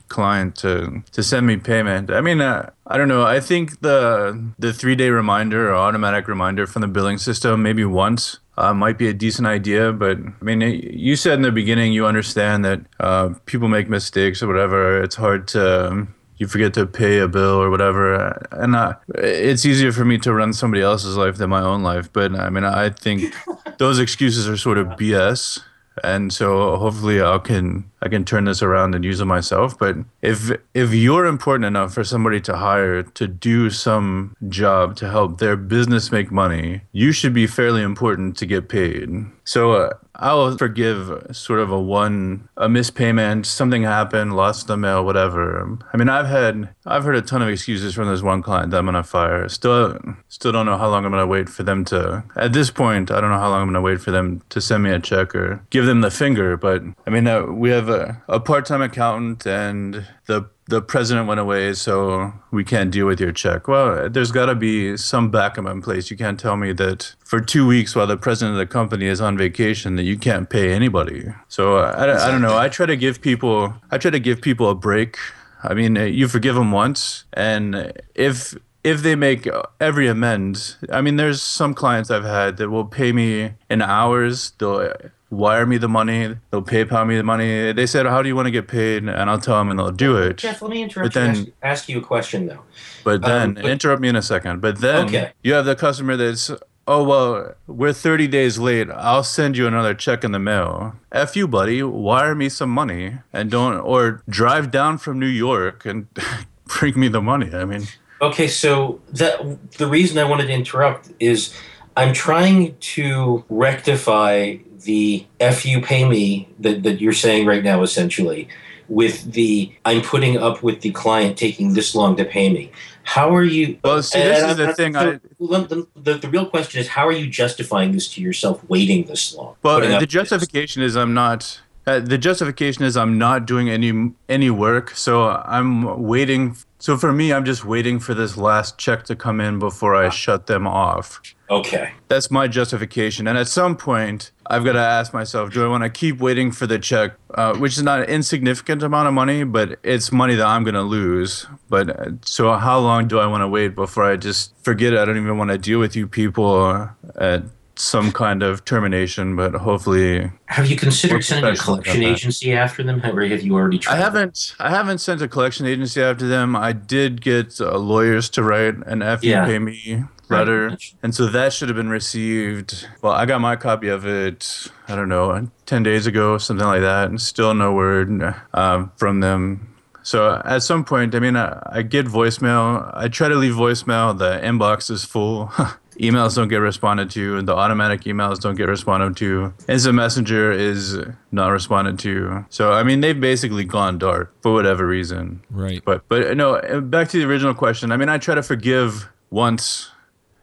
client 0.09 0.57
to 0.57 1.01
to 1.13 1.23
send 1.23 1.47
me 1.47 1.55
payment. 1.55 2.11
I 2.11 2.19
mean, 2.19 2.41
uh, 2.41 2.71
I 2.88 2.97
don't 2.97 3.07
know. 3.07 3.23
I 3.23 3.39
think 3.39 3.79
the 3.79 4.51
the 4.59 4.73
three 4.73 4.95
day 4.95 5.09
reminder 5.09 5.69
or 5.71 5.75
automatic 5.75 6.27
reminder 6.27 6.67
from 6.67 6.81
the 6.81 6.89
billing 6.89 7.19
system 7.19 7.63
maybe 7.63 7.85
once. 7.85 8.39
Uh, 8.58 8.74
might 8.74 8.98
be 8.98 9.08
a 9.08 9.13
decent 9.13 9.48
idea, 9.48 9.91
but 9.91 10.18
I 10.18 10.44
mean, 10.44 10.62
you 10.62 11.15
said 11.15 11.34
in 11.34 11.41
the 11.41 11.52
beginning 11.52 11.91
you 11.91 12.06
understand 12.06 12.63
that 12.63 12.82
uh, 13.02 13.34
people 13.46 13.68
make 13.68 13.89
mistakes 13.89 14.41
or 14.41 14.48
whatever. 14.48 15.02
It's 15.02 15.15
hard 15.15 15.48
to 15.50 16.08
you 16.38 16.48
forget 16.48 16.74
to 16.74 16.86
pay 16.86 17.20
a 17.20 17.28
bill 17.28 17.62
or 17.62 17.70
whatever, 17.70 18.15
and 18.52 18.76
uh, 18.76 18.96
it's 19.15 19.65
easier 19.65 19.91
for 19.91 20.06
me 20.06 20.18
to 20.20 20.34
run 20.34 20.54
somebody 20.54 20.82
else's 20.82 21.18
life 21.18 21.36
than 21.38 21.50
my 21.50 21.62
own 21.62 21.84
life. 21.84 22.12
But 22.12 22.38
I 22.39 22.50
mean, 22.50 22.63
I 22.63 22.89
think 22.89 23.34
those 23.78 24.00
excuses 24.00 24.48
are 24.48 24.58
sort 24.58 24.78
of 24.78 24.88
BS 24.88 25.60
and 26.04 26.34
so 26.34 26.76
hopefully 26.78 27.22
I 27.22 27.38
can 27.38 27.89
I 28.06 28.08
can 28.08 28.24
turn 28.24 28.46
this 28.46 28.62
around 28.62 28.94
and 28.94 29.04
use 29.04 29.20
it 29.20 29.26
myself. 29.26 29.80
But 29.80 29.98
if 30.22 30.52
if 30.76 30.94
you're 30.94 31.26
important 31.26 31.65
enough 31.65 31.91
for 31.91 32.04
somebody 32.04 32.39
to 32.41 32.56
hire 32.56 33.02
to 33.02 33.28
do 33.28 33.72
some 33.72 34.36
job 34.48 34.96
to 34.98 35.10
help 35.10 35.39
their 35.39 35.58
business 35.58 36.12
make 36.12 36.32
money, 36.32 36.82
you 36.91 37.12
should 37.12 37.34
be 37.34 37.48
fairly 37.48 37.82
important 37.82 38.38
to 38.38 38.46
get 38.46 38.70
paid. 38.70 39.10
So 39.44 39.74
uh, 39.74 39.89
I'll 40.15 40.58
forgive 40.58 41.36
sort 41.36 41.60
of 41.60 41.72
a 41.72 41.80
one 41.80 42.48
a 42.58 42.68
mispayment, 42.68 43.46
something 43.46 43.84
happened, 43.84 44.36
lost 44.36 44.68
the 44.68 44.78
mail, 44.78 45.06
whatever. 45.06 45.78
I 45.94 45.98
mean, 45.98 46.10
I've 46.10 46.28
had 46.28 46.70
I've 46.86 47.04
heard 47.04 47.15
a 47.15 47.22
ton 47.22 47.41
of 47.41 47.50
excuses 47.50 47.94
from 47.94 48.08
this 48.08 48.22
one 48.22 48.41
client 48.41 48.72
that 48.72 48.78
I'm 48.78 48.86
gonna 48.86 49.04
fire. 49.04 49.48
Still 49.50 49.98
still 50.30 50.52
don't 50.52 50.65
know 50.65 50.78
how 50.78 50.89
long 50.89 51.06
I'm 51.06 51.12
gonna 51.12 51.28
wait 51.28 51.50
for 51.50 51.63
them 51.63 51.86
to. 51.86 52.24
At 52.36 52.54
this 52.54 52.72
point, 52.72 53.12
I 53.12 53.22
don't 53.22 53.30
know 53.30 53.39
how 53.39 53.50
long 53.50 53.62
I'm 53.62 53.68
gonna 53.68 53.82
wait 53.82 54.02
for 54.02 54.12
them 54.12 54.41
to 54.50 54.62
send 54.62 54.84
me 54.84 54.91
a 54.91 55.00
check 55.00 55.36
or 55.36 55.63
give 55.70 55.86
them 55.86 56.02
the 56.02 56.12
finger. 56.12 56.58
But 56.58 56.84
I 57.06 57.10
mean, 57.10 57.28
uh, 57.28 57.44
we 57.44 57.70
have 57.70 57.89
a, 57.95 58.21
a 58.27 58.39
part-time 58.39 58.81
accountant 58.81 59.45
and 59.47 60.05
the 60.25 60.49
the 60.67 60.81
president 60.81 61.27
went 61.27 61.39
away, 61.39 61.73
so 61.73 62.34
we 62.49 62.63
can't 62.63 62.89
deal 62.89 63.05
with 63.05 63.19
your 63.19 63.31
check. 63.31 63.67
Well, 63.67 64.10
there's 64.10 64.31
got 64.31 64.47
to 64.47 64.55
be 64.55 64.97
some 64.97 65.29
backup 65.29 65.67
in 65.67 65.81
place. 65.81 66.10
You 66.10 66.17
can't 66.17 66.39
tell 66.39 66.58
me 66.58 66.73
that 66.73 67.13
for 67.23 67.39
two 67.39 67.67
weeks 67.67 67.95
while 67.95 68.08
the 68.08 68.17
president 68.17 68.53
of 68.53 68.58
the 68.58 68.65
company 68.65 69.05
is 69.05 69.21
on 69.21 69.38
vacation 69.38 69.95
that 69.97 70.03
you 70.03 70.17
can't 70.17 70.49
pay 70.49 70.73
anybody. 70.73 71.25
So 71.49 71.77
uh, 71.77 71.93
I, 71.95 72.27
I 72.27 72.31
don't 72.31 72.41
know. 72.41 72.58
I 72.58 72.69
try 72.69 72.88
to 72.88 72.97
give 72.97 73.21
people 73.21 73.75
I 73.91 73.97
try 73.99 74.12
to 74.12 74.19
give 74.19 74.41
people 74.41 74.69
a 74.69 74.75
break. 74.75 75.17
I 75.63 75.73
mean, 75.73 75.97
uh, 75.97 76.03
you 76.03 76.27
forgive 76.27 76.55
them 76.55 76.71
once, 76.71 77.25
and 77.34 77.93
if 78.15 78.55
if 78.84 79.01
they 79.01 79.15
make 79.15 79.47
every 79.79 80.08
amend, 80.08 80.75
I 80.91 81.01
mean, 81.01 81.15
there's 81.15 81.41
some 81.41 81.73
clients 81.73 82.12
I've 82.12 82.23
had 82.23 82.58
that 82.58 82.69
will 82.69 82.86
pay 82.86 83.12
me 83.12 83.53
in 83.69 83.81
hours. 83.81 84.51
They'll 84.60 84.91
wire 85.29 85.65
me 85.65 85.77
the 85.77 85.89
money, 85.89 86.35
they'll 86.51 86.61
PayPal 86.61 87.07
me 87.07 87.17
the 87.17 87.23
money. 87.23 87.71
They 87.73 87.85
said, 87.85 88.05
"How 88.05 88.21
do 88.21 88.27
you 88.29 88.35
want 88.35 88.45
to 88.47 88.51
get 88.51 88.67
paid?" 88.67 89.03
And 89.03 89.29
I'll 89.29 89.39
tell 89.39 89.57
them, 89.57 89.69
and 89.69 89.79
they'll 89.79 89.91
do 89.91 90.17
it. 90.17 90.38
Jeff, 90.38 90.61
let 90.61 90.71
me 90.71 90.81
interrupt 90.83 91.13
But 91.13 91.19
you. 91.19 91.25
then- 91.33 91.35
Ask, 91.63 91.81
ask 91.81 91.89
you 91.89 91.97
a 91.99 92.01
question 92.01 92.47
though. 92.47 92.61
But 93.03 93.21
then 93.21 93.41
Um, 93.41 93.53
but- 93.55 93.65
interrupt 93.65 94.01
me 94.01 94.07
in 94.09 94.15
a 94.15 94.21
second. 94.21 94.61
But 94.61 94.79
then 94.81 95.05
Okay. 95.05 95.31
you 95.43 95.53
have 95.53 95.65
the 95.65 95.75
customer 95.75 96.15
that's, 96.15 96.51
oh 96.88 97.03
well, 97.03 97.53
we're 97.67 97.93
30 97.93 98.27
days 98.27 98.57
late. 98.59 98.88
I'll 98.95 99.23
send 99.23 99.57
you 99.57 99.67
another 99.67 99.93
check 99.93 100.23
in 100.23 100.31
the 100.31 100.39
mail. 100.39 100.95
F 101.11 101.35
you, 101.35 101.47
buddy. 101.47 101.81
Wire 101.83 102.35
me 102.35 102.47
some 102.49 102.69
money 102.69 103.17
and 103.33 103.49
don't, 103.51 103.75
or 103.79 104.21
drive 104.29 104.69
down 104.71 104.97
from 104.99 105.19
New 105.19 105.25
York 105.27 105.85
and 105.85 106.07
bring 106.79 106.99
me 106.99 107.07
the 107.07 107.21
money. 107.21 107.49
I 107.53 107.65
mean, 107.65 107.88
Okay, 108.21 108.47
so 108.47 109.01
that 109.11 109.39
the 109.77 109.88
reason 109.88 110.17
I 110.17 110.23
wanted 110.23 110.47
to 110.47 110.53
interrupt 110.53 111.09
is 111.19 111.53
I'm 111.97 112.13
trying 112.13 112.76
to 112.80 113.43
rectify 113.49 114.55
the 114.86 115.25
"f 115.39 115.65
you 115.65 115.81
pay 115.81 116.07
me" 116.07 116.47
that, 116.59 116.83
that 116.83 117.01
you're 117.01 117.13
saying 117.13 117.45
right 117.45 117.63
now, 117.63 117.83
essentially, 117.83 118.47
with 118.88 119.31
the 119.33 119.71
I'm 119.83 120.01
putting 120.01 120.38
up 120.38 120.63
with 120.63 120.81
the 120.81 120.91
client 120.91 121.38
taking 121.38 121.73
this 121.73 121.95
long 121.95 122.15
to 122.17 122.25
pay 122.25 122.51
me. 122.51 122.71
How 123.03 123.36
are 123.36 123.43
you? 123.43 123.77
well, 123.83 124.01
see, 124.01 124.19
this 124.19 124.43
is 124.43 124.57
the 124.57 124.73
thing. 124.73 124.95
I 124.95 125.19
the, 125.39 125.88
the, 125.95 126.13
the 126.15 126.29
real 126.29 126.47
question 126.47 126.81
is, 126.81 126.88
how 126.88 127.07
are 127.07 127.11
you 127.11 127.27
justifying 127.27 127.91
this 127.91 128.11
to 128.13 128.21
yourself, 128.21 128.67
waiting 128.67 129.05
this 129.05 129.36
long? 129.36 129.55
well, 129.63 129.79
the 129.99 130.07
justification 130.07 130.81
is 130.81 130.95
I'm 130.95 131.13
not. 131.13 131.61
Uh, 131.88 131.99
the 131.99 132.17
justification 132.17 132.83
is 132.83 132.97
I'm 132.97 133.19
not 133.19 133.45
doing 133.45 133.69
any 133.69 134.11
any 134.27 134.49
work, 134.49 134.91
so 134.91 135.29
I'm 135.29 136.03
waiting. 136.03 136.57
So 136.79 136.97
for 136.97 137.13
me, 137.13 137.31
I'm 137.31 137.45
just 137.45 137.63
waiting 137.63 137.99
for 137.99 138.15
this 138.15 138.38
last 138.38 138.79
check 138.79 139.03
to 139.05 139.15
come 139.15 139.39
in 139.39 139.59
before 139.59 139.95
I 139.95 140.09
shut 140.09 140.47
them 140.47 140.67
off. 140.67 141.21
Okay. 141.50 141.91
That's 142.08 142.32
my 142.32 142.48
justification. 142.48 143.28
And 143.28 143.38
at 143.38 143.48
some 143.48 143.76
point, 143.78 144.32
I've 144.48 144.64
got 144.66 144.74
to 144.74 144.80
ask 144.80 145.14
myself, 145.14 145.52
do 145.54 145.64
I 145.64 145.68
want 145.68 145.84
to 145.84 145.89
keep 145.89 146.20
waiting 146.20 146.52
for 146.52 146.66
the 146.66 146.80
check, 146.80 147.14
uh, 147.36 147.56
which 147.58 147.78
is 147.78 147.84
not 147.84 148.00
an 148.02 148.06
insignificant 148.10 148.82
amount 148.82 149.08
of 149.08 149.14
money, 149.14 149.43
but 149.43 149.78
it's 149.84 150.12
money 150.12 150.36
that 150.36 150.46
I'm 150.46 150.64
going 150.64 150.76
to 150.76 150.82
lose. 150.82 151.46
But 151.70 151.89
uh, 151.89 152.12
so 152.24 152.54
how 152.54 152.80
long 152.80 153.08
do 153.08 153.20
I 153.20 153.28
want 153.28 153.41
to 153.41 153.48
wait 153.48 153.76
before 153.76 154.04
I 154.04 154.16
just 154.16 154.56
forget 154.64 154.93
it? 154.93 155.00
I 155.00 155.06
don't 155.06 155.18
even 155.18 155.38
want 155.38 155.52
to 155.52 155.58
deal 155.58 155.80
with 155.80 155.96
you 155.96 156.08
people 156.08 156.89
at 157.16 157.43
some 157.78 158.12
kind 158.12 158.41
of 158.41 158.64
termination, 158.64 159.36
but 159.36 159.54
hopefully 159.54 160.32
Have 160.46 160.68
you 160.70 160.78
considered 160.78 161.24
sending 161.26 161.54
a 161.54 161.58
collection 161.58 162.04
agency 162.04 162.54
after 162.54 162.84
them, 162.84 163.02
or 163.04 163.26
have 163.28 163.41
you 163.41 163.54
already 163.54 163.80
tried? 163.80 163.96
I 163.96 163.98
haven't. 163.98 164.56
I 164.60 164.70
haven't 164.70 165.00
sent 165.00 165.22
a 165.22 165.28
collection 165.28 165.66
agency 165.66 166.02
after 166.02 166.26
them. 166.28 166.56
I 166.56 166.72
did 166.72 167.22
get 167.22 167.60
uh, 167.60 167.78
lawyers 167.78 168.30
to 168.30 168.43
write 168.43 168.76
an 168.88 169.02
F 169.02 169.24
you 169.24 169.32
Yeah. 169.32 169.46
pay 169.46 169.60
me 169.60 170.06
Right. 170.28 170.39
letter, 170.39 170.78
and 171.03 171.13
so 171.13 171.28
that 171.28 171.53
should 171.53 171.69
have 171.69 171.76
been 171.76 171.89
received. 171.89 172.88
Well, 173.01 173.13
I 173.13 173.26
got 173.26 173.41
my 173.41 173.55
copy 173.55 173.89
of 173.89 174.05
it. 174.05 174.67
I 174.88 174.95
don't 174.95 175.09
know, 175.09 175.49
ten 175.65 175.84
days 175.84 176.07
ago, 176.07 176.38
something 176.38 176.65
like 176.65 176.82
that, 176.82 177.09
and 177.09 177.21
still 177.21 177.53
no 177.53 177.73
word 177.73 178.36
um, 178.53 178.91
from 178.97 179.19
them. 179.19 179.76
So 180.03 180.39
at 180.45 180.61
some 180.61 180.84
point, 180.86 181.15
I 181.15 181.19
mean, 181.19 181.36
I, 181.36 181.61
I 181.65 181.82
get 181.82 182.05
voicemail. 182.05 182.91
I 182.93 183.07
try 183.07 183.28
to 183.28 183.36
leave 183.36 183.53
voicemail. 183.53 184.17
The 184.17 184.39
inbox 184.43 184.91
is 184.91 185.03
full. 185.03 185.47
emails 185.99 186.36
don't 186.36 186.47
get 186.47 186.57
responded 186.57 187.09
to. 187.11 187.38
And 187.38 187.47
the 187.47 187.55
automatic 187.55 188.01
emails 188.01 188.39
don't 188.39 188.55
get 188.55 188.67
responded 188.67 189.17
to. 189.17 189.53
Instant 189.67 189.95
messenger 189.95 190.51
is 190.51 190.97
not 191.32 191.47
responded 191.49 191.99
to. 191.99 192.45
So 192.49 192.73
I 192.73 192.84
mean, 192.84 193.01
they've 193.01 193.19
basically 193.19 193.63
gone 193.63 193.97
dark 193.97 194.34
for 194.41 194.53
whatever 194.53 194.86
reason. 194.86 195.41
Right. 195.49 195.84
But 195.84 196.07
but 196.07 196.36
no, 196.38 196.82
back 196.82 197.09
to 197.09 197.19
the 197.19 197.26
original 197.26 197.53
question. 197.53 197.91
I 197.91 197.97
mean, 197.97 198.09
I 198.09 198.17
try 198.17 198.36
to 198.36 198.43
forgive 198.43 199.09
once, 199.30 199.89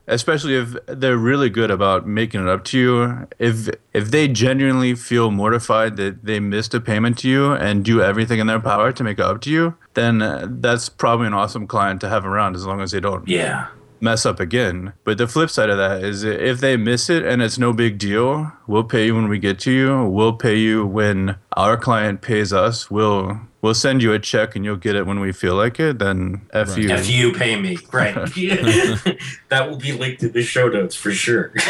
especially 0.06 0.56
if 0.56 0.74
they're 0.86 1.16
really 1.16 1.50
good 1.50 1.70
about 1.70 2.06
making 2.06 2.42
it 2.42 2.48
up 2.48 2.64
to 2.64 2.78
you. 2.78 3.28
If 3.38 3.68
if 3.92 4.10
they 4.10 4.28
genuinely 4.28 4.94
feel 4.94 5.30
mortified 5.30 5.96
that 5.96 6.24
they 6.24 6.40
missed 6.40 6.74
a 6.74 6.80
payment 6.80 7.18
to 7.18 7.28
you 7.28 7.52
and 7.52 7.84
do 7.84 8.02
everything 8.02 8.38
in 8.40 8.46
their 8.46 8.60
power 8.60 8.92
to 8.92 9.04
make 9.04 9.18
it 9.18 9.24
up 9.24 9.40
to 9.42 9.50
you, 9.50 9.76
then 9.94 10.22
uh, 10.22 10.46
that's 10.48 10.88
probably 10.88 11.26
an 11.26 11.34
awesome 11.34 11.66
client 11.66 12.00
to 12.00 12.08
have 12.08 12.24
around 12.26 12.56
as 12.56 12.66
long 12.66 12.80
as 12.80 12.90
they 12.92 13.00
don't 13.00 13.28
Yeah. 13.28 13.68
Mess 14.02 14.26
up 14.26 14.40
again. 14.40 14.92
But 15.04 15.16
the 15.18 15.26
flip 15.28 15.48
side 15.48 15.70
of 15.70 15.78
that 15.78 16.02
is 16.02 16.24
if 16.24 16.60
they 16.60 16.76
miss 16.76 17.08
it 17.08 17.24
and 17.24 17.40
it's 17.40 17.58
no 17.58 17.72
big 17.72 17.98
deal, 17.98 18.52
we'll 18.66 18.84
pay 18.84 19.06
you 19.06 19.14
when 19.14 19.28
we 19.28 19.38
get 19.38 19.58
to 19.60 19.70
you. 19.70 20.04
We'll 20.04 20.32
pay 20.34 20.56
you 20.56 20.84
when 20.84 21.36
our 21.56 21.76
client 21.76 22.20
pays 22.20 22.52
us. 22.52 22.90
We'll 22.90 23.40
we'll 23.62 23.74
send 23.74 24.02
you 24.02 24.12
a 24.12 24.18
check 24.18 24.56
and 24.56 24.64
you'll 24.64 24.76
get 24.76 24.96
it 24.96 25.06
when 25.06 25.20
we 25.20 25.32
feel 25.32 25.54
like 25.54 25.78
it. 25.80 25.98
Then 26.00 26.42
F 26.52 26.70
Right. 26.70 26.78
you. 26.78 26.90
If 26.90 27.08
you 27.08 27.32
pay 27.32 27.58
me, 27.58 27.78
right? 27.92 28.14
that 29.48 29.66
will 29.70 29.78
be 29.78 29.92
linked 29.92 30.22
in 30.22 30.32
the 30.32 30.42
show 30.42 30.68
notes 30.68 30.96
for 30.96 31.12
sure. 31.12 31.52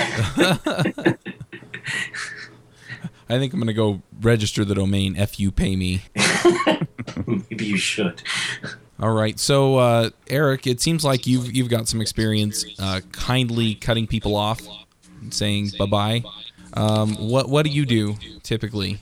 I 3.29 3.39
think 3.39 3.53
I'm 3.55 3.61
going 3.61 3.67
to 3.69 3.73
go 3.73 4.03
register 4.21 4.65
the 4.65 4.75
domain 4.75 5.17
F 5.17 5.39
you 5.41 5.51
pay 5.51 5.75
me. 5.77 6.03
Maybe 7.27 7.65
you 7.67 7.77
should. 7.79 8.23
All 9.03 9.11
right. 9.11 9.37
So, 9.41 9.79
uh, 9.79 10.11
Eric, 10.29 10.69
it 10.69 10.81
seems 10.81 11.05
like 11.05 11.27
you've 11.27 11.53
you've 11.53 11.69
got 11.69 11.89
some 11.89 12.01
experience 12.01 12.65
uh, 12.79 13.01
kindly 13.11 13.75
cutting 13.75 14.07
people 14.07 14.37
off, 14.37 14.61
saying 15.31 15.73
bye 15.77 15.87
bye. 15.87 16.23
Um, 16.75 17.17
what 17.17 17.49
what 17.49 17.67
do 17.67 17.73
you 17.73 17.85
do 17.85 18.17
typically? 18.45 19.01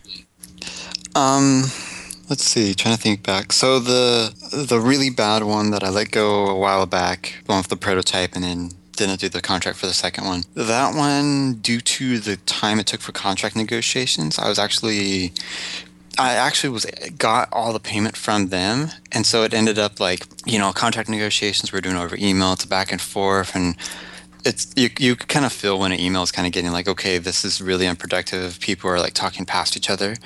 Um, 1.14 1.64
let's 2.30 2.44
see. 2.44 2.72
Trying 2.72 2.96
to 2.96 3.02
think 3.02 3.22
back. 3.22 3.52
So 3.52 3.78
the 3.78 4.34
the 4.66 4.80
really 4.80 5.10
bad 5.10 5.42
one 5.42 5.70
that 5.72 5.84
I 5.84 5.90
let 5.90 6.10
go 6.10 6.46
a 6.46 6.56
while 6.56 6.86
back, 6.86 7.34
the 7.44 7.52
one 7.52 7.62
the 7.68 7.76
prototype, 7.76 8.34
and 8.34 8.42
then 8.42 8.70
didn't 8.92 9.20
do 9.20 9.28
the 9.28 9.42
contract 9.42 9.76
for 9.76 9.86
the 9.86 9.92
second 9.92 10.24
one. 10.24 10.44
That 10.54 10.94
one, 10.94 11.56
due 11.56 11.82
to 11.82 12.18
the 12.18 12.36
time 12.38 12.80
it 12.80 12.86
took 12.86 13.02
for 13.02 13.12
contract 13.12 13.54
negotiations, 13.54 14.38
I 14.38 14.48
was 14.48 14.58
actually. 14.58 15.34
I 16.20 16.34
actually 16.34 16.68
was 16.68 16.84
got 17.16 17.48
all 17.50 17.72
the 17.72 17.80
payment 17.80 18.14
from 18.14 18.48
them, 18.48 18.90
and 19.10 19.24
so 19.24 19.42
it 19.42 19.54
ended 19.54 19.78
up 19.78 19.98
like 20.00 20.26
you 20.44 20.58
know 20.58 20.70
contract 20.70 21.08
negotiations 21.08 21.72
we're 21.72 21.80
doing 21.80 21.96
over 21.96 22.14
email. 22.18 22.52
It's 22.52 22.66
back 22.66 22.92
and 22.92 23.00
forth, 23.00 23.56
and 23.56 23.74
it's 24.44 24.70
you 24.76 24.90
you 24.98 25.16
kind 25.16 25.46
of 25.46 25.52
feel 25.52 25.78
when 25.78 25.92
an 25.92 25.98
email 25.98 26.22
is 26.22 26.30
kind 26.30 26.46
of 26.46 26.52
getting 26.52 26.72
like 26.72 26.86
okay 26.88 27.16
this 27.16 27.42
is 27.42 27.62
really 27.62 27.86
unproductive. 27.86 28.60
People 28.60 28.90
are 28.90 28.98
like 29.00 29.14
talking 29.14 29.46
past 29.46 29.78
each 29.78 29.88
other, 29.88 30.16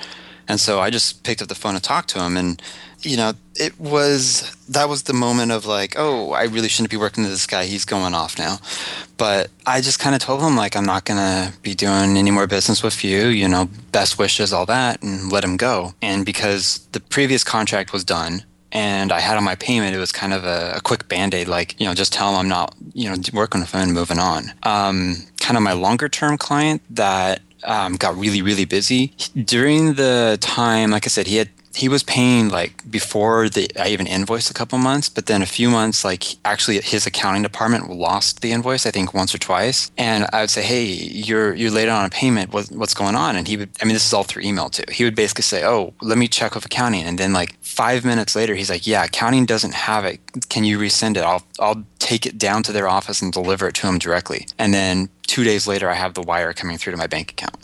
and 0.47 0.59
so 0.59 0.79
I 0.79 0.89
just 0.89 1.23
picked 1.23 1.41
up 1.41 1.47
the 1.47 1.55
phone 1.55 1.75
and 1.75 1.83
talked 1.83 2.09
to 2.09 2.19
him, 2.19 2.37
and 2.37 2.61
you 3.01 3.17
know 3.17 3.33
it 3.55 3.79
was 3.79 4.55
that 4.67 4.89
was 4.89 5.03
the 5.03 5.13
moment 5.13 5.51
of 5.51 5.65
like 5.65 5.95
oh 5.97 6.31
I 6.31 6.43
really 6.43 6.67
shouldn't 6.69 6.89
be 6.91 6.97
working 6.97 7.23
with 7.23 7.31
this 7.31 7.47
guy. 7.47 7.65
He's 7.65 7.85
going 7.85 8.13
off 8.13 8.37
now, 8.37 8.57
but 9.17 9.49
I 9.65 9.81
just 9.81 9.99
kind 9.99 10.15
of 10.15 10.21
told 10.21 10.41
him 10.41 10.55
like 10.55 10.75
I'm 10.75 10.85
not 10.85 11.05
gonna 11.05 11.53
be 11.61 11.75
doing 11.75 12.17
any 12.17 12.31
more 12.31 12.47
business 12.47 12.83
with 12.83 13.03
you. 13.03 13.27
You 13.27 13.47
know, 13.47 13.69
best 13.91 14.17
wishes, 14.17 14.53
all 14.53 14.65
that, 14.67 15.01
and 15.03 15.31
let 15.31 15.43
him 15.43 15.57
go. 15.57 15.93
And 16.01 16.25
because 16.25 16.87
the 16.91 16.99
previous 16.99 17.43
contract 17.43 17.93
was 17.93 18.03
done 18.03 18.43
and 18.75 19.13
I 19.13 19.21
had 19.21 19.37
on 19.37 19.43
my 19.45 19.55
payment, 19.55 19.95
it 19.95 19.99
was 19.99 20.11
kind 20.11 20.33
of 20.33 20.43
a, 20.43 20.73
a 20.75 20.81
quick 20.81 21.07
band 21.07 21.33
aid, 21.33 21.47
like, 21.47 21.79
you 21.79 21.87
know, 21.87 21.93
just 21.93 22.11
tell 22.11 22.29
him 22.31 22.35
I'm 22.35 22.49
not, 22.49 22.75
you 22.93 23.09
know, 23.09 23.15
working 23.31 23.61
with 23.61 23.73
him 23.73 23.79
and 23.79 23.93
moving 23.93 24.19
on. 24.19 24.51
Um, 24.63 25.15
kind 25.39 25.55
of 25.55 25.63
my 25.63 25.71
longer 25.71 26.09
term 26.09 26.37
client 26.37 26.81
that 26.89 27.39
um, 27.65 27.95
got 27.95 28.15
really, 28.17 28.41
really 28.41 28.65
busy 28.65 29.13
during 29.43 29.95
the 29.95 30.37
time, 30.41 30.91
like 30.91 31.05
I 31.05 31.09
said, 31.09 31.27
he 31.27 31.37
had. 31.37 31.49
He 31.75 31.89
was 31.89 32.03
paying 32.03 32.47
like 32.47 32.89
before 32.89 33.49
the 33.49 33.69
I 33.77 33.89
even 33.89 34.07
invoiced 34.07 34.49
a 34.49 34.53
couple 34.53 34.77
months, 34.77 35.09
but 35.09 35.25
then 35.25 35.41
a 35.41 35.45
few 35.45 35.69
months, 35.69 36.05
like 36.05 36.23
actually 36.45 36.79
his 36.79 37.05
accounting 37.05 37.43
department 37.43 37.89
lost 37.89 38.41
the 38.41 38.53
invoice, 38.53 38.85
I 38.85 38.91
think 38.91 39.13
once 39.13 39.35
or 39.35 39.39
twice. 39.39 39.91
And 39.97 40.25
I 40.31 40.39
would 40.39 40.49
say, 40.49 40.63
Hey, 40.63 40.85
you're 40.85 41.53
you're 41.53 41.71
late 41.71 41.89
on 41.89 42.05
a 42.05 42.09
payment, 42.09 42.53
what, 42.53 42.67
what's 42.67 42.93
going 42.93 43.15
on? 43.15 43.35
And 43.35 43.45
he 43.45 43.57
would 43.57 43.71
I 43.81 43.83
mean 43.83 43.93
this 43.93 44.07
is 44.07 44.13
all 44.13 44.23
through 44.23 44.43
email 44.43 44.69
too. 44.69 44.85
He 44.89 45.03
would 45.03 45.15
basically 45.15 45.41
say, 45.41 45.65
Oh, 45.65 45.93
let 46.01 46.17
me 46.17 46.29
check 46.29 46.55
with 46.55 46.65
accounting 46.65 47.03
and 47.03 47.17
then 47.19 47.33
like 47.33 47.57
five 47.59 48.05
minutes 48.05 48.37
later 48.37 48.55
he's 48.55 48.69
like, 48.69 48.87
Yeah, 48.87 49.03
accounting 49.03 49.45
doesn't 49.45 49.73
have 49.73 50.05
it. 50.05 50.21
Can 50.47 50.63
you 50.63 50.79
resend 50.79 51.17
it? 51.17 51.23
I'll 51.23 51.43
I'll 51.59 51.83
take 51.99 52.25
it 52.25 52.37
down 52.37 52.63
to 52.63 52.71
their 52.71 52.87
office 52.87 53.21
and 53.21 53.33
deliver 53.33 53.67
it 53.67 53.75
to 53.75 53.87
him 53.87 53.97
directly. 53.99 54.47
And 54.57 54.73
then 54.73 55.09
two 55.27 55.43
days 55.43 55.67
later 55.67 55.89
I 55.89 55.95
have 55.95 56.13
the 56.13 56.21
wire 56.21 56.53
coming 56.53 56.77
through 56.77 56.91
to 56.91 56.97
my 56.97 57.07
bank 57.07 57.31
account. 57.31 57.55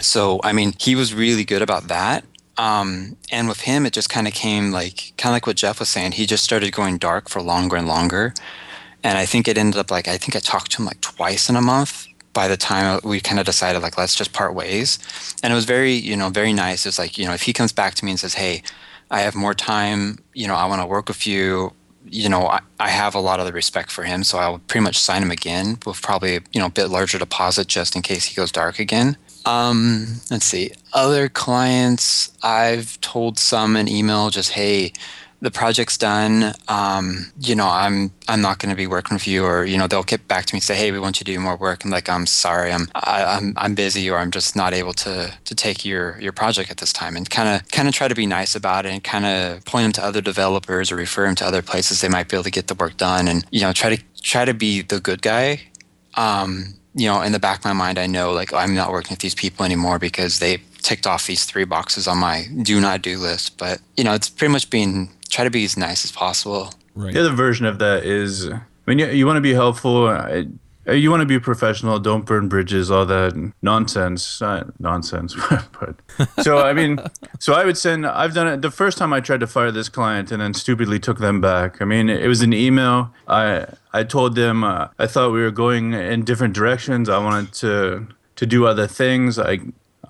So 0.00 0.40
I 0.44 0.52
mean, 0.52 0.74
he 0.78 0.94
was 0.94 1.12
really 1.14 1.44
good 1.44 1.62
about 1.62 1.88
that. 1.88 2.24
Um, 2.58 3.16
and 3.30 3.48
with 3.48 3.60
him, 3.60 3.84
it 3.84 3.92
just 3.92 4.08
kind 4.08 4.26
of 4.26 4.32
came 4.32 4.70
like 4.70 5.12
kind 5.18 5.30
of 5.30 5.34
like 5.34 5.46
what 5.46 5.56
Jeff 5.56 5.78
was 5.80 5.88
saying. 5.88 6.12
He 6.12 6.26
just 6.26 6.44
started 6.44 6.72
going 6.72 6.98
dark 6.98 7.28
for 7.28 7.42
longer 7.42 7.76
and 7.76 7.86
longer, 7.86 8.32
and 9.02 9.18
I 9.18 9.26
think 9.26 9.46
it 9.46 9.58
ended 9.58 9.78
up 9.78 9.90
like 9.90 10.08
I 10.08 10.16
think 10.16 10.36
I 10.36 10.40
talked 10.40 10.70
to 10.72 10.82
him 10.82 10.86
like 10.86 11.00
twice 11.00 11.50
in 11.50 11.56
a 11.56 11.60
month. 11.60 12.06
By 12.32 12.48
the 12.48 12.56
time 12.56 13.00
we 13.04 13.20
kind 13.20 13.40
of 13.40 13.46
decided 13.46 13.82
like 13.82 13.98
let's 13.98 14.14
just 14.14 14.32
part 14.32 14.54
ways, 14.54 14.98
and 15.42 15.52
it 15.52 15.56
was 15.56 15.64
very 15.66 15.92
you 15.92 16.16
know 16.16 16.30
very 16.30 16.52
nice. 16.52 16.86
It's 16.86 16.98
like 16.98 17.18
you 17.18 17.26
know 17.26 17.34
if 17.34 17.42
he 17.42 17.52
comes 17.52 17.72
back 17.72 17.94
to 17.96 18.04
me 18.04 18.12
and 18.12 18.20
says, 18.20 18.34
hey, 18.34 18.62
I 19.10 19.20
have 19.20 19.34
more 19.34 19.54
time, 19.54 20.18
you 20.32 20.46
know 20.46 20.54
I 20.54 20.66
want 20.66 20.80
to 20.80 20.86
work 20.86 21.08
with 21.08 21.26
you. 21.26 21.72
You 22.08 22.28
know 22.28 22.46
I, 22.46 22.60
I 22.78 22.88
have 22.88 23.14
a 23.14 23.20
lot 23.20 23.40
of 23.40 23.46
the 23.46 23.52
respect 23.52 23.90
for 23.90 24.04
him, 24.04 24.24
so 24.24 24.38
I'll 24.38 24.58
pretty 24.60 24.84
much 24.84 24.98
sign 24.98 25.22
him 25.22 25.30
again 25.30 25.78
with 25.86 26.02
probably 26.02 26.40
you 26.52 26.60
know 26.60 26.66
a 26.66 26.70
bit 26.70 26.86
larger 26.88 27.18
deposit 27.18 27.66
just 27.66 27.96
in 27.96 28.02
case 28.02 28.24
he 28.24 28.34
goes 28.34 28.52
dark 28.52 28.78
again. 28.78 29.16
Um, 29.46 30.20
let's 30.28 30.44
see. 30.44 30.72
Other 30.92 31.28
clients, 31.28 32.36
I've 32.42 33.00
told 33.00 33.38
some 33.38 33.76
an 33.76 33.86
email 33.86 34.28
just, 34.28 34.50
hey, 34.50 34.92
the 35.40 35.50
project's 35.50 35.98
done. 35.98 36.54
Um, 36.68 37.32
you 37.38 37.54
know, 37.54 37.68
I'm 37.68 38.10
I'm 38.28 38.40
not 38.40 38.58
going 38.58 38.70
to 38.70 38.76
be 38.76 38.86
working 38.86 39.14
with 39.14 39.26
you, 39.26 39.44
or 39.44 39.64
you 39.64 39.76
know, 39.76 39.86
they'll 39.86 40.02
get 40.02 40.26
back 40.28 40.46
to 40.46 40.54
me 40.54 40.58
and 40.58 40.64
say, 40.64 40.74
hey, 40.74 40.92
we 40.92 40.98
want 40.98 41.20
you 41.20 41.24
to 41.24 41.32
do 41.32 41.38
more 41.38 41.56
work. 41.56 41.84
I'm 41.84 41.90
like, 41.90 42.08
I'm 42.08 42.26
sorry, 42.26 42.72
I'm 42.72 42.88
I, 42.94 43.24
I'm 43.24 43.52
I'm 43.56 43.74
busy, 43.74 44.08
or 44.08 44.18
I'm 44.18 44.30
just 44.30 44.56
not 44.56 44.72
able 44.72 44.92
to 44.94 45.32
to 45.44 45.54
take 45.54 45.84
your 45.84 46.18
your 46.20 46.32
project 46.32 46.70
at 46.70 46.78
this 46.78 46.92
time, 46.92 47.16
and 47.16 47.28
kind 47.28 47.48
of 47.48 47.70
kind 47.70 47.88
of 47.88 47.94
try 47.94 48.08
to 48.08 48.14
be 48.14 48.26
nice 48.26 48.54
about 48.54 48.86
it, 48.86 48.92
and 48.92 49.04
kind 49.04 49.26
of 49.26 49.64
point 49.64 49.84
them 49.84 49.92
to 49.92 50.04
other 50.04 50.20
developers 50.20 50.90
or 50.90 50.96
refer 50.96 51.26
them 51.26 51.34
to 51.36 51.46
other 51.46 51.62
places 51.62 52.00
they 52.00 52.08
might 52.08 52.28
be 52.28 52.36
able 52.36 52.44
to 52.44 52.50
get 52.50 52.68
the 52.68 52.74
work 52.74 52.96
done, 52.96 53.28
and 53.28 53.44
you 53.50 53.60
know, 53.60 53.72
try 53.72 53.94
to 53.94 54.02
try 54.22 54.44
to 54.44 54.54
be 54.54 54.82
the 54.82 55.00
good 55.00 55.22
guy. 55.22 55.60
Um, 56.14 56.74
you 56.96 57.06
know, 57.06 57.20
in 57.20 57.32
the 57.32 57.38
back 57.38 57.58
of 57.58 57.64
my 57.66 57.72
mind, 57.72 57.98
I 57.98 58.06
know 58.06 58.32
like 58.32 58.52
I'm 58.52 58.74
not 58.74 58.90
working 58.90 59.10
with 59.10 59.20
these 59.20 59.34
people 59.34 59.64
anymore 59.64 59.98
because 59.98 60.38
they 60.38 60.58
ticked 60.82 61.06
off 61.06 61.26
these 61.26 61.44
three 61.44 61.64
boxes 61.64 62.08
on 62.08 62.18
my 62.18 62.46
do 62.62 62.80
not 62.80 63.02
do 63.02 63.18
list. 63.18 63.58
But 63.58 63.80
you 63.96 64.04
know, 64.04 64.14
it's 64.14 64.28
pretty 64.28 64.52
much 64.52 64.70
being 64.70 65.10
try 65.28 65.44
to 65.44 65.50
be 65.50 65.64
as 65.64 65.76
nice 65.76 66.04
as 66.04 66.12
possible. 66.12 66.72
Right. 66.94 67.12
The 67.12 67.20
other 67.20 67.34
version 67.34 67.66
of 67.66 67.78
that 67.80 68.04
is, 68.04 68.48
I 68.48 68.60
mean, 68.86 68.98
you, 68.98 69.06
you 69.08 69.26
want 69.26 69.36
to 69.36 69.42
be 69.42 69.52
helpful. 69.52 70.08
I, 70.08 70.46
you 70.88 71.10
want 71.10 71.20
to 71.20 71.26
be 71.26 71.38
professional. 71.38 71.98
Don't 71.98 72.24
burn 72.24 72.48
bridges. 72.48 72.90
All 72.90 73.06
that 73.06 73.52
nonsense. 73.62 74.40
Not 74.40 74.78
nonsense, 74.80 75.34
but 75.80 75.96
so 76.42 76.58
I 76.58 76.72
mean, 76.72 76.98
so 77.38 77.54
I 77.54 77.64
would 77.64 77.76
send. 77.76 78.06
I've 78.06 78.34
done 78.34 78.46
it. 78.46 78.62
The 78.62 78.70
first 78.70 78.98
time 78.98 79.12
I 79.12 79.20
tried 79.20 79.40
to 79.40 79.46
fire 79.46 79.70
this 79.70 79.88
client 79.88 80.30
and 80.30 80.40
then 80.40 80.54
stupidly 80.54 80.98
took 80.98 81.18
them 81.18 81.40
back. 81.40 81.82
I 81.82 81.84
mean, 81.84 82.08
it 82.08 82.28
was 82.28 82.42
an 82.42 82.52
email. 82.52 83.12
I 83.26 83.66
I 83.92 84.04
told 84.04 84.34
them 84.36 84.64
uh, 84.64 84.88
I 84.98 85.06
thought 85.06 85.32
we 85.32 85.42
were 85.42 85.50
going 85.50 85.92
in 85.92 86.24
different 86.24 86.54
directions. 86.54 87.08
I 87.08 87.18
wanted 87.18 87.52
to 87.54 88.06
to 88.36 88.46
do 88.46 88.66
other 88.66 88.86
things. 88.86 89.38
I 89.38 89.60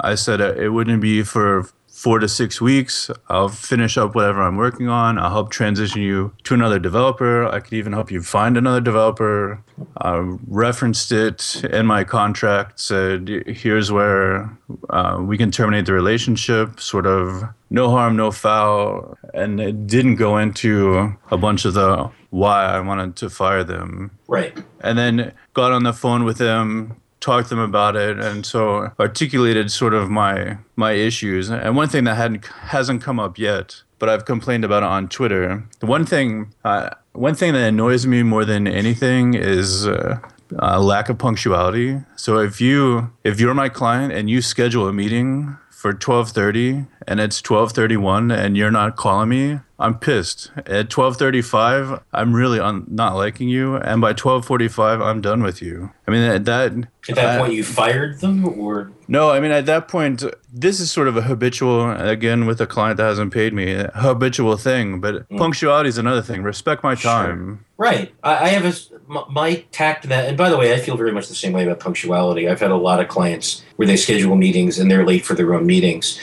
I 0.00 0.14
said 0.14 0.40
it 0.40 0.70
wouldn't 0.70 1.00
be 1.00 1.22
for 1.22 1.68
four 1.96 2.18
to 2.18 2.28
six 2.28 2.60
weeks. 2.60 3.10
I'll 3.28 3.48
finish 3.48 3.96
up 3.96 4.14
whatever 4.14 4.42
I'm 4.42 4.56
working 4.56 4.86
on. 4.86 5.18
I'll 5.18 5.30
help 5.30 5.50
transition 5.50 6.02
you 6.02 6.30
to 6.44 6.52
another 6.52 6.78
developer. 6.78 7.46
I 7.46 7.60
could 7.60 7.72
even 7.72 7.94
help 7.94 8.10
you 8.10 8.22
find 8.22 8.58
another 8.58 8.82
developer. 8.82 9.62
I 10.02 10.36
referenced 10.46 11.10
it 11.10 11.64
in 11.64 11.86
my 11.86 12.04
contract, 12.04 12.80
said, 12.80 13.28
here's 13.46 13.90
where 13.90 14.58
uh, 14.90 15.22
we 15.22 15.38
can 15.38 15.50
terminate 15.50 15.86
the 15.86 15.94
relationship, 15.94 16.80
sort 16.80 17.06
of 17.06 17.42
no 17.70 17.88
harm, 17.88 18.14
no 18.14 18.30
foul. 18.30 19.16
And 19.32 19.58
it 19.58 19.86
didn't 19.86 20.16
go 20.16 20.36
into 20.36 21.16
a 21.30 21.38
bunch 21.38 21.64
of 21.64 21.72
the 21.72 22.10
why 22.28 22.66
I 22.66 22.80
wanted 22.80 23.16
to 23.16 23.30
fire 23.30 23.64
them. 23.64 24.10
Right. 24.28 24.54
And 24.80 24.98
then 24.98 25.32
got 25.54 25.72
on 25.72 25.84
the 25.84 25.94
phone 25.94 26.24
with 26.24 26.36
them, 26.36 27.00
talked 27.26 27.48
to 27.48 27.54
them 27.54 27.64
about 27.64 27.94
it 27.96 28.18
and 28.18 28.46
so 28.46 28.90
articulated 29.00 29.66
sort 29.70 29.94
of 29.94 30.08
my 30.08 30.56
my 30.76 30.92
issues 30.92 31.50
and 31.50 31.76
one 31.76 31.88
thing 31.88 32.04
that 32.04 32.16
hadn't 32.16 32.46
hasn't 32.74 33.02
come 33.02 33.18
up 33.26 33.38
yet 33.38 33.82
but 33.98 34.08
I've 34.08 34.24
complained 34.24 34.64
about 34.64 34.82
it 34.82 34.88
on 34.88 35.08
Twitter. 35.08 35.64
The 35.80 35.86
one 35.86 36.04
thing 36.06 36.52
uh, 36.64 36.90
one 37.12 37.34
thing 37.34 37.52
that 37.54 37.66
annoys 37.66 38.06
me 38.06 38.22
more 38.22 38.44
than 38.44 38.66
anything 38.66 39.34
is 39.34 39.86
uh, 39.86 40.18
uh, 40.60 40.80
lack 40.80 41.08
of 41.08 41.18
punctuality. 41.18 42.00
So 42.16 42.38
if 42.38 42.60
you 42.60 43.10
if 43.24 43.40
you're 43.40 43.54
my 43.54 43.68
client 43.68 44.12
and 44.12 44.28
you 44.28 44.42
schedule 44.42 44.86
a 44.88 44.92
meeting 44.92 45.56
for 45.76 45.92
12:30 45.92 46.86
and 47.06 47.20
it's 47.20 47.42
12:31 47.42 48.34
and 48.34 48.56
you're 48.56 48.70
not 48.70 48.96
calling 48.96 49.28
me, 49.28 49.60
I'm 49.78 49.98
pissed. 49.98 50.50
At 50.56 50.88
12:35, 50.88 52.02
I'm 52.14 52.32
really 52.32 52.58
un- 52.58 52.86
not 52.88 53.14
liking 53.14 53.50
you, 53.50 53.76
and 53.76 54.00
by 54.00 54.14
12:45, 54.14 55.02
I'm 55.02 55.20
done 55.20 55.42
with 55.42 55.60
you. 55.60 55.90
I 56.08 56.10
mean 56.10 56.22
at 56.22 56.46
that 56.46 56.72
at 57.10 57.16
that 57.16 57.38
point 57.38 57.52
you 57.52 57.62
fired 57.62 58.20
them 58.20 58.48
or 58.58 58.90
no? 59.06 59.30
I 59.30 59.38
mean 59.38 59.50
at 59.50 59.66
that 59.66 59.86
point, 59.86 60.24
this 60.50 60.80
is 60.80 60.90
sort 60.90 61.08
of 61.08 61.16
a 61.18 61.22
habitual 61.22 61.90
again 61.90 62.46
with 62.46 62.58
a 62.62 62.66
client 62.66 62.96
that 62.96 63.04
hasn't 63.04 63.34
paid 63.34 63.52
me, 63.52 63.74
a 63.74 63.90
habitual 63.94 64.56
thing. 64.56 65.00
But 65.02 65.28
mm. 65.28 65.36
punctuality 65.36 65.90
is 65.90 65.98
another 65.98 66.22
thing. 66.22 66.42
Respect 66.42 66.82
my 66.82 66.94
time. 66.94 67.38
Sure. 67.38 67.58
Right. 67.76 68.14
I, 68.24 68.46
I 68.46 68.48
have 68.48 68.64
a 68.64 68.72
my 69.08 69.64
tact 69.72 70.02
to 70.02 70.08
that. 70.08 70.28
And 70.28 70.36
by 70.36 70.50
the 70.50 70.56
way, 70.56 70.74
I 70.74 70.78
feel 70.78 70.96
very 70.96 71.12
much 71.12 71.28
the 71.28 71.34
same 71.34 71.52
way 71.52 71.64
about 71.64 71.80
punctuality. 71.80 72.48
I've 72.48 72.60
had 72.60 72.70
a 72.70 72.76
lot 72.76 73.00
of 73.00 73.08
clients 73.08 73.64
where 73.76 73.86
they 73.86 73.96
schedule 73.96 74.36
meetings 74.36 74.78
and 74.78 74.90
they're 74.90 75.06
late 75.06 75.24
for 75.24 75.34
their 75.34 75.54
own 75.54 75.66
meetings. 75.66 76.20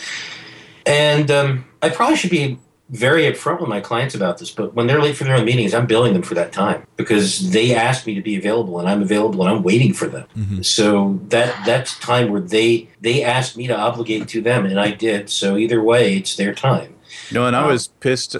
And 0.85 1.31
um, 1.31 1.65
I 1.81 1.89
probably 1.89 2.17
should 2.17 2.31
be 2.31 2.59
very 2.89 3.23
upfront 3.23 3.59
with 3.59 3.69
my 3.69 3.79
clients 3.79 4.13
about 4.13 4.37
this, 4.37 4.51
but 4.51 4.75
when 4.75 4.85
they're 4.85 5.01
late 5.01 5.15
for 5.15 5.23
their 5.23 5.35
own 5.35 5.45
meetings, 5.45 5.73
I'm 5.73 5.87
billing 5.87 6.13
them 6.13 6.21
for 6.21 6.35
that 6.35 6.51
time 6.51 6.85
because 6.95 7.51
they 7.51 7.73
asked 7.73 8.05
me 8.05 8.13
to 8.13 8.21
be 8.21 8.35
available 8.35 8.79
and 8.79 8.87
I'm 8.87 9.01
available 9.01 9.41
and 9.41 9.49
I'm 9.49 9.63
waiting 9.63 9.93
for 9.93 10.07
them. 10.07 10.27
Mm-hmm. 10.37 10.61
So 10.61 11.19
that 11.29 11.65
that's 11.65 11.97
time 11.99 12.29
where 12.29 12.41
they 12.41 12.89
they 13.01 13.23
asked 13.23 13.57
me 13.57 13.67
to 13.67 13.75
obligate 13.75 14.27
to 14.29 14.41
them 14.41 14.65
and 14.65 14.79
I 14.79 14.91
did. 14.91 15.29
So 15.29 15.57
either 15.57 15.81
way, 15.81 16.17
it's 16.17 16.35
their 16.35 16.53
time. 16.53 16.92
No, 17.33 17.47
and 17.47 17.55
I 17.55 17.65
was 17.65 17.87
pissed. 17.87 18.35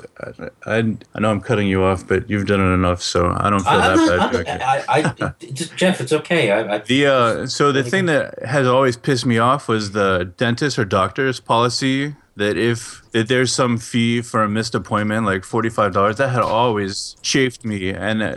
I, 0.66 0.96
I, 1.14 1.20
know 1.20 1.32
I'm 1.32 1.42
cutting 1.42 1.68
you 1.68 1.84
off, 1.84 2.08
but 2.08 2.30
you've 2.30 2.46
done 2.46 2.60
it 2.60 2.74
enough, 2.74 3.02
so 3.02 3.36
I 3.38 3.50
don't 3.50 3.62
feel 3.62 3.74
I, 3.74 3.96
that 3.96 4.46
bad. 4.46 4.62
I, 4.62 4.84
I, 4.88 5.34
just, 5.52 5.76
Jeff, 5.76 6.00
it's 6.02 6.14
okay. 6.14 6.52
I, 6.52 6.78
the 6.80 7.08
uh, 7.08 7.48
so 7.48 7.72
the 7.72 7.84
thing 7.84 8.06
that 8.08 8.44
has 8.44 8.68
always 8.68 8.98
pissed 8.98 9.26
me 9.26 9.38
off 9.38 9.68
was 9.68 9.92
the 9.92 10.34
dentist 10.38 10.78
or 10.78 10.86
doctor's 10.86 11.40
policy 11.40 12.16
that 12.36 12.58
if 12.58 13.02
that 13.12 13.28
there's 13.28 13.54
some 13.54 13.78
fee 13.78 14.22
for 14.22 14.44
a 14.44 14.50
missed 14.50 14.76
appointment, 14.76 15.26
like 15.26 15.44
forty 15.44 15.70
five 15.70 15.94
dollars, 15.94 16.18
that 16.18 16.30
had 16.30 16.42
always 16.42 17.16
chafed 17.22 17.64
me, 17.66 17.92
and 17.92 18.22
uh, 18.22 18.36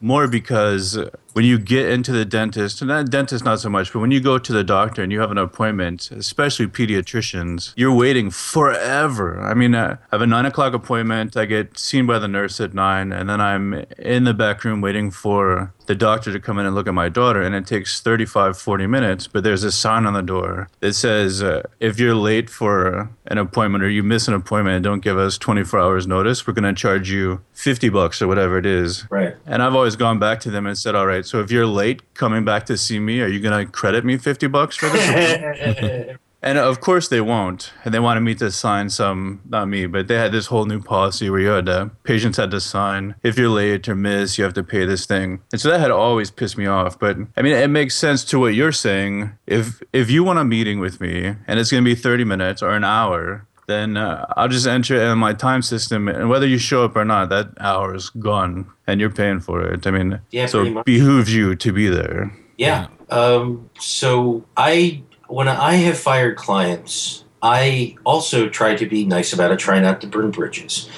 more 0.00 0.28
because 0.28 0.98
when 1.32 1.44
you 1.44 1.58
get 1.58 1.88
into 1.88 2.12
the 2.12 2.24
dentist, 2.24 2.80
and 2.80 2.90
that 2.90 3.10
dentist 3.10 3.44
not 3.44 3.60
so 3.60 3.68
much, 3.68 3.92
but 3.92 4.00
when 4.00 4.10
you 4.10 4.20
go 4.20 4.38
to 4.38 4.52
the 4.52 4.64
doctor 4.64 5.02
and 5.02 5.12
you 5.12 5.20
have 5.20 5.30
an 5.30 5.38
appointment, 5.38 6.10
especially 6.10 6.66
pediatricians, 6.66 7.72
you're 7.76 7.94
waiting 7.94 8.30
forever. 8.30 9.40
I 9.40 9.54
mean, 9.54 9.74
I 9.74 9.98
have 10.10 10.22
a 10.22 10.26
nine 10.26 10.46
o'clock 10.46 10.74
appointment. 10.74 11.36
I 11.36 11.44
get 11.44 11.78
seen 11.78 12.06
by 12.06 12.18
the 12.18 12.28
nurse 12.28 12.60
at 12.60 12.74
nine, 12.74 13.12
and 13.12 13.28
then 13.28 13.40
I'm 13.40 13.84
in 13.98 14.24
the 14.24 14.34
back 14.34 14.64
room 14.64 14.80
waiting 14.80 15.10
for 15.10 15.72
the 15.86 15.94
doctor 15.94 16.32
to 16.32 16.38
come 16.38 16.58
in 16.58 16.66
and 16.66 16.74
look 16.74 16.86
at 16.86 16.94
my 16.94 17.08
daughter, 17.08 17.42
and 17.42 17.54
it 17.54 17.66
takes 17.66 18.00
35, 18.00 18.58
40 18.58 18.86
minutes. 18.86 19.26
But 19.26 19.42
there's 19.42 19.64
a 19.64 19.72
sign 19.72 20.06
on 20.06 20.12
the 20.12 20.22
door 20.22 20.68
that 20.80 20.92
says, 20.94 21.42
uh, 21.42 21.62
if 21.80 21.98
you're 21.98 22.14
late 22.14 22.50
for 22.50 23.10
an 23.26 23.38
appointment 23.38 23.82
or 23.82 23.88
you 23.88 24.02
miss 24.02 24.28
an 24.28 24.34
appointment 24.34 24.76
and 24.76 24.84
don't 24.84 25.00
give 25.00 25.18
us 25.18 25.38
24 25.38 25.80
hours 25.80 26.06
notice, 26.06 26.46
we're 26.46 26.52
going 26.52 26.74
to 26.74 26.78
charge 26.78 27.10
you 27.10 27.40
50 27.54 27.88
bucks 27.88 28.20
or 28.22 28.28
whatever 28.28 28.58
it 28.58 28.66
is. 28.66 29.04
Right. 29.10 29.34
And 29.46 29.62
I've 29.62 29.74
always 29.74 29.96
gone 29.96 30.18
back 30.18 30.40
to 30.40 30.50
them 30.50 30.66
and 30.66 30.76
said, 30.76 30.94
all 30.94 31.06
right, 31.06 31.17
so 31.26 31.40
if 31.40 31.50
you're 31.50 31.66
late 31.66 32.14
coming 32.14 32.44
back 32.44 32.66
to 32.66 32.76
see 32.76 32.98
me, 32.98 33.20
are 33.20 33.28
you 33.28 33.40
going 33.40 33.66
to 33.66 33.70
credit 33.70 34.04
me 34.04 34.16
50 34.16 34.46
bucks 34.48 34.76
for 34.76 34.88
this? 34.88 36.16
and 36.42 36.58
of 36.58 36.80
course 36.80 37.08
they 37.08 37.20
won't. 37.20 37.72
And 37.84 37.92
they 37.92 37.98
wanted 37.98 38.20
me 38.20 38.34
to 38.36 38.50
sign 38.50 38.90
some, 38.90 39.40
not 39.48 39.68
me, 39.68 39.86
but 39.86 40.08
they 40.08 40.16
had 40.16 40.32
this 40.32 40.46
whole 40.46 40.66
new 40.66 40.80
policy 40.80 41.30
where 41.30 41.40
you 41.40 41.48
had 41.48 41.66
to, 41.66 41.90
patients 42.04 42.36
had 42.36 42.50
to 42.52 42.60
sign. 42.60 43.14
If 43.22 43.38
you're 43.38 43.48
late 43.48 43.88
or 43.88 43.94
miss, 43.94 44.38
you 44.38 44.44
have 44.44 44.54
to 44.54 44.62
pay 44.62 44.84
this 44.84 45.06
thing. 45.06 45.40
And 45.52 45.60
so 45.60 45.70
that 45.70 45.80
had 45.80 45.90
always 45.90 46.30
pissed 46.30 46.56
me 46.56 46.66
off. 46.66 46.98
But 46.98 47.16
I 47.36 47.42
mean, 47.42 47.54
it 47.54 47.68
makes 47.68 47.94
sense 47.94 48.24
to 48.26 48.38
what 48.38 48.54
you're 48.54 48.72
saying. 48.72 49.32
If, 49.46 49.82
if 49.92 50.10
you 50.10 50.24
want 50.24 50.38
a 50.38 50.44
meeting 50.44 50.80
with 50.80 51.00
me 51.00 51.34
and 51.46 51.58
it's 51.58 51.70
going 51.70 51.84
to 51.84 51.88
be 51.88 51.94
30 51.94 52.24
minutes 52.24 52.62
or 52.62 52.70
an 52.70 52.84
hour, 52.84 53.46
then 53.68 53.98
uh, 53.98 54.24
I'll 54.36 54.48
just 54.48 54.66
enter 54.66 54.96
it 54.96 55.02
in 55.12 55.18
my 55.18 55.34
time 55.34 55.62
system, 55.62 56.08
and 56.08 56.28
whether 56.28 56.46
you 56.46 56.58
show 56.58 56.84
up 56.84 56.96
or 56.96 57.04
not, 57.04 57.28
that 57.28 57.50
hour 57.60 57.94
is 57.94 58.08
gone, 58.10 58.66
and 58.86 58.98
you're 58.98 59.10
paying 59.10 59.40
for 59.40 59.62
it. 59.62 59.86
I 59.86 59.90
mean, 59.90 60.20
yeah, 60.30 60.46
so 60.46 60.64
it 60.64 60.84
behooves 60.84 61.32
you 61.32 61.54
to 61.54 61.72
be 61.72 61.88
there. 61.88 62.34
Yeah. 62.56 62.88
Um, 63.10 63.70
so 63.78 64.44
I, 64.56 65.02
when 65.28 65.48
I 65.48 65.74
have 65.74 65.98
fired 65.98 66.36
clients, 66.36 67.24
I 67.42 67.96
also 68.04 68.48
try 68.48 68.74
to 68.74 68.86
be 68.86 69.04
nice 69.04 69.32
about 69.34 69.52
it. 69.52 69.58
Try 69.58 69.78
not 69.80 70.00
to 70.00 70.06
burn 70.06 70.30
bridges. 70.30 70.88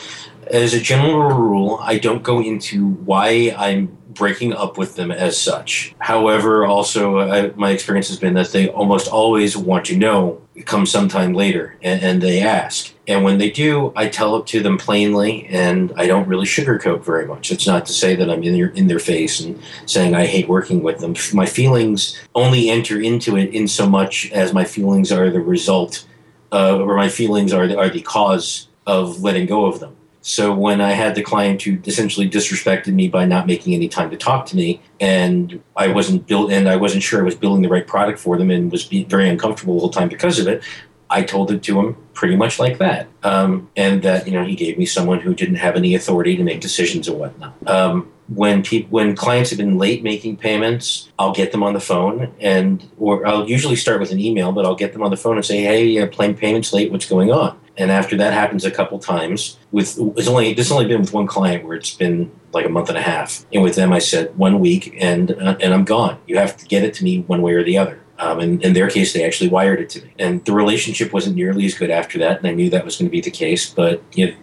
As 0.47 0.73
a 0.73 0.81
general 0.81 1.31
rule, 1.31 1.79
I 1.83 1.99
don't 1.99 2.23
go 2.23 2.41
into 2.41 2.91
why 3.05 3.55
I'm 3.59 3.99
breaking 4.09 4.53
up 4.53 4.79
with 4.79 4.97
them 4.97 5.11
as 5.11 5.41
such. 5.41 5.95
However, 5.99 6.67
also 6.67 7.21
I, 7.21 7.51
my 7.57 7.71
experience 7.71 8.09
has 8.09 8.19
been 8.19 8.35
that 8.35 8.51
they 8.51 8.69
almost 8.69 9.09
always 9.09 9.57
want 9.57 9.85
to 9.87 9.97
know 9.97 10.41
come 10.67 10.87
sometime 10.87 11.35
later 11.35 11.77
and, 11.83 12.03
and, 12.03 12.23
they 12.23 12.41
ask. 12.41 12.93
And 13.07 13.25
when 13.25 13.39
they 13.39 13.51
do, 13.51 13.93
I 13.97 14.09
tell 14.09 14.37
it 14.37 14.47
to 14.49 14.63
them 14.63 14.79
plainly 14.79 15.47
and 15.47 15.93
I 15.97 16.07
don't 16.07 16.29
really 16.29 16.47
sugarcoat 16.47 17.05
very 17.05 17.27
much. 17.27 17.51
It's 17.51 17.67
not 17.67 17.87
to 17.87 17.93
say 17.93 18.15
that 18.15 18.31
I'm 18.31 18.43
in 18.43 18.53
their, 18.53 18.69
in 18.69 18.87
their 18.87 18.99
face 18.99 19.41
and 19.41 19.61
saying 19.87 20.15
I 20.15 20.27
hate 20.27 20.49
working 20.49 20.83
with 20.83 20.99
them. 21.01 21.15
My 21.33 21.47
feelings 21.47 22.21
only 22.35 22.71
enter 22.71 23.01
into 23.01 23.37
it 23.37 23.55
in 23.55 23.69
so 23.69 23.89
much 23.89 24.31
as 24.33 24.53
my 24.53 24.65
feelings 24.65 25.11
are 25.11 25.31
the 25.31 25.41
result 25.41 26.07
uh, 26.53 26.79
or 26.79 26.97
my 26.97 27.09
feelings 27.09 27.53
are 27.53 27.67
the, 27.67 27.79
are 27.79 27.89
the 27.89 28.03
cause 28.03 28.69
of 28.87 29.23
letting 29.23 29.47
go 29.47 29.67
of 29.67 29.81
them. 29.81 29.97
So 30.23 30.55
when 30.55 30.81
I 30.81 30.93
had 30.93 31.15
the 31.15 31.23
client 31.23 31.63
who 31.63 31.79
essentially 31.87 32.29
disrespected 32.29 32.93
me 32.93 33.09
by 33.09 33.25
not 33.25 33.47
making 33.47 33.75
any 33.75 33.89
time 33.89 34.11
to 34.11 34.17
talk 34.17 34.47
to 34.47 34.57
me, 34.57 34.83
and 35.01 35.63
I 35.77 35.89
wasn't 35.89 36.27
built, 36.27 36.53
and 36.53 36.69
I 36.69 36.77
wasn't 36.77 37.03
sure 37.03 37.21
I 37.21 37.25
was 37.25 37.35
building 37.35 37.63
the 37.63 37.69
right 37.69 37.87
product 37.87 38.19
for 38.19 38.37
them, 38.37 38.51
and 38.51 38.71
was 38.71 38.85
very 38.85 39.29
uncomfortable 39.29 39.75
the 39.75 39.81
whole 39.81 39.91
time 39.91 40.09
because 40.09 40.39
of 40.39 40.47
it, 40.47 40.63
I 41.11 41.23
told 41.23 41.51
it 41.51 41.63
to 41.65 41.79
him 41.79 41.97
pretty 42.15 42.37
much 42.37 42.59
like 42.59 42.79
that, 42.79 43.09
um, 43.25 43.69
and 43.77 44.03
that 44.03 44.27
you 44.27 44.33
know 44.33 44.45
he 44.45 44.55
gave 44.55 44.79
me 44.79 44.87
someone 44.87 45.21
who 45.21 45.35
didn't 45.35 45.57
have 45.57 45.75
any 45.75 45.95
authority 45.95 46.37
to 46.37 46.45
make 46.45 46.61
decisions 46.61 47.09
and 47.09 47.19
whatnot. 47.19 47.55
Um, 47.67 48.13
when 48.29 48.63
people 48.63 48.91
when 48.91 49.17
clients 49.17 49.51
have 49.51 49.59
been 49.59 49.77
late 49.77 50.05
making 50.05 50.37
payments, 50.37 51.11
I'll 51.19 51.33
get 51.33 51.51
them 51.51 51.65
on 51.65 51.73
the 51.75 51.81
phone 51.81 52.33
and 52.41 52.89
or 52.97 53.27
I'll 53.27 53.49
usually 53.49 53.75
start 53.75 54.01
with 54.01 54.13
an 54.13 54.21
email, 54.21 54.53
but 54.53 54.65
I'll 54.65 54.77
get 54.77 54.93
them 54.93 55.03
on 55.03 55.11
the 55.11 55.17
phone 55.17 55.37
and 55.37 55.45
say, 55.45 55.63
"Hey, 55.63 56.07
plane 56.07 56.37
payments 56.37 56.73
late. 56.73 56.93
What's 56.93 57.09
going 57.09 57.33
on?" 57.33 57.59
And 57.81 57.91
after 57.91 58.15
that 58.19 58.35
happens 58.35 58.65
a 58.67 58.71
couple 58.71 58.99
times, 58.99 59.59
with 59.73 59.99
it's 60.17 60.29
only 60.29 60.53
this 60.53 60.71
only 60.71 60.87
been 60.87 61.01
with 61.01 61.15
one 61.15 61.27
client 61.27 61.65
where 61.65 61.75
it's 61.75 61.95
been 61.95 62.31
like 62.53 62.67
a 62.67 62.69
month 62.69 62.91
and 62.91 62.99
a 62.99 63.03
half. 63.03 63.47
And 63.55 63.63
with 63.63 63.75
them, 63.75 63.91
I 63.91 64.01
said 64.01 64.37
one 64.37 64.61
week, 64.61 64.95
and 64.99 65.31
uh, 65.33 65.57
and 65.61 65.73
I'm 65.73 65.85
gone. 65.85 66.19
You 66.27 66.37
have 66.37 66.57
to 66.59 66.67
get 66.67 66.85
it 66.85 66.93
to 66.95 67.05
me 67.05 67.23
one 67.23 67.41
way 67.41 67.55
or 67.55 67.65
the 67.65 67.79
other. 67.79 67.99
Um, 68.19 68.39
and 68.39 68.63
in 68.63 68.75
their 68.75 68.91
case, 68.91 69.15
they 69.15 69.25
actually 69.25 69.49
wired 69.49 69.81
it 69.81 69.89
to 69.91 70.03
me. 70.03 70.13
And 70.19 70.45
the 70.45 70.53
relationship 70.53 71.11
wasn't 71.11 71.37
nearly 71.37 71.65
as 71.65 71.73
good 71.73 71.91
after 71.91 72.19
that, 72.19 72.39
and 72.39 72.47
I 72.47 72.53
knew 72.53 72.69
that 72.69 72.85
was 72.85 72.97
going 72.99 73.09
to 73.09 73.11
be 73.11 73.23
the 73.23 73.31
case. 73.31 73.73
But 73.73 74.03
you 74.13 74.27
know, 74.27 74.35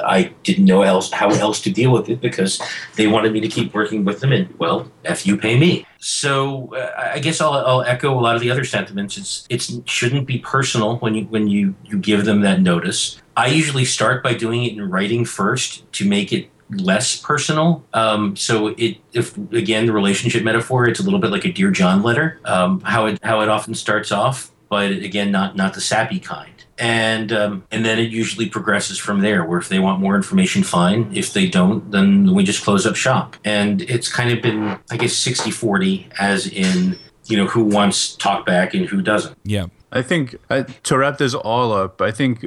I 0.00 0.32
didn't 0.42 0.64
know 0.64 0.82
else 0.82 1.10
how 1.10 1.30
else 1.30 1.60
to 1.62 1.70
deal 1.70 1.92
with 1.92 2.08
it 2.08 2.20
because 2.20 2.60
they 2.96 3.06
wanted 3.06 3.32
me 3.32 3.40
to 3.40 3.48
keep 3.48 3.74
working 3.74 4.04
with 4.04 4.20
them, 4.20 4.32
and 4.32 4.52
well, 4.58 4.90
f 5.04 5.26
you 5.26 5.36
pay 5.36 5.58
me. 5.58 5.86
So 5.98 6.74
uh, 6.74 7.10
I 7.14 7.18
guess 7.18 7.40
I'll, 7.40 7.52
I'll 7.52 7.82
echo 7.82 8.18
a 8.18 8.20
lot 8.20 8.34
of 8.36 8.42
the 8.42 8.50
other 8.50 8.64
sentiments. 8.64 9.16
It's 9.16 9.46
it 9.48 9.88
shouldn't 9.88 10.26
be 10.26 10.38
personal 10.38 10.96
when 10.96 11.14
you 11.14 11.24
when 11.24 11.48
you 11.48 11.74
you 11.84 11.98
give 11.98 12.24
them 12.24 12.42
that 12.42 12.60
notice. 12.60 13.20
I 13.36 13.48
usually 13.48 13.84
start 13.84 14.22
by 14.22 14.34
doing 14.34 14.64
it 14.64 14.72
in 14.72 14.88
writing 14.88 15.24
first 15.24 15.90
to 15.92 16.08
make 16.08 16.32
it 16.32 16.50
less 16.70 17.16
personal. 17.16 17.84
Um, 17.92 18.36
so 18.36 18.68
it, 18.68 18.98
if 19.12 19.36
again 19.52 19.86
the 19.86 19.92
relationship 19.92 20.42
metaphor, 20.44 20.88
it's 20.88 21.00
a 21.00 21.02
little 21.02 21.18
bit 21.18 21.30
like 21.30 21.44
a 21.44 21.52
dear 21.52 21.70
John 21.70 22.02
letter. 22.02 22.40
Um, 22.44 22.80
how 22.80 23.06
it 23.06 23.18
how 23.22 23.40
it 23.40 23.48
often 23.48 23.74
starts 23.74 24.12
off, 24.12 24.52
but 24.68 24.90
again, 24.90 25.30
not 25.30 25.56
not 25.56 25.74
the 25.74 25.80
sappy 25.80 26.20
kind. 26.20 26.53
And 26.78 27.32
um, 27.32 27.64
and 27.70 27.84
then 27.84 27.98
it 27.98 28.10
usually 28.10 28.48
progresses 28.48 28.98
from 28.98 29.20
there. 29.20 29.44
Where 29.44 29.58
if 29.58 29.68
they 29.68 29.78
want 29.78 30.00
more 30.00 30.16
information, 30.16 30.62
fine. 30.62 31.10
If 31.14 31.32
they 31.32 31.48
don't, 31.48 31.90
then 31.90 32.34
we 32.34 32.42
just 32.42 32.64
close 32.64 32.84
up 32.86 32.96
shop. 32.96 33.36
And 33.44 33.82
it's 33.82 34.12
kind 34.12 34.30
of 34.30 34.42
been, 34.42 34.78
I 34.90 34.96
guess, 34.96 35.12
60-40, 35.12 36.12
as 36.18 36.46
in 36.46 36.98
you 37.26 37.36
know 37.36 37.46
who 37.46 37.64
wants 37.64 38.16
talk 38.16 38.44
back 38.44 38.74
and 38.74 38.86
who 38.86 39.02
doesn't. 39.02 39.36
Yeah. 39.44 39.66
I 39.92 40.02
think 40.02 40.36
uh, 40.50 40.64
to 40.82 40.98
wrap 40.98 41.18
this 41.18 41.34
all 41.34 41.72
up, 41.72 42.00
I 42.02 42.10
think 42.10 42.44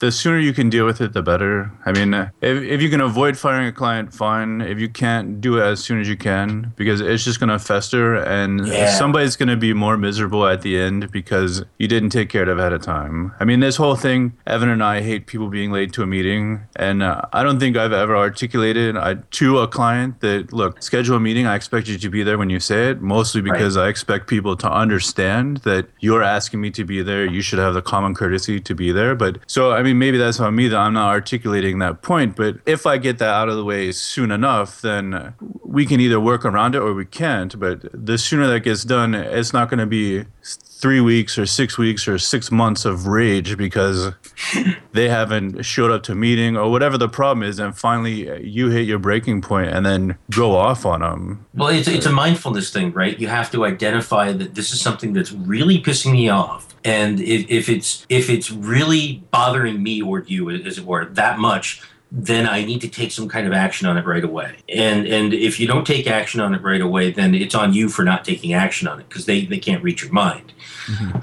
the 0.00 0.12
sooner 0.12 0.38
you 0.38 0.52
can 0.52 0.68
deal 0.70 0.86
with 0.86 1.00
it, 1.00 1.12
the 1.12 1.22
better. 1.22 1.70
I 1.84 1.92
mean, 1.92 2.14
uh, 2.14 2.30
if, 2.40 2.62
if 2.62 2.82
you 2.82 2.88
can 2.90 3.00
avoid 3.00 3.36
firing 3.36 3.66
a 3.66 3.72
client, 3.72 4.14
fine. 4.14 4.60
If 4.60 4.78
you 4.78 4.88
can't, 4.88 5.40
do 5.40 5.58
it 5.58 5.62
as 5.62 5.80
soon 5.82 6.00
as 6.00 6.08
you 6.08 6.16
can 6.16 6.72
because 6.76 7.00
it's 7.00 7.24
just 7.24 7.38
going 7.40 7.48
to 7.50 7.58
fester 7.58 8.14
and 8.16 8.66
Yeah. 8.66 8.90
somebody's 8.92 9.36
going 9.36 9.48
to 9.48 9.56
be 9.56 9.72
more 9.72 9.96
miserable 9.96 10.46
at 10.46 10.62
the 10.62 10.78
end 10.78 11.10
because 11.10 11.64
you 11.78 11.86
didn't 11.88 12.10
take 12.10 12.28
care 12.28 12.42
of 12.42 12.48
it 12.48 12.58
ahead 12.60 12.72
of 12.72 12.82
time. 12.82 13.32
I 13.40 13.44
mean, 13.44 13.60
this 13.60 13.76
whole 13.76 13.94
thing, 13.96 14.32
Evan 14.46 14.68
and 14.68 14.82
I 14.82 15.00
hate 15.02 15.26
people 15.26 15.48
being 15.48 15.70
late 15.70 15.92
to 15.94 16.02
a 16.02 16.06
meeting. 16.06 16.60
And 16.76 17.02
uh, 17.02 17.22
I 17.32 17.42
don't 17.42 17.58
think 17.60 17.76
I've 17.76 17.92
ever 17.92 18.16
articulated 18.16 18.96
uh, 18.96 19.16
to 19.32 19.58
a 19.60 19.68
client 19.68 20.20
that, 20.20 20.52
look, 20.52 20.82
schedule 20.82 21.16
a 21.16 21.20
meeting. 21.20 21.46
I 21.46 21.54
expect 21.54 21.88
you 21.88 21.98
to 21.98 22.10
be 22.10 22.22
there 22.22 22.38
when 22.38 22.50
you 22.50 22.60
say 22.60 22.90
it, 22.90 23.00
mostly 23.00 23.40
because 23.40 23.76
I 23.76 23.88
expect 23.88 24.26
people 24.28 24.56
to 24.56 24.70
understand 24.70 25.58
that 25.58 25.86
you're 26.00 26.22
asking 26.22 26.60
me 26.60 26.70
to 26.72 26.84
be 26.84 27.02
there. 27.02 27.24
You 27.24 27.40
should 27.42 27.58
have 27.58 27.74
the 27.74 27.82
common 27.82 28.14
courtesy 28.14 28.60
to 28.60 28.74
be 28.74 28.92
there. 28.92 29.14
But 29.14 29.38
so, 29.46 29.72
I 29.72 29.82
mean, 29.82 29.87
maybe 29.94 30.18
that's 30.18 30.40
on 30.40 30.54
me 30.54 30.68
that 30.68 30.76
I'm 30.76 30.94
not 30.94 31.08
articulating 31.08 31.78
that 31.78 32.02
point. 32.02 32.36
But 32.36 32.56
if 32.66 32.86
I 32.86 32.98
get 32.98 33.18
that 33.18 33.28
out 33.28 33.48
of 33.48 33.56
the 33.56 33.64
way 33.64 33.92
soon 33.92 34.30
enough, 34.30 34.80
then 34.80 35.34
we 35.62 35.86
can 35.86 36.00
either 36.00 36.20
work 36.20 36.44
around 36.44 36.74
it 36.74 36.78
or 36.78 36.94
we 36.94 37.04
can't. 37.04 37.58
But 37.58 37.84
the 37.92 38.18
sooner 38.18 38.46
that 38.48 38.60
gets 38.60 38.84
done, 38.84 39.14
it's 39.14 39.52
not 39.52 39.68
going 39.68 39.80
to 39.80 39.86
be 39.86 40.24
three 40.56 41.00
weeks 41.00 41.36
or 41.36 41.44
six 41.44 41.76
weeks 41.76 42.06
or 42.06 42.18
six 42.18 42.50
months 42.50 42.84
of 42.84 43.06
rage 43.06 43.56
because 43.56 44.12
they 44.92 45.08
haven't 45.08 45.64
showed 45.64 45.90
up 45.90 46.02
to 46.04 46.12
a 46.12 46.14
meeting 46.14 46.56
or 46.56 46.70
whatever 46.70 46.96
the 46.96 47.08
problem 47.08 47.42
is 47.42 47.58
and 47.58 47.76
finally 47.76 48.30
uh, 48.30 48.36
you 48.36 48.68
hit 48.68 48.86
your 48.86 48.98
breaking 48.98 49.42
point 49.42 49.68
and 49.70 49.84
then 49.84 50.16
go 50.30 50.54
off 50.56 50.86
on 50.86 51.00
them 51.00 51.44
Well, 51.54 51.68
it's, 51.68 51.88
it's 51.88 52.06
a 52.06 52.12
mindfulness 52.12 52.70
thing, 52.70 52.92
right? 52.92 53.18
You 53.18 53.28
have 53.28 53.50
to 53.52 53.64
identify 53.64 54.32
that 54.32 54.54
this 54.54 54.72
is 54.72 54.80
something 54.80 55.12
that's 55.12 55.32
really 55.32 55.82
pissing 55.82 56.12
me 56.12 56.28
off. 56.28 56.68
And 56.84 57.20
if, 57.20 57.50
if 57.50 57.68
it's 57.68 58.06
if 58.08 58.30
it's 58.30 58.50
really 58.50 59.24
bothering 59.32 59.82
me 59.82 60.00
or 60.00 60.20
you, 60.20 60.48
as 60.50 60.78
it 60.78 60.84
were, 60.84 61.06
that 61.06 61.38
much, 61.38 61.82
then 62.10 62.48
I 62.48 62.64
need 62.64 62.80
to 62.80 62.88
take 62.88 63.12
some 63.12 63.28
kind 63.28 63.46
of 63.46 63.52
action 63.52 63.86
on 63.86 63.98
it 63.98 64.06
right 64.06 64.24
away. 64.24 64.56
And 64.68 65.06
and 65.06 65.34
if 65.34 65.60
you 65.60 65.66
don't 65.66 65.86
take 65.86 66.06
action 66.06 66.40
on 66.40 66.54
it 66.54 66.62
right 66.62 66.80
away, 66.80 67.10
then 67.10 67.34
it's 67.34 67.54
on 67.54 67.72
you 67.72 67.88
for 67.88 68.04
not 68.04 68.24
taking 68.24 68.54
action 68.54 68.88
on 68.88 69.00
it 69.00 69.08
because 69.08 69.26
they, 69.26 69.44
they 69.44 69.58
can't 69.58 69.82
reach 69.82 70.02
your 70.02 70.12
mind. 70.12 70.52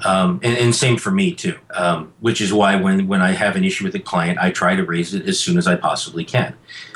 Um, 0.04 0.38
and, 0.44 0.56
and 0.56 0.74
same 0.74 0.96
for 0.96 1.10
me 1.10 1.34
too. 1.34 1.58
Um, 1.74 2.12
which 2.20 2.40
is 2.40 2.52
why 2.52 2.76
when 2.76 3.08
when 3.08 3.20
I 3.20 3.32
have 3.32 3.56
an 3.56 3.64
issue 3.64 3.84
with 3.84 3.94
a 3.96 4.00
client, 4.00 4.38
I 4.38 4.50
try 4.50 4.76
to 4.76 4.84
raise 4.84 5.12
it 5.12 5.28
as 5.28 5.40
soon 5.40 5.58
as 5.58 5.66
I 5.66 5.74
possibly 5.74 6.24
can. 6.24 6.54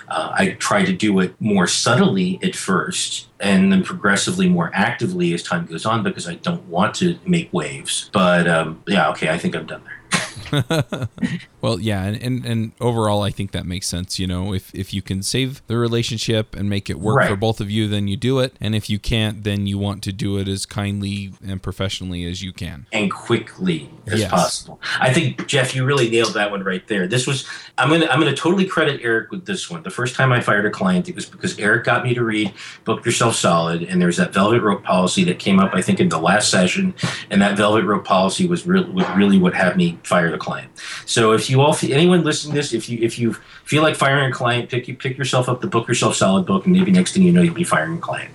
Uh, 0.08 0.32
I 0.34 0.50
try 0.50 0.84
to 0.84 0.92
do 0.92 1.20
it 1.20 1.34
more 1.40 1.68
subtly 1.68 2.40
at 2.42 2.56
first 2.56 3.28
and 3.38 3.72
then 3.72 3.84
progressively 3.84 4.48
more 4.48 4.70
actively 4.74 5.32
as 5.34 5.42
time 5.42 5.66
goes 5.66 5.86
on 5.86 6.02
because 6.02 6.28
I 6.28 6.34
don't 6.34 6.66
want 6.66 6.96
to 6.96 7.16
make 7.24 7.52
waves. 7.52 8.10
But 8.12 8.48
um, 8.48 8.82
yeah, 8.88 9.10
okay, 9.10 9.28
I 9.30 9.38
think 9.38 9.54
I'm 9.54 9.66
done 9.66 9.82
there. 9.84 11.08
Well, 11.60 11.78
yeah, 11.80 12.02
and, 12.04 12.16
and, 12.22 12.46
and 12.46 12.72
overall, 12.80 13.22
I 13.22 13.30
think 13.30 13.52
that 13.52 13.66
makes 13.66 13.86
sense. 13.86 14.18
You 14.18 14.26
know, 14.26 14.54
if, 14.54 14.74
if 14.74 14.94
you 14.94 15.02
can 15.02 15.22
save 15.22 15.60
the 15.66 15.76
relationship 15.76 16.56
and 16.56 16.68
make 16.70 16.88
it 16.88 16.98
work 16.98 17.16
Right. 17.16 17.28
for 17.28 17.36
both 17.36 17.60
of 17.60 17.70
you, 17.70 17.86
then 17.88 18.08
you 18.08 18.16
do 18.16 18.38
it. 18.38 18.54
And 18.60 18.74
if 18.74 18.88
you 18.88 18.98
can't, 18.98 19.44
then 19.44 19.66
you 19.66 19.76
want 19.78 20.02
to 20.04 20.12
do 20.12 20.38
it 20.38 20.48
as 20.48 20.64
kindly 20.66 21.32
and 21.46 21.62
professionally 21.62 22.24
as 22.24 22.42
you 22.42 22.52
can. 22.52 22.86
and 22.92 23.10
quickly 23.12 23.90
as 24.06 24.20
Yes. 24.20 24.30
possible. 24.30 24.80
I 25.00 25.12
think 25.12 25.46
Jeff, 25.46 25.74
you 25.74 25.84
really 25.84 26.08
nailed 26.10 26.34
that 26.34 26.50
one 26.50 26.62
right 26.64 26.86
there. 26.88 27.06
This 27.06 27.26
was 27.26 27.46
I'm 27.78 27.88
gonna 27.90 28.06
I'm 28.06 28.18
gonna 28.18 28.34
totally 28.34 28.64
credit 28.66 29.00
Eric 29.02 29.30
with 29.30 29.46
this 29.46 29.70
one. 29.70 29.82
The 29.82 29.90
first 29.90 30.14
time 30.14 30.32
I 30.32 30.40
fired 30.40 30.66
a 30.66 30.70
client, 30.70 31.08
it 31.08 31.14
was 31.14 31.26
because 31.26 31.58
Eric 31.58 31.84
got 31.84 32.04
me 32.04 32.14
to 32.14 32.22
read 32.24 32.52
Book 32.84 33.04
Yourself 33.06 33.34
Solid, 33.36 33.82
and 33.82 34.00
there's 34.00 34.16
that 34.18 34.32
velvet 34.32 34.62
rope 34.62 34.82
policy 34.82 35.24
that 35.24 35.38
came 35.38 35.58
up 35.60 35.74
I 35.74 35.82
think 35.82 36.00
in 36.00 36.08
the 36.08 36.18
last 36.18 36.50
session, 36.50 36.94
and 37.30 37.40
that 37.42 37.56
velvet 37.56 37.84
rope 37.84 38.04
policy 38.04 38.46
was 38.46 38.66
really 38.66 38.90
really 39.16 39.38
what 39.38 39.54
had 39.54 39.76
me 39.76 39.98
fire 40.04 40.30
the 40.30 40.38
client. 40.38 40.70
So 41.06 41.32
if 41.32 41.49
you 41.50 41.60
all 41.60 41.76
anyone 41.82 42.24
listening 42.24 42.52
to 42.52 42.58
this, 42.58 42.72
if 42.72 42.88
you 42.88 42.98
if 43.02 43.18
you 43.18 43.34
feel 43.64 43.82
like 43.82 43.96
firing 43.96 44.30
a 44.30 44.34
client, 44.34 44.70
pick 44.70 44.88
you 44.88 44.94
pick 44.94 45.18
yourself 45.18 45.48
up 45.48 45.60
the 45.60 45.66
Book 45.66 45.88
Yourself 45.88 46.14
Solid 46.14 46.46
book, 46.46 46.64
and 46.64 46.74
maybe 46.74 46.90
next 46.90 47.12
thing 47.12 47.22
you 47.22 47.32
know 47.32 47.42
you'll 47.42 47.54
be 47.54 47.64
firing 47.64 47.98
a 47.98 48.00
client. 48.00 48.30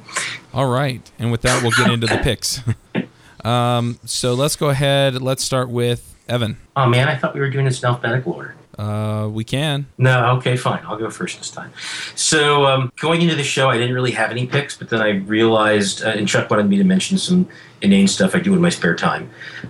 All 0.53 0.67
right. 0.67 1.09
And 1.19 1.31
with 1.31 1.41
that, 1.41 1.61
we'll 1.61 1.71
get 1.71 1.91
into 1.91 2.07
the 2.07 2.17
picks. 2.17 2.61
um, 3.45 3.99
so 4.05 4.33
let's 4.33 4.55
go 4.55 4.69
ahead. 4.69 5.21
Let's 5.21 5.43
start 5.43 5.69
with 5.69 6.15
Evan. 6.27 6.57
Oh 6.75 6.87
man, 6.87 7.07
I 7.07 7.15
thought 7.15 7.33
we 7.33 7.39
were 7.39 7.49
doing 7.49 7.65
this 7.65 7.81
in 7.81 7.89
alphabetical 7.89 8.33
order. 8.33 8.55
Uh, 8.77 9.29
we 9.31 9.43
can. 9.43 9.87
No, 9.97 10.35
okay, 10.37 10.57
fine. 10.57 10.83
I'll 10.85 10.97
go 10.97 11.09
first 11.09 11.37
this 11.37 11.49
time. 11.49 11.71
So, 12.15 12.65
um, 12.65 12.91
going 12.99 13.21
into 13.21 13.35
the 13.35 13.43
show, 13.43 13.69
I 13.69 13.77
didn't 13.77 13.95
really 13.95 14.11
have 14.11 14.31
any 14.31 14.45
picks, 14.47 14.77
but 14.77 14.89
then 14.89 15.01
I 15.01 15.09
realized, 15.09 16.03
uh, 16.03 16.09
and 16.09 16.27
Chuck 16.27 16.49
wanted 16.49 16.67
me 16.67 16.77
to 16.77 16.83
mention 16.83 17.17
some 17.17 17.47
inane 17.81 18.07
stuff 18.07 18.35
I 18.35 18.39
do 18.39 18.53
in 18.53 18.61
my 18.61 18.69
spare 18.69 18.95
time. 18.95 19.29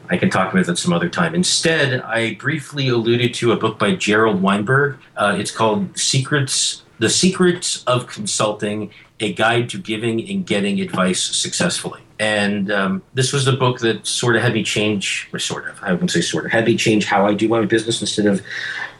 I 0.09 0.17
can 0.17 0.29
talk 0.29 0.51
about 0.51 0.65
that 0.65 0.77
some 0.77 0.93
other 0.93 1.09
time. 1.09 1.35
Instead, 1.35 2.01
I 2.01 2.35
briefly 2.35 2.87
alluded 2.87 3.33
to 3.35 3.51
a 3.51 3.55
book 3.55 3.77
by 3.77 3.95
Gerald 3.95 4.41
Weinberg. 4.41 4.97
Uh, 5.15 5.35
it's 5.37 5.51
called 5.51 5.97
Secrets 5.97 6.83
The 6.99 7.09
Secrets 7.09 7.83
of 7.85 8.07
Consulting 8.07 8.91
A 9.19 9.33
Guide 9.33 9.69
to 9.69 9.77
Giving 9.77 10.27
and 10.29 10.45
Getting 10.45 10.79
Advice 10.81 11.21
Successfully. 11.21 12.01
And 12.17 12.71
um, 12.71 13.03
this 13.13 13.33
was 13.33 13.43
the 13.43 13.51
book 13.51 13.79
that 13.79 14.07
sort 14.07 14.37
of 14.37 14.41
had 14.41 14.53
me 14.53 14.63
change, 14.63 15.27
or 15.33 15.39
sort 15.39 15.67
of, 15.67 15.77
I 15.83 15.91
wouldn't 15.91 16.11
say 16.11 16.21
sort 16.21 16.45
of, 16.45 16.51
had 16.51 16.65
me 16.65 16.77
change 16.77 17.05
how 17.05 17.25
I 17.25 17.33
do 17.33 17.49
my 17.49 17.65
business 17.65 17.99
instead 17.99 18.25
of 18.25 18.41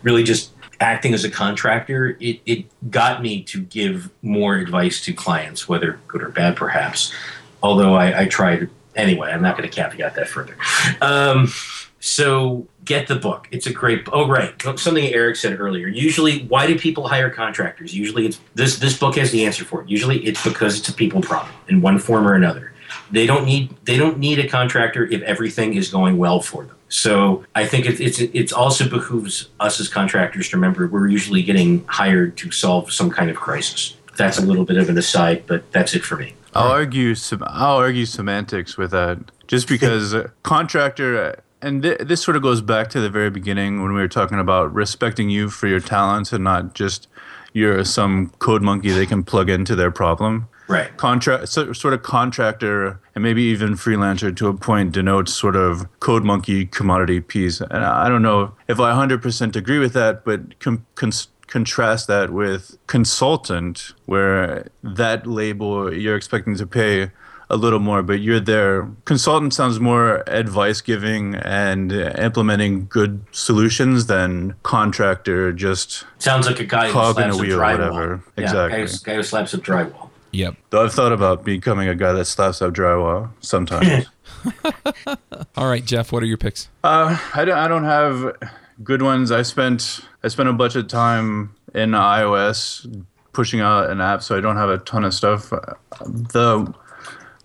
really 0.05 0.23
just 0.23 0.51
acting 0.79 1.13
as 1.13 1.25
a 1.25 1.29
contractor, 1.29 2.15
it, 2.21 2.39
it 2.45 2.91
got 2.91 3.21
me 3.21 3.43
to 3.43 3.61
give 3.61 4.09
more 4.21 4.55
advice 4.55 5.03
to 5.03 5.13
clients, 5.13 5.67
whether 5.67 5.99
good 6.07 6.23
or 6.23 6.29
bad, 6.29 6.55
perhaps. 6.55 7.13
Although 7.61 7.95
I, 7.95 8.21
I 8.21 8.25
tried 8.27 8.69
anyway, 8.95 9.31
I'm 9.31 9.41
not 9.41 9.57
going 9.57 9.69
to 9.69 9.75
caveat 9.75 10.15
that 10.15 10.29
further. 10.29 10.55
Um, 11.01 11.51
so 11.99 12.67
get 12.83 13.07
the 13.07 13.15
book. 13.15 13.47
It's 13.49 13.65
a 13.65 13.73
great. 13.73 14.07
Oh, 14.13 14.27
right. 14.27 14.53
Something 14.61 15.05
Eric 15.05 15.37
said 15.37 15.59
earlier. 15.59 15.87
Usually, 15.87 16.43
why 16.43 16.67
do 16.67 16.77
people 16.77 17.07
hire 17.07 17.31
contractors? 17.31 17.95
Usually, 17.95 18.27
it's 18.27 18.39
this. 18.53 18.77
This 18.77 18.95
book 18.97 19.15
has 19.15 19.31
the 19.31 19.43
answer 19.43 19.65
for 19.65 19.81
it. 19.81 19.89
Usually, 19.89 20.23
it's 20.23 20.43
because 20.43 20.77
it's 20.77 20.87
a 20.87 20.93
people 20.93 21.21
problem 21.21 21.51
in 21.67 21.81
one 21.81 21.97
form 21.97 22.27
or 22.27 22.35
another. 22.35 22.73
They 23.09 23.25
don't 23.25 23.45
need. 23.45 23.75
They 23.85 23.97
don't 23.97 24.19
need 24.19 24.37
a 24.37 24.47
contractor 24.47 25.05
if 25.05 25.23
everything 25.23 25.73
is 25.73 25.89
going 25.89 26.17
well 26.19 26.41
for 26.41 26.65
them. 26.65 26.75
So 26.89 27.43
I 27.55 27.65
think 27.65 27.85
it, 27.85 27.99
it's 27.99 28.19
it's 28.19 28.53
also 28.53 28.87
behooves 28.87 29.49
us 29.59 29.79
as 29.79 29.89
contractors 29.89 30.49
to 30.49 30.57
remember 30.57 30.87
we're 30.87 31.07
usually 31.07 31.43
getting 31.43 31.83
hired 31.87 32.37
to 32.37 32.51
solve 32.51 32.91
some 32.91 33.09
kind 33.09 33.29
of 33.29 33.35
crisis. 33.35 33.97
That's 34.17 34.37
a 34.37 34.41
little 34.41 34.65
bit 34.65 34.77
of 34.77 34.87
an 34.89 34.97
aside, 34.97 35.43
but 35.47 35.69
that's 35.71 35.93
it 35.93 36.03
for 36.03 36.15
me. 36.15 36.35
I'll 36.53 36.71
argue 36.71 37.15
some. 37.15 37.43
I'll 37.47 37.77
argue 37.77 38.05
semantics 38.05 38.77
with 38.77 38.91
that, 38.91 39.19
just 39.47 39.67
because 39.67 40.15
contractor, 40.43 41.41
and 41.61 41.83
th- 41.83 41.99
this 41.99 42.21
sort 42.21 42.37
of 42.37 42.43
goes 42.43 42.61
back 42.61 42.89
to 42.91 43.01
the 43.01 43.09
very 43.09 43.29
beginning 43.29 43.81
when 43.81 43.93
we 43.93 43.99
were 43.99 44.07
talking 44.07 44.39
about 44.39 44.73
respecting 44.73 45.29
you 45.29 45.49
for 45.49 45.67
your 45.67 45.81
talents 45.81 46.31
and 46.31 46.43
not 46.43 46.73
just 46.73 47.07
you're 47.51 47.83
some 47.83 48.29
code 48.39 48.61
monkey 48.61 48.91
they 48.91 49.05
can 49.05 49.23
plug 49.23 49.49
into 49.49 49.75
their 49.75 49.91
problem. 49.91 50.47
Right. 50.67 50.95
Contract, 50.97 51.49
so, 51.49 51.73
sort 51.73 51.93
of 51.93 52.01
contractor, 52.03 52.99
and 53.13 53.23
maybe 53.23 53.43
even 53.43 53.75
freelancer 53.75 54.35
to 54.37 54.47
a 54.47 54.53
point 54.53 54.93
denotes 54.93 55.33
sort 55.33 55.55
of 55.55 55.85
code 55.99 56.23
monkey 56.23 56.65
commodity 56.65 57.21
piece. 57.21 57.61
And 57.61 57.83
I 57.85 58.09
don't 58.09 58.23
know 58.23 58.53
if 58.67 58.79
I 58.79 58.91
100% 58.93 59.55
agree 59.55 59.77
with 59.79 59.93
that, 59.93 60.25
but 60.25 60.59
com- 60.59 60.85
cons- 60.95 61.27
contrast 61.47 62.07
that 62.07 62.31
with 62.31 62.77
consultant, 62.87 63.93
where 64.05 64.67
that 64.83 65.27
label 65.27 65.93
you're 65.93 66.15
expecting 66.15 66.55
to 66.57 66.65
pay 66.65 67.11
a 67.51 67.57
little 67.57 67.77
more, 67.79 68.01
but 68.01 68.19
you're 68.21 68.39
there. 68.39 68.89
Consultant 69.05 69.53
sounds 69.53 69.79
more 69.79 70.23
advice 70.27 70.81
giving 70.81 71.35
and 71.35 71.91
implementing 71.91 72.87
good 72.87 73.23
solutions 73.31 74.07
than 74.07 74.55
contractor 74.63 75.53
just 75.53 76.05
Sounds 76.17 76.47
like 76.47 76.59
a 76.59 76.65
guy 76.65 76.87
who 76.87 77.13
slaps 77.13 77.37
a 77.37 77.39
wheel, 77.39 77.59
drywall. 77.59 77.77
whatever. 77.77 78.23
Yeah, 78.35 78.43
Exactly. 78.45 78.77
Guy, 78.79 78.85
who- 78.91 78.97
guy 79.05 79.15
who 79.15 79.23
slaps 79.23 79.53
a 79.53 79.57
drywall. 79.59 80.09
Yep. 80.35 80.55
Though 80.69 80.83
I've 80.83 80.93
thought 80.93 81.13
about 81.13 81.45
becoming 81.45 81.87
a 81.87 81.95
guy 81.95 82.11
that 82.11 82.25
slaps 82.25 82.61
up 82.61 82.73
drywall 82.73 83.29
sometimes. 83.39 84.05
All 85.55 85.69
right, 85.69 85.85
Jeff, 85.85 86.11
what 86.11 86.21
are 86.23 86.25
your 86.25 86.37
picks? 86.37 86.67
uh, 86.83 87.17
I 87.33 87.45
don't, 87.45 87.57
I 87.57 87.67
don't 87.69 87.85
have 87.85 88.35
good 88.83 89.01
ones. 89.01 89.31
I 89.31 89.43
spent 89.43 90.01
I 90.23 90.27
spent 90.27 90.49
a 90.49 90.53
bunch 90.53 90.75
of 90.75 90.87
time 90.87 91.55
in 91.73 91.91
iOS 91.91 93.05
pushing 93.31 93.61
out 93.61 93.89
an 93.89 94.01
app, 94.01 94.21
so 94.23 94.37
I 94.37 94.41
don't 94.41 94.57
have 94.57 94.69
a 94.69 94.77
ton 94.79 95.05
of 95.05 95.13
stuff. 95.13 95.51
The 95.51 96.73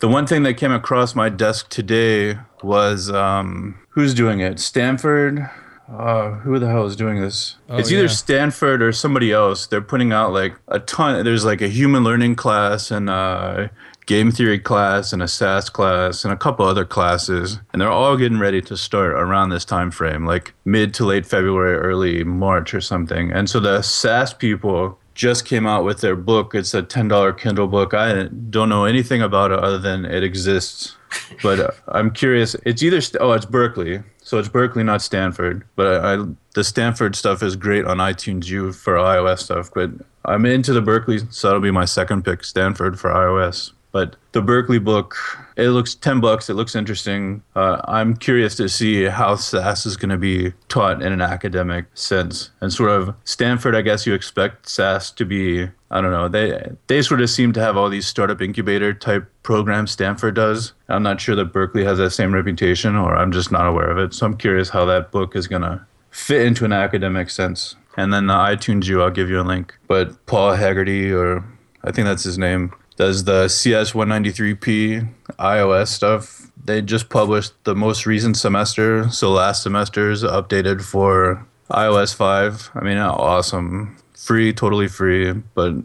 the 0.01 0.09
one 0.09 0.27
thing 0.27 0.43
that 0.43 0.55
came 0.55 0.73
across 0.73 1.15
my 1.15 1.29
desk 1.29 1.69
today 1.69 2.39
was 2.63 3.09
um, 3.11 3.79
who's 3.91 4.15
doing 4.15 4.41
it? 4.41 4.59
Stanford. 4.59 5.49
Uh, 5.91 6.31
who 6.35 6.59
the 6.59 6.69
hell 6.69 6.87
is 6.87 6.95
doing 6.95 7.21
this? 7.21 7.57
Oh, 7.69 7.77
it's 7.77 7.91
either 7.91 8.03
yeah. 8.03 8.09
Stanford 8.09 8.81
or 8.81 8.93
somebody 8.93 9.33
else. 9.33 9.67
They're 9.67 9.81
putting 9.81 10.13
out 10.13 10.33
like 10.33 10.55
a 10.69 10.79
ton. 10.79 11.25
There's 11.25 11.45
like 11.45 11.61
a 11.61 11.69
human 11.69 12.05
learning 12.05 12.37
class 12.37 12.91
and 12.93 13.11
a 13.11 13.71
game 14.07 14.31
theory 14.31 14.59
class 14.59 15.13
and 15.13 15.23
a 15.23 15.29
SaaS 15.29 15.69
class 15.69 16.25
and 16.25 16.33
a 16.33 16.37
couple 16.37 16.65
other 16.65 16.85
classes, 16.85 17.59
and 17.73 17.83
they're 17.83 17.91
all 17.91 18.17
getting 18.17 18.39
ready 18.39 18.61
to 18.63 18.77
start 18.77 19.13
around 19.13 19.51
this 19.51 19.65
time 19.65 19.91
frame, 19.91 20.27
like 20.27 20.55
mid 20.65 20.95
to 20.95 21.05
late 21.05 21.27
February, 21.27 21.77
early 21.77 22.23
March 22.25 22.73
or 22.73 22.81
something. 22.81 23.33
And 23.33 23.51
so 23.51 23.59
the 23.59 23.83
SaaS 23.83 24.33
people 24.33 24.99
just 25.15 25.45
came 25.45 25.67
out 25.67 25.85
with 25.85 26.01
their 26.01 26.17
book. 26.17 26.55
It's 26.55 26.73
a 26.73 26.83
ten 26.83 27.09
dollar 27.09 27.33
Kindle 27.33 27.67
book. 27.67 27.95
I 27.95 28.25
don't 28.29 28.69
know 28.69 28.85
anything 28.85 29.23
about 29.23 29.51
it 29.51 29.59
other 29.59 29.79
than 29.79 30.05
it 30.05 30.23
exists. 30.23 30.97
But 31.43 31.59
uh, 31.59 31.71
I'm 31.89 32.13
curious. 32.13 32.55
It's 32.65 32.83
either 32.85 33.01
st- 33.01 33.21
oh, 33.21 33.33
it's 33.33 33.45
Berkeley, 33.45 34.01
so 34.31 34.39
it's 34.39 34.49
Berkeley, 34.49 34.85
not 34.85 35.03
Stanford. 35.03 35.65
But 35.75 36.05
I, 36.05 36.15
I 36.15 36.25
the 36.55 36.63
Stanford 36.63 37.17
stuff 37.17 37.43
is 37.43 37.57
great 37.57 37.85
on 37.85 37.97
iTunes 37.97 38.47
U 38.47 38.73
for 38.73 38.95
iOS 38.95 39.41
stuff. 39.41 39.73
But 39.75 39.91
I'm 40.25 40.47
into 40.47 40.73
the 40.73 40.81
Berkeley, 40.81 41.19
so 41.31 41.49
that'll 41.49 41.61
be 41.61 41.73
my 41.73 41.85
second 41.85 42.25
pick, 42.25 42.45
Stanford 42.45 43.01
for 43.01 43.11
iOS. 43.11 43.73
But 43.93 44.17
the 44.33 44.41
Berkeley 44.41 44.79
book, 44.79 45.17
it 45.57 45.71
looks 45.71 45.95
ten 45.95 46.21
bucks. 46.21 46.49
It 46.49 46.55
looks 46.55 46.77
interesting. 46.77 47.43
Uh, 47.57 47.81
I'm 47.85 48.17
curious 48.17 48.55
to 48.57 48.69
see 48.69 49.05
how 49.05 49.35
SaaS 49.35 49.85
is 49.85 49.97
going 49.97 50.11
to 50.11 50.17
be 50.19 50.53
taught 50.69 51.03
in 51.03 51.13
an 51.13 51.21
academic 51.21 51.87
sense, 51.95 52.51
and 52.61 52.73
sort 52.73 52.91
of 52.91 53.15
Stanford. 53.25 53.75
I 53.75 53.83
guess 53.83 54.07
you 54.07 54.15
expect 54.15 54.69
SaaS 54.69 55.11
to 55.13 55.25
be. 55.25 55.69
I 55.91 56.01
don't 56.01 56.13
know. 56.13 56.29
They 56.29 56.71
they 56.87 57.03
sort 57.03 57.21
of 57.21 57.31
seem 57.31 57.53
to 57.55 57.61
have 57.61 57.77
all 57.77 57.89
these 57.89 58.07
startup 58.07 58.41
incubator 58.41 58.95
type 58.95 59.29
programs. 59.43 59.91
Stanford 59.91 60.37
does. 60.37 60.73
I'm 60.89 61.03
not 61.03 61.21
sure 61.21 61.35
that 61.35 61.53
Berkeley 61.53 61.85
has 61.85 61.99
that 61.99 62.11
same 62.11 62.33
reputation, 62.33 62.95
or 62.95 63.17
I'm 63.17 63.33
just 63.33 63.51
not 63.51 63.67
aware 63.67 63.91
of 63.91 63.99
it. 63.99 64.15
So 64.15 64.27
I'm 64.27 64.37
curious 64.37 64.69
how 64.69 64.85
that 64.85 65.11
book 65.11 65.35
is 65.35 65.49
going 65.49 65.63
to 65.63 65.85
fit 66.11 66.47
into 66.47 66.65
an 66.65 66.73
academic 66.73 67.31
sense. 67.31 67.75
And 67.97 68.13
then 68.13 68.29
the 68.29 68.35
iTunes 68.35 68.87
U, 68.87 69.03
I'll 69.03 69.11
give 69.11 69.29
you 69.29 69.41
a 69.41 69.43
link. 69.43 69.75
But 69.89 70.25
Paul 70.27 70.55
Hegarty, 70.55 71.13
or 71.13 71.45
I 71.83 71.91
think 71.91 72.07
that's 72.07 72.23
his 72.23 72.39
name, 72.39 72.73
does 73.01 73.25
the 73.25 73.47
CS193P 73.47 75.09
iOS 75.39 75.89
stuff. 75.89 76.51
They 76.63 76.83
just 76.83 77.09
published 77.09 77.55
the 77.65 77.75
most 77.75 78.05
recent 78.05 78.37
semester, 78.37 79.09
so 79.09 79.31
last 79.31 79.63
semester's 79.63 80.23
updated 80.23 80.83
for 80.83 81.47
iOS 81.71 82.15
5. 82.15 82.73
I 82.75 82.85
mean, 82.85 82.99
awesome. 82.99 83.97
Free, 84.13 84.53
totally 84.53 84.87
free, 84.87 85.33
but 85.33 85.77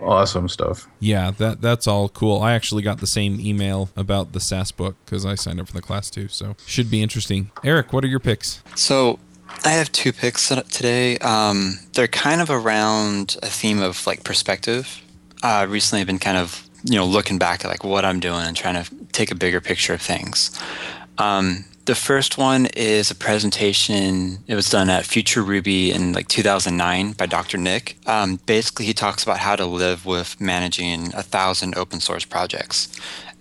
awesome 0.00 0.48
stuff. 0.48 0.88
Yeah, 0.98 1.30
that 1.32 1.60
that's 1.60 1.86
all 1.86 2.08
cool. 2.08 2.40
I 2.40 2.54
actually 2.54 2.82
got 2.82 3.00
the 3.00 3.06
same 3.06 3.38
email 3.38 3.90
about 3.94 4.32
the 4.32 4.40
SaaS 4.40 4.72
book 4.72 4.96
because 5.04 5.26
I 5.26 5.34
signed 5.34 5.60
up 5.60 5.66
for 5.66 5.74
the 5.74 5.82
class 5.82 6.08
too, 6.08 6.28
so 6.28 6.56
should 6.64 6.90
be 6.90 7.02
interesting. 7.02 7.50
Eric, 7.62 7.92
what 7.92 8.02
are 8.02 8.08
your 8.08 8.18
picks? 8.18 8.62
So 8.76 9.18
I 9.62 9.72
have 9.72 9.92
two 9.92 10.14
picks 10.14 10.48
today. 10.48 11.18
Um, 11.18 11.80
they're 11.92 12.08
kind 12.08 12.40
of 12.40 12.48
around 12.48 13.36
a 13.42 13.48
theme 13.48 13.82
of 13.82 14.06
like 14.06 14.24
perspective. 14.24 15.02
Uh, 15.42 15.66
recently, 15.68 16.00
I've 16.00 16.06
been 16.06 16.18
kind 16.18 16.38
of 16.38 16.68
you 16.84 16.96
know 16.96 17.06
looking 17.06 17.38
back 17.38 17.64
at 17.64 17.68
like 17.68 17.84
what 17.84 18.04
I'm 18.04 18.20
doing 18.20 18.44
and 18.44 18.56
trying 18.56 18.82
to 18.82 18.94
take 19.12 19.30
a 19.30 19.34
bigger 19.34 19.60
picture 19.60 19.94
of 19.94 20.02
things. 20.02 20.58
Um, 21.18 21.64
the 21.84 21.94
first 21.96 22.38
one 22.38 22.66
is 22.66 23.10
a 23.10 23.14
presentation. 23.14 24.38
It 24.46 24.54
was 24.54 24.70
done 24.70 24.88
at 24.88 25.02
FutureRuby 25.02 25.92
in 25.92 26.12
like 26.12 26.28
2009 26.28 27.12
by 27.12 27.26
Dr. 27.26 27.58
Nic. 27.58 27.96
Um, 28.06 28.36
basically, 28.46 28.86
he 28.86 28.94
talks 28.94 29.24
about 29.24 29.38
how 29.38 29.56
to 29.56 29.66
live 29.66 30.06
with 30.06 30.40
managing 30.40 31.12
a 31.12 31.24
thousand 31.24 31.76
open 31.76 31.98
source 31.98 32.24
projects. 32.24 32.88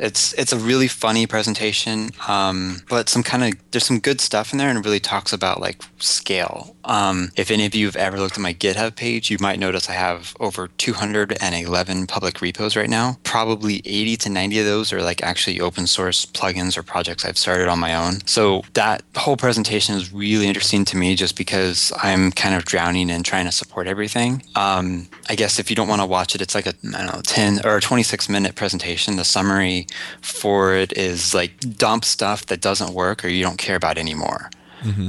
It's 0.01 0.33
it's 0.33 0.51
a 0.51 0.57
really 0.57 0.87
funny 0.87 1.27
presentation, 1.27 2.09
um, 2.27 2.81
but 2.89 3.07
some 3.07 3.21
kind 3.21 3.43
of 3.43 3.71
there's 3.71 3.85
some 3.85 3.99
good 3.99 4.19
stuff 4.19 4.51
in 4.51 4.57
there, 4.57 4.67
and 4.67 4.79
it 4.79 4.83
really 4.83 4.99
talks 4.99 5.31
about 5.31 5.61
like 5.61 5.81
scale. 5.99 6.75
Um, 6.83 7.31
if 7.35 7.51
any 7.51 7.67
of 7.67 7.75
you 7.75 7.85
have 7.85 7.95
ever 7.95 8.19
looked 8.19 8.35
at 8.35 8.41
my 8.41 8.53
GitHub 8.53 8.95
page, 8.95 9.29
you 9.29 9.37
might 9.39 9.59
notice 9.59 9.87
I 9.89 9.93
have 9.93 10.35
over 10.39 10.67
211 10.67 12.07
public 12.07 12.41
repos 12.41 12.75
right 12.75 12.89
now. 12.89 13.19
Probably 13.23 13.83
80 13.85 14.17
to 14.17 14.29
90 14.29 14.59
of 14.59 14.65
those 14.65 14.91
are 14.91 15.03
like 15.03 15.21
actually 15.21 15.61
open 15.61 15.85
source 15.85 16.25
plugins 16.25 16.75
or 16.75 16.83
projects 16.83 17.23
I've 17.23 17.37
started 17.37 17.67
on 17.67 17.79
my 17.79 17.93
own. 17.93 18.25
So 18.25 18.63
that 18.73 19.03
whole 19.15 19.37
presentation 19.37 19.95
is 19.95 20.11
really 20.11 20.47
interesting 20.47 20.83
to 20.85 20.97
me, 20.97 21.15
just 21.15 21.37
because 21.37 21.93
I'm 22.01 22.31
kind 22.31 22.55
of 22.55 22.65
drowning 22.65 23.11
in 23.11 23.21
trying 23.21 23.45
to 23.45 23.51
support 23.51 23.85
everything. 23.85 24.41
Um, 24.55 25.07
I 25.29 25.35
guess 25.35 25.59
if 25.59 25.69
you 25.69 25.75
don't 25.75 25.87
want 25.87 26.01
to 26.01 26.07
watch 26.07 26.33
it, 26.33 26.41
it's 26.41 26.55
like 26.55 26.65
a 26.65 26.73
I 26.95 27.05
don't 27.05 27.15
know 27.15 27.21
10 27.21 27.65
or 27.65 27.79
26 27.79 28.29
minute 28.29 28.55
presentation. 28.55 29.17
The 29.17 29.23
summary 29.23 29.85
for 30.21 30.73
it 30.75 30.95
is 30.97 31.33
like 31.33 31.59
dump 31.77 32.05
stuff 32.05 32.45
that 32.47 32.61
doesn't 32.61 32.93
work 32.93 33.23
or 33.23 33.27
you 33.27 33.43
don't 33.43 33.57
care 33.57 33.75
about 33.75 33.97
anymore. 33.97 34.49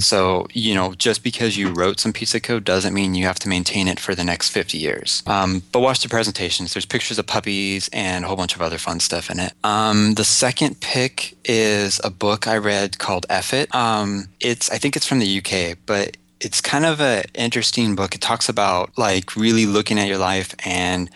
So, 0.00 0.46
you 0.52 0.74
know, 0.74 0.94
just 0.94 1.22
because 1.22 1.56
you 1.56 1.70
wrote 1.72 1.98
some 2.00 2.12
piece 2.12 2.34
of 2.34 2.42
code 2.42 2.64
doesn't 2.64 2.92
mean 2.92 3.14
you 3.14 3.24
have 3.24 3.38
to 3.40 3.48
maintain 3.48 3.88
it 3.88 3.98
for 3.98 4.14
the 4.14 4.24
next 4.24 4.50
50 4.50 4.78
years. 4.78 5.22
Um, 5.26 5.62
but 5.72 5.80
watch 5.80 6.02
the 6.02 6.08
presentations. 6.08 6.74
There's 6.74 6.84
pictures 6.84 7.18
of 7.18 7.26
puppies 7.26 7.88
and 7.92 8.24
a 8.24 8.28
whole 8.28 8.36
bunch 8.36 8.54
of 8.54 8.62
other 8.62 8.78
fun 8.78 9.00
stuff 9.00 9.30
in 9.30 9.40
it. 9.40 9.52
Um, 9.64 10.14
the 10.14 10.24
second 10.24 10.80
pick 10.80 11.36
is 11.44 12.00
a 12.04 12.10
book 12.10 12.46
I 12.46 12.58
read 12.58 12.98
called 12.98 13.26
F 13.30 13.54
It. 13.54 13.74
Um, 13.74 14.28
it's, 14.40 14.70
I 14.70 14.78
think 14.78 14.96
it's 14.96 15.06
from 15.06 15.20
the 15.20 15.38
UK, 15.38 15.78
but 15.86 16.16
it's 16.40 16.60
kind 16.60 16.84
of 16.84 17.00
an 17.00 17.24
interesting 17.34 17.94
book. 17.94 18.14
It 18.14 18.20
talks 18.20 18.48
about 18.48 18.96
like 18.98 19.36
really 19.36 19.66
looking 19.66 19.98
at 19.98 20.08
your 20.08 20.18
life 20.18 20.54
and 20.64 21.08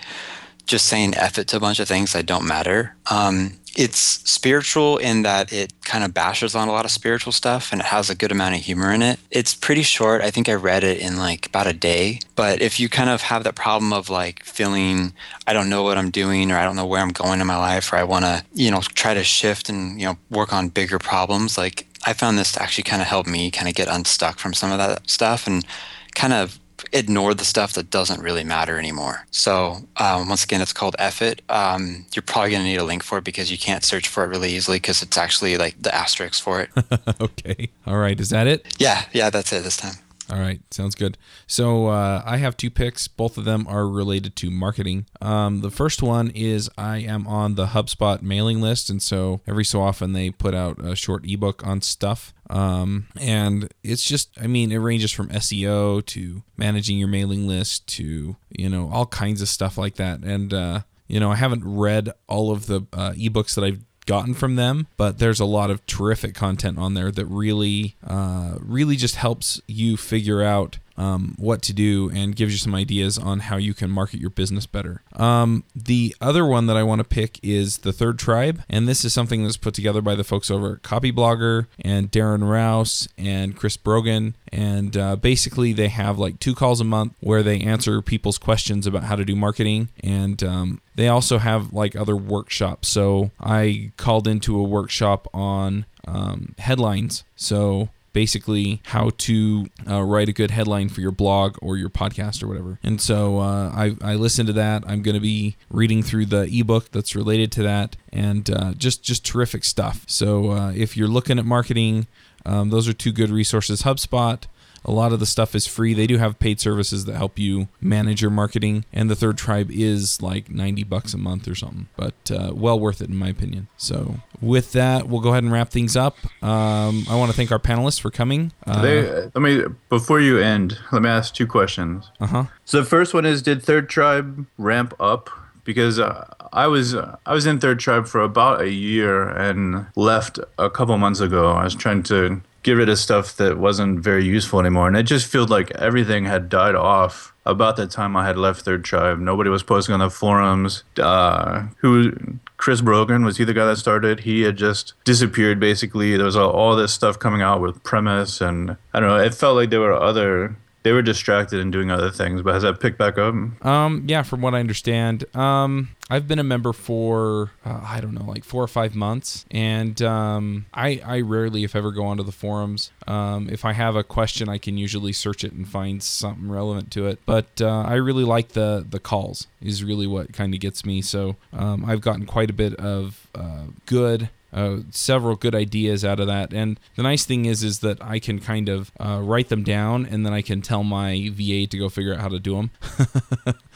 just 0.66 0.86
saying 0.86 1.14
F 1.14 1.38
it 1.38 1.48
to 1.48 1.56
a 1.56 1.60
bunch 1.60 1.80
of 1.80 1.88
things 1.88 2.12
that 2.12 2.26
don't 2.26 2.46
matter. 2.46 2.94
Um, 3.10 3.52
it's 3.76 3.98
spiritual 3.98 4.96
in 4.96 5.22
that 5.22 5.52
it 5.52 5.72
kind 5.84 6.02
of 6.02 6.14
bashes 6.14 6.54
on 6.54 6.66
a 6.66 6.72
lot 6.72 6.86
of 6.86 6.90
spiritual 6.90 7.30
stuff 7.30 7.72
and 7.72 7.82
it 7.82 7.86
has 7.88 8.08
a 8.08 8.14
good 8.14 8.32
amount 8.32 8.54
of 8.54 8.62
humor 8.62 8.90
in 8.90 9.02
it. 9.02 9.20
It's 9.30 9.54
pretty 9.54 9.82
short. 9.82 10.22
I 10.22 10.30
think 10.30 10.48
I 10.48 10.54
read 10.54 10.82
it 10.82 10.98
in 10.98 11.18
like 11.18 11.46
about 11.46 11.66
a 11.66 11.74
day. 11.74 12.20
But 12.36 12.62
if 12.62 12.80
you 12.80 12.88
kind 12.88 13.10
of 13.10 13.20
have 13.22 13.44
that 13.44 13.54
problem 13.54 13.92
of 13.92 14.08
like 14.08 14.42
feeling 14.44 15.12
I 15.46 15.52
don't 15.52 15.68
know 15.68 15.82
what 15.82 15.98
I'm 15.98 16.10
doing 16.10 16.50
or 16.50 16.56
I 16.56 16.64
don't 16.64 16.76
know 16.76 16.86
where 16.86 17.02
I'm 17.02 17.10
going 17.10 17.40
in 17.40 17.46
my 17.46 17.58
life 17.58 17.92
or 17.92 17.96
I 17.96 18.04
want 18.04 18.24
to, 18.24 18.42
you 18.54 18.70
know, 18.70 18.80
try 18.80 19.12
to 19.12 19.22
shift 19.22 19.68
and, 19.68 20.00
you 20.00 20.06
know, 20.06 20.16
work 20.30 20.54
on 20.54 20.70
bigger 20.70 20.98
problems, 20.98 21.58
like 21.58 21.86
I 22.06 22.14
found 22.14 22.38
this 22.38 22.52
to 22.52 22.62
actually 22.62 22.84
kind 22.84 23.02
of 23.02 23.08
help 23.08 23.26
me 23.26 23.50
kind 23.50 23.68
of 23.68 23.74
get 23.74 23.88
unstuck 23.88 24.38
from 24.38 24.54
some 24.54 24.72
of 24.72 24.78
that 24.78 25.08
stuff 25.10 25.46
and 25.46 25.66
kind 26.14 26.32
of 26.32 26.58
ignore 26.92 27.34
the 27.34 27.44
stuff 27.44 27.72
that 27.74 27.90
doesn't 27.90 28.20
really 28.20 28.44
matter 28.44 28.78
anymore. 28.78 29.26
So 29.30 29.86
um, 29.96 30.28
once 30.28 30.44
again, 30.44 30.60
it's 30.60 30.72
called 30.72 30.96
Effit. 30.98 31.40
Um, 31.48 32.06
you're 32.14 32.22
probably 32.22 32.50
going 32.50 32.62
to 32.62 32.68
need 32.68 32.76
a 32.78 32.84
link 32.84 33.02
for 33.02 33.18
it 33.18 33.24
because 33.24 33.50
you 33.50 33.58
can't 33.58 33.84
search 33.84 34.08
for 34.08 34.24
it 34.24 34.28
really 34.28 34.52
easily 34.52 34.78
because 34.78 35.02
it's 35.02 35.16
actually 35.16 35.56
like 35.56 35.80
the 35.80 35.94
asterisk 35.94 36.42
for 36.42 36.60
it. 36.60 36.70
okay. 37.20 37.70
All 37.86 37.98
right. 37.98 38.18
Is 38.18 38.30
that 38.30 38.46
it? 38.46 38.74
yeah, 38.78 39.04
yeah, 39.12 39.30
that's 39.30 39.52
it 39.52 39.64
this 39.64 39.76
time. 39.76 39.94
All 40.30 40.38
right, 40.38 40.60
sounds 40.72 40.96
good. 40.96 41.16
So 41.46 41.86
uh, 41.86 42.22
I 42.24 42.38
have 42.38 42.56
two 42.56 42.70
picks. 42.70 43.06
Both 43.06 43.38
of 43.38 43.44
them 43.44 43.66
are 43.68 43.86
related 43.86 44.34
to 44.36 44.50
marketing. 44.50 45.06
Um, 45.20 45.60
the 45.60 45.70
first 45.70 46.02
one 46.02 46.30
is 46.30 46.68
I 46.76 46.98
am 46.98 47.26
on 47.28 47.54
the 47.54 47.66
HubSpot 47.66 48.22
mailing 48.22 48.60
list, 48.60 48.90
and 48.90 49.00
so 49.00 49.40
every 49.46 49.64
so 49.64 49.80
often 49.80 50.12
they 50.12 50.30
put 50.30 50.54
out 50.54 50.84
a 50.84 50.96
short 50.96 51.24
ebook 51.28 51.64
on 51.64 51.80
stuff. 51.80 52.34
Um, 52.50 53.06
and 53.20 53.72
it's 53.84 54.02
just, 54.02 54.30
I 54.40 54.46
mean, 54.48 54.72
it 54.72 54.78
ranges 54.78 55.12
from 55.12 55.28
SEO 55.28 56.04
to 56.06 56.42
managing 56.56 56.98
your 56.98 57.08
mailing 57.08 57.46
list 57.46 57.86
to 57.88 58.36
you 58.50 58.68
know 58.68 58.90
all 58.92 59.06
kinds 59.06 59.40
of 59.42 59.48
stuff 59.48 59.78
like 59.78 59.94
that. 59.94 60.20
And 60.20 60.52
uh, 60.52 60.80
you 61.06 61.20
know, 61.20 61.30
I 61.30 61.36
haven't 61.36 61.62
read 61.64 62.10
all 62.28 62.50
of 62.50 62.66
the 62.66 62.82
uh, 62.92 63.12
ebooks 63.12 63.54
that 63.54 63.64
I've 63.64 63.84
gotten 64.06 64.34
from 64.34 64.56
them, 64.56 64.86
but 64.96 65.18
there's 65.18 65.40
a 65.40 65.44
lot 65.44 65.70
of 65.70 65.84
terrific 65.86 66.34
content 66.34 66.78
on 66.78 66.94
there 66.94 67.10
that 67.10 67.26
really, 67.26 67.96
uh, 68.06 68.56
really 68.60 68.96
just 68.96 69.16
helps 69.16 69.60
you 69.66 69.96
figure 69.96 70.42
out 70.42 70.78
um, 70.96 71.34
what 71.38 71.62
to 71.62 71.72
do 71.72 72.10
and 72.14 72.36
gives 72.36 72.52
you 72.52 72.58
some 72.58 72.74
ideas 72.74 73.18
on 73.18 73.40
how 73.40 73.56
you 73.56 73.74
can 73.74 73.90
market 73.90 74.20
your 74.20 74.30
business 74.30 74.66
better. 74.66 75.02
Um, 75.14 75.64
the 75.74 76.14
other 76.20 76.46
one 76.46 76.66
that 76.66 76.76
I 76.76 76.82
want 76.82 77.00
to 77.00 77.04
pick 77.04 77.38
is 77.42 77.78
the 77.78 77.92
Third 77.92 78.18
Tribe, 78.18 78.62
and 78.68 78.88
this 78.88 79.04
is 79.04 79.12
something 79.12 79.42
that's 79.42 79.56
put 79.56 79.74
together 79.74 80.02
by 80.02 80.14
the 80.14 80.24
folks 80.24 80.50
over 80.50 80.74
at 80.74 80.82
Copyblogger 80.82 81.66
and 81.80 82.10
Darren 82.10 82.48
Rowse 82.48 83.08
and 83.18 83.56
Chris 83.56 83.76
Brogan. 83.76 84.34
And 84.52 84.96
uh, 84.96 85.16
basically, 85.16 85.72
they 85.72 85.88
have 85.88 86.18
like 86.18 86.40
two 86.40 86.54
calls 86.54 86.80
a 86.80 86.84
month 86.84 87.14
where 87.20 87.42
they 87.42 87.60
answer 87.60 88.00
people's 88.00 88.38
questions 88.38 88.86
about 88.86 89.04
how 89.04 89.16
to 89.16 89.24
do 89.24 89.36
marketing. 89.36 89.88
And 90.02 90.42
um, 90.42 90.80
they 90.94 91.08
also 91.08 91.38
have 91.38 91.72
like 91.72 91.94
other 91.94 92.16
workshops. 92.16 92.88
So 92.88 93.30
I 93.40 93.92
called 93.96 94.26
into 94.26 94.58
a 94.58 94.62
workshop 94.62 95.28
on 95.34 95.84
um, 96.06 96.54
headlines. 96.58 97.24
So 97.34 97.90
basically 98.16 98.80
how 98.86 99.10
to 99.18 99.66
uh, 99.86 100.02
write 100.02 100.26
a 100.26 100.32
good 100.32 100.50
headline 100.50 100.88
for 100.88 101.02
your 101.02 101.10
blog 101.10 101.58
or 101.60 101.76
your 101.76 101.90
podcast 101.90 102.42
or 102.42 102.48
whatever. 102.48 102.78
And 102.82 102.98
so 102.98 103.40
uh, 103.40 103.70
I, 103.74 103.94
I 104.00 104.14
listened 104.14 104.46
to 104.46 104.54
that. 104.54 104.84
I'm 104.86 105.02
going 105.02 105.16
to 105.16 105.20
be 105.20 105.56
reading 105.68 106.02
through 106.02 106.24
the 106.24 106.48
ebook 106.50 106.90
that's 106.92 107.14
related 107.14 107.52
to 107.52 107.62
that, 107.64 107.96
and 108.10 108.48
uh, 108.48 108.72
just 108.72 109.02
just 109.02 109.22
terrific 109.22 109.64
stuff. 109.64 110.06
So 110.06 110.52
uh, 110.52 110.72
if 110.74 110.96
you're 110.96 111.08
looking 111.08 111.38
at 111.38 111.44
marketing, 111.44 112.06
um, 112.46 112.70
those 112.70 112.88
are 112.88 112.94
two 112.94 113.12
good 113.12 113.28
resources. 113.28 113.82
HubSpot 113.82 114.42
a 114.86 114.92
lot 114.92 115.12
of 115.12 115.20
the 115.20 115.26
stuff 115.26 115.54
is 115.54 115.66
free. 115.66 115.92
They 115.92 116.06
do 116.06 116.16
have 116.16 116.38
paid 116.38 116.60
services 116.60 117.04
that 117.04 117.16
help 117.16 117.38
you 117.38 117.68
manage 117.80 118.22
your 118.22 118.30
marketing, 118.30 118.84
and 118.92 119.10
the 119.10 119.14
Third 119.16 119.36
Tribe 119.36 119.68
is 119.70 120.22
like 120.22 120.48
90 120.50 120.84
bucks 120.84 121.12
a 121.12 121.18
month 121.18 121.46
or 121.48 121.54
something, 121.54 121.88
but 121.96 122.14
uh, 122.30 122.52
well 122.54 122.78
worth 122.80 123.02
it 123.02 123.08
in 123.10 123.16
my 123.16 123.28
opinion. 123.28 123.66
So 123.76 124.16
with 124.40 124.72
that, 124.72 125.08
we'll 125.08 125.20
go 125.20 125.30
ahead 125.30 125.42
and 125.42 125.52
wrap 125.52 125.68
things 125.70 125.96
up. 125.96 126.16
Um, 126.42 127.04
I 127.10 127.16
want 127.16 127.30
to 127.30 127.36
thank 127.36 127.52
our 127.52 127.58
panelists 127.58 128.00
for 128.00 128.10
coming. 128.10 128.52
Uh, 128.66 128.80
They, 128.82 129.02
let 129.34 129.36
me 129.40 129.62
before 129.88 130.20
you 130.20 130.38
end. 130.38 130.78
Let 130.92 131.02
me 131.02 131.08
ask 131.10 131.34
two 131.34 131.46
questions. 131.46 132.10
uh 132.20 132.26
huh. 132.26 132.44
So 132.64 132.78
the 132.80 132.86
first 132.86 133.12
one 133.12 133.26
is: 133.26 133.42
Did 133.42 133.62
Third 133.62 133.88
Tribe 133.88 134.46
ramp 134.56 134.94
up? 135.00 135.28
Because 135.64 135.98
uh, 135.98 136.32
I 136.52 136.68
was 136.68 136.94
uh, 136.94 137.16
I 137.26 137.32
was 137.34 137.44
in 137.44 137.58
Third 137.58 137.80
Tribe 137.80 138.06
for 138.06 138.20
about 138.20 138.60
a 138.60 138.70
year 138.70 139.28
and 139.28 139.86
left 139.96 140.38
a 140.58 140.70
couple 140.70 140.96
months 140.96 141.18
ago. 141.18 141.50
I 141.50 141.64
was 141.64 141.74
trying 141.74 142.04
to 142.04 142.40
get 142.66 142.72
rid 142.72 142.88
of 142.88 142.98
stuff 142.98 143.36
that 143.36 143.58
wasn't 143.58 144.00
very 144.00 144.24
useful 144.24 144.58
anymore, 144.58 144.88
and 144.88 144.96
it 144.96 145.04
just 145.04 145.28
felt 145.28 145.48
like 145.48 145.70
everything 145.76 146.24
had 146.24 146.48
died 146.48 146.74
off 146.74 147.32
about 147.46 147.76
the 147.76 147.86
time 147.86 148.16
I 148.16 148.26
had 148.26 148.36
left 148.36 148.62
Third 148.62 148.84
Tribe. 148.84 149.20
Nobody 149.20 149.48
was 149.48 149.62
posting 149.62 149.92
on 149.92 150.00
the 150.00 150.10
forums. 150.10 150.82
Uh, 150.98 151.68
who 151.78 152.12
Chris 152.56 152.80
Brogan 152.80 153.24
was 153.24 153.36
he 153.36 153.44
the 153.44 153.54
guy 153.54 153.66
that 153.66 153.76
started? 153.76 154.20
He 154.20 154.42
had 154.42 154.56
just 154.56 154.94
disappeared 155.04 155.60
basically. 155.60 156.16
There 156.16 156.26
was 156.26 156.34
all, 156.34 156.50
all 156.50 156.74
this 156.74 156.92
stuff 156.92 157.20
coming 157.20 157.40
out 157.40 157.60
with 157.60 157.84
premise, 157.84 158.40
and 158.40 158.76
I 158.92 158.98
don't 158.98 159.08
know. 159.10 159.24
It 159.24 159.32
felt 159.32 159.54
like 159.54 159.70
there 159.70 159.80
were 159.80 159.94
other. 159.94 160.56
They 160.86 160.92
were 160.92 161.02
distracted 161.02 161.58
and 161.58 161.72
doing 161.72 161.90
other 161.90 162.12
things, 162.12 162.42
but 162.42 162.54
has 162.54 162.62
that 162.62 162.78
picked 162.78 162.96
back 162.96 163.18
up? 163.18 163.34
Um, 163.66 164.04
yeah, 164.06 164.22
from 164.22 164.40
what 164.40 164.54
I 164.54 164.60
understand, 164.60 165.24
um, 165.34 165.88
I've 166.08 166.28
been 166.28 166.38
a 166.38 166.44
member 166.44 166.72
for 166.72 167.50
uh, 167.64 167.80
I 167.82 168.00
don't 168.00 168.14
know, 168.14 168.24
like 168.24 168.44
four 168.44 168.62
or 168.62 168.68
five 168.68 168.94
months, 168.94 169.44
and 169.50 170.00
um, 170.00 170.66
I 170.72 171.02
I 171.04 171.22
rarely, 171.22 171.64
if 171.64 171.74
ever, 171.74 171.90
go 171.90 172.04
onto 172.04 172.22
the 172.22 172.30
forums. 172.30 172.92
Um, 173.08 173.48
if 173.50 173.64
I 173.64 173.72
have 173.72 173.96
a 173.96 174.04
question, 174.04 174.48
I 174.48 174.58
can 174.58 174.78
usually 174.78 175.12
search 175.12 175.42
it 175.42 175.52
and 175.52 175.68
find 175.68 176.00
something 176.00 176.48
relevant 176.48 176.92
to 176.92 177.08
it. 177.08 177.18
But 177.26 177.60
uh, 177.60 177.82
I 177.82 177.94
really 177.94 178.22
like 178.22 178.50
the 178.50 178.86
the 178.88 179.00
calls. 179.00 179.48
Is 179.60 179.82
really 179.82 180.06
what 180.06 180.32
kind 180.32 180.54
of 180.54 180.60
gets 180.60 180.84
me. 180.84 181.02
So 181.02 181.34
um, 181.52 181.84
I've 181.84 182.00
gotten 182.00 182.26
quite 182.26 182.48
a 182.48 182.52
bit 182.52 182.74
of 182.76 183.26
uh, 183.34 183.64
good 183.86 184.30
uh, 184.56 184.78
several 184.90 185.36
good 185.36 185.54
ideas 185.54 186.04
out 186.04 186.18
of 186.18 186.26
that. 186.26 186.52
And 186.52 186.80
the 186.96 187.02
nice 187.02 187.24
thing 187.26 187.44
is, 187.44 187.62
is 187.62 187.80
that 187.80 188.02
I 188.02 188.18
can 188.18 188.40
kind 188.40 188.68
of 188.68 188.90
uh, 188.98 189.20
write 189.22 189.50
them 189.50 189.62
down, 189.62 190.06
and 190.06 190.24
then 190.24 190.32
I 190.32 190.40
can 190.42 190.62
tell 190.62 190.82
my 190.82 191.30
VA 191.32 191.66
to 191.66 191.78
go 191.78 191.88
figure 191.90 192.14
out 192.14 192.20
how 192.20 192.28
to 192.28 192.40
do 192.40 192.56
them. 192.56 192.70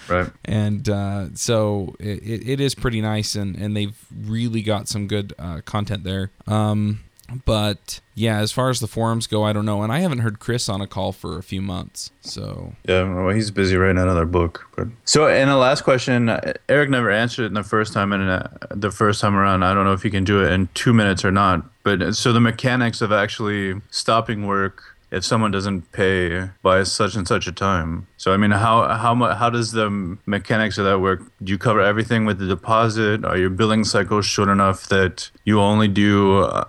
Right. 0.09 0.31
and 0.47 0.89
uh, 0.89 1.27
so 1.35 1.95
it, 2.01 2.49
it 2.49 2.61
is 2.61 2.75
pretty 2.75 3.03
nice, 3.03 3.35
and 3.35 3.55
and 3.55 3.77
they've 3.77 3.95
really 4.27 4.63
got 4.63 4.89
some 4.89 5.07
good 5.07 5.35
uh, 5.39 5.61
content 5.65 6.05
there. 6.05 6.31
Um, 6.47 7.01
but 7.45 8.01
yeah, 8.15 8.39
as 8.39 8.53
far 8.53 8.71
as 8.71 8.81
the 8.81 8.87
forums 8.87 9.27
go, 9.27 9.43
I 9.45 9.53
don't 9.53 9.65
know, 9.65 9.83
and 9.83 9.93
I 9.93 10.01
haven't 10.01 10.19
heard 10.19 10.39
Chris 10.39 10.69
on 10.69 10.81
a 10.81 10.87
call 10.87 11.13
for 11.13 11.39
a 11.39 11.43
few 11.43 11.63
months. 11.63 12.11
So 12.21 12.75
Yeah, 12.87 13.03
well, 13.13 13.35
he's 13.35 13.51
busy 13.51 13.77
writing 13.77 13.99
another 13.99 14.27
book. 14.27 14.67
But 14.77 14.89
so, 15.05 15.29
and 15.29 15.51
the 15.51 15.57
last 15.57 15.83
question, 15.83 16.29
Eric 16.69 16.91
never 16.91 17.11
answered 17.11 17.45
it 17.45 17.47
in 17.47 17.55
the 17.55 17.63
first 17.63 17.93
time, 17.93 18.13
and 18.13 18.29
uh, 18.29 18.43
the 18.71 18.91
first 18.91 19.21
time 19.21 19.37
around, 19.37 19.63
I 19.63 19.75
don't 19.75 19.85
know 19.85 19.93
if 19.93 20.03
he 20.03 20.11
can 20.11 20.25
do 20.25 20.45
it 20.45 20.53
in 20.53 20.69
two 20.75 20.93
minutes 20.93 21.25
or 21.25 21.31
not. 21.31 21.65
But 21.83 22.03
uh, 22.03 22.13
so 22.13 22.33
the 22.33 22.41
mechanics 22.41 23.01
of 23.01 23.13
actually 23.13 23.81
stopping 23.91 24.47
work 24.47 24.83
if 25.11 25.25
someone 25.25 25.51
doesn't 25.51 25.91
pay 25.93 26.51
by 26.63 26.83
such 26.85 27.17
and 27.17 27.27
such 27.27 27.47
a 27.47 27.53
time. 27.53 28.07
So 28.17 28.33
I 28.33 28.37
mean, 28.37 28.53
how 28.53 28.87
how 28.89 29.15
how 29.35 29.51
does 29.51 29.73
the 29.73 29.91
mechanics 30.27 30.79
of 30.79 30.85
that 30.85 31.01
work? 31.01 31.23
Do 31.43 31.53
you 31.53 31.59
cover 31.59 31.81
everything 31.81 32.25
with 32.25 32.39
the 32.39 32.47
deposit? 32.47 33.25
Are 33.25 33.37
your 33.37 33.51
billing 33.51 33.85
cycles 33.85 34.27
short 34.27 34.49
enough 34.49 34.89
that 34.89 35.31
you 35.45 35.61
only 35.61 35.89
do 35.89 36.41
uh, 36.43 36.65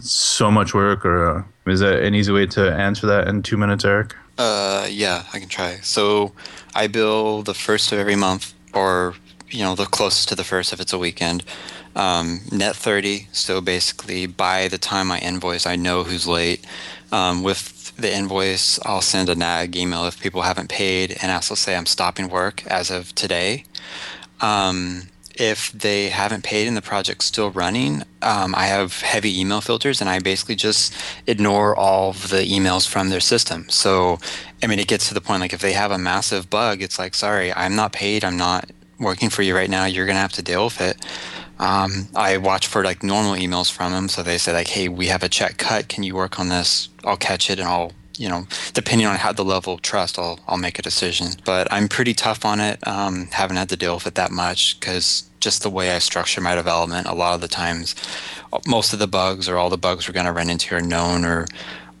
so 0.00 0.50
much 0.50 0.74
work, 0.74 1.04
or 1.04 1.38
uh, 1.38 1.44
is 1.66 1.80
that 1.80 2.02
an 2.02 2.14
easy 2.14 2.32
way 2.32 2.46
to 2.46 2.72
answer 2.72 3.06
that 3.06 3.28
in 3.28 3.42
two 3.42 3.56
minutes, 3.56 3.84
Eric? 3.84 4.14
Uh, 4.36 4.86
yeah, 4.88 5.24
I 5.32 5.38
can 5.40 5.48
try. 5.48 5.76
So 5.76 6.32
I 6.74 6.86
bill 6.86 7.42
the 7.42 7.54
first 7.54 7.90
of 7.92 7.98
every 7.98 8.16
month, 8.16 8.54
or 8.72 9.14
you 9.50 9.64
know, 9.64 9.74
the 9.74 9.86
closest 9.86 10.28
to 10.28 10.34
the 10.34 10.44
first 10.44 10.72
if 10.72 10.80
it's 10.80 10.92
a 10.92 10.98
weekend. 10.98 11.44
Um, 11.96 12.40
net 12.52 12.76
30. 12.76 13.28
So 13.32 13.60
basically, 13.60 14.26
by 14.26 14.68
the 14.68 14.78
time 14.78 15.10
I 15.10 15.18
invoice, 15.18 15.66
I 15.66 15.76
know 15.76 16.04
who's 16.04 16.28
late. 16.28 16.64
Um, 17.10 17.42
with 17.42 17.96
the 17.96 18.14
invoice, 18.14 18.78
I'll 18.84 19.00
send 19.00 19.28
a 19.28 19.34
nag 19.34 19.74
email 19.74 20.06
if 20.06 20.20
people 20.20 20.42
haven't 20.42 20.68
paid, 20.68 21.16
and 21.20 21.32
I'll 21.32 21.40
say 21.40 21.74
I'm 21.74 21.86
stopping 21.86 22.28
work 22.28 22.64
as 22.66 22.90
of 22.90 23.14
today. 23.14 23.64
Um, 24.40 25.08
if 25.38 25.72
they 25.72 26.08
haven't 26.08 26.42
paid 26.42 26.66
and 26.66 26.76
the 26.76 26.82
project's 26.82 27.26
still 27.26 27.50
running, 27.50 28.02
um, 28.22 28.54
I 28.54 28.66
have 28.66 29.00
heavy 29.00 29.40
email 29.40 29.60
filters 29.60 30.00
and 30.00 30.10
I 30.10 30.18
basically 30.18 30.56
just 30.56 30.92
ignore 31.26 31.76
all 31.76 32.12
the 32.12 32.44
emails 32.44 32.88
from 32.88 33.10
their 33.10 33.20
system. 33.20 33.68
So, 33.68 34.18
I 34.62 34.66
mean, 34.66 34.80
it 34.80 34.88
gets 34.88 35.08
to 35.08 35.14
the 35.14 35.20
point 35.20 35.40
like 35.40 35.52
if 35.52 35.60
they 35.60 35.72
have 35.72 35.92
a 35.92 35.98
massive 35.98 36.50
bug, 36.50 36.82
it's 36.82 36.98
like, 36.98 37.14
sorry, 37.14 37.52
I'm 37.54 37.76
not 37.76 37.92
paid. 37.92 38.24
I'm 38.24 38.36
not 38.36 38.70
working 38.98 39.30
for 39.30 39.42
you 39.42 39.54
right 39.54 39.70
now. 39.70 39.84
You're 39.84 40.06
going 40.06 40.16
to 40.16 40.20
have 40.20 40.32
to 40.32 40.42
deal 40.42 40.64
with 40.64 40.80
it. 40.80 41.04
Um, 41.60 42.08
I 42.14 42.36
watch 42.36 42.66
for 42.66 42.84
like 42.84 43.02
normal 43.02 43.34
emails 43.34 43.70
from 43.70 43.92
them. 43.92 44.08
So 44.08 44.22
they 44.22 44.38
say 44.38 44.52
like, 44.52 44.68
hey, 44.68 44.88
we 44.88 45.06
have 45.06 45.22
a 45.22 45.28
check 45.28 45.56
cut. 45.56 45.88
Can 45.88 46.02
you 46.02 46.14
work 46.14 46.38
on 46.38 46.48
this? 46.48 46.88
I'll 47.04 47.16
catch 47.16 47.50
it 47.50 47.58
and 47.58 47.68
I'll 47.68 47.92
you 48.18 48.28
know, 48.28 48.46
depending 48.74 49.06
on 49.06 49.16
how 49.16 49.32
the 49.32 49.44
level 49.44 49.74
of 49.74 49.82
trust, 49.82 50.18
I'll 50.18 50.40
I'll 50.48 50.58
make 50.58 50.78
a 50.78 50.82
decision. 50.82 51.28
But 51.44 51.68
I'm 51.70 51.88
pretty 51.88 52.14
tough 52.14 52.44
on 52.44 52.60
it. 52.60 52.86
Um, 52.86 53.28
haven't 53.32 53.56
had 53.56 53.68
to 53.70 53.76
deal 53.76 53.94
with 53.94 54.06
it 54.06 54.14
that 54.16 54.30
much 54.30 54.78
because 54.78 55.28
just 55.40 55.62
the 55.62 55.70
way 55.70 55.92
I 55.92 55.98
structure 56.00 56.40
my 56.40 56.54
development, 56.54 57.06
a 57.06 57.14
lot 57.14 57.34
of 57.34 57.40
the 57.40 57.48
times, 57.48 57.94
most 58.66 58.92
of 58.92 58.98
the 58.98 59.06
bugs 59.06 59.48
or 59.48 59.56
all 59.56 59.70
the 59.70 59.78
bugs 59.78 60.08
we're 60.08 60.14
going 60.14 60.26
to 60.26 60.32
run 60.32 60.50
into 60.50 60.74
are 60.74 60.80
known 60.80 61.24
or 61.24 61.46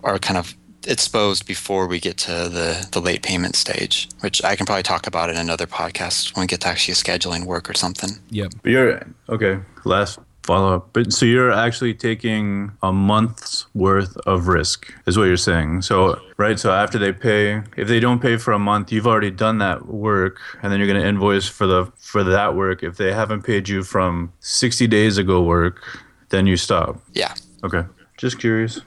are 0.02 0.18
kind 0.18 0.38
of 0.38 0.54
exposed 0.86 1.46
before 1.46 1.86
we 1.86 2.00
get 2.00 2.16
to 2.16 2.48
the 2.48 2.88
the 2.92 3.00
late 3.00 3.22
payment 3.22 3.56
stage, 3.56 4.08
which 4.20 4.42
I 4.44 4.56
can 4.56 4.66
probably 4.66 4.82
talk 4.82 5.06
about 5.06 5.30
in 5.30 5.36
another 5.36 5.66
podcast 5.66 6.34
when 6.34 6.42
we 6.42 6.46
get 6.46 6.60
to 6.62 6.68
actually 6.68 6.94
scheduling 6.94 7.44
work 7.44 7.68
or 7.70 7.74
something. 7.74 8.10
yep. 8.30 8.52
But 8.62 8.72
you're 8.72 9.06
okay. 9.28 9.60
Last 9.84 10.18
follow 10.48 10.76
up. 10.76 10.88
But 10.94 11.12
so 11.12 11.26
you're 11.26 11.52
actually 11.52 11.92
taking 11.92 12.72
a 12.82 12.90
month's 12.90 13.66
worth 13.74 14.16
of 14.26 14.48
risk, 14.48 14.92
is 15.06 15.18
what 15.18 15.24
you're 15.24 15.36
saying. 15.36 15.82
So 15.82 16.18
right. 16.38 16.58
So 16.58 16.72
after 16.72 16.98
they 16.98 17.12
pay, 17.12 17.62
if 17.76 17.86
they 17.86 18.00
don't 18.00 18.20
pay 18.20 18.38
for 18.38 18.52
a 18.52 18.58
month, 18.58 18.90
you've 18.90 19.06
already 19.06 19.30
done 19.30 19.58
that 19.58 19.86
work, 19.86 20.40
and 20.62 20.72
then 20.72 20.80
you're 20.80 20.88
going 20.88 21.00
to 21.00 21.06
invoice 21.06 21.46
for 21.46 21.66
the 21.66 21.92
for 21.98 22.24
that 22.24 22.56
work. 22.56 22.82
If 22.82 22.96
they 22.96 23.12
haven't 23.12 23.42
paid 23.42 23.68
you 23.68 23.82
from 23.82 24.32
60 24.40 24.86
days 24.86 25.18
ago 25.18 25.42
work, 25.42 25.84
then 26.30 26.46
you 26.46 26.56
stop. 26.56 26.98
Yeah. 27.12 27.34
Okay. 27.62 27.84
Just 28.16 28.40
curious. 28.40 28.80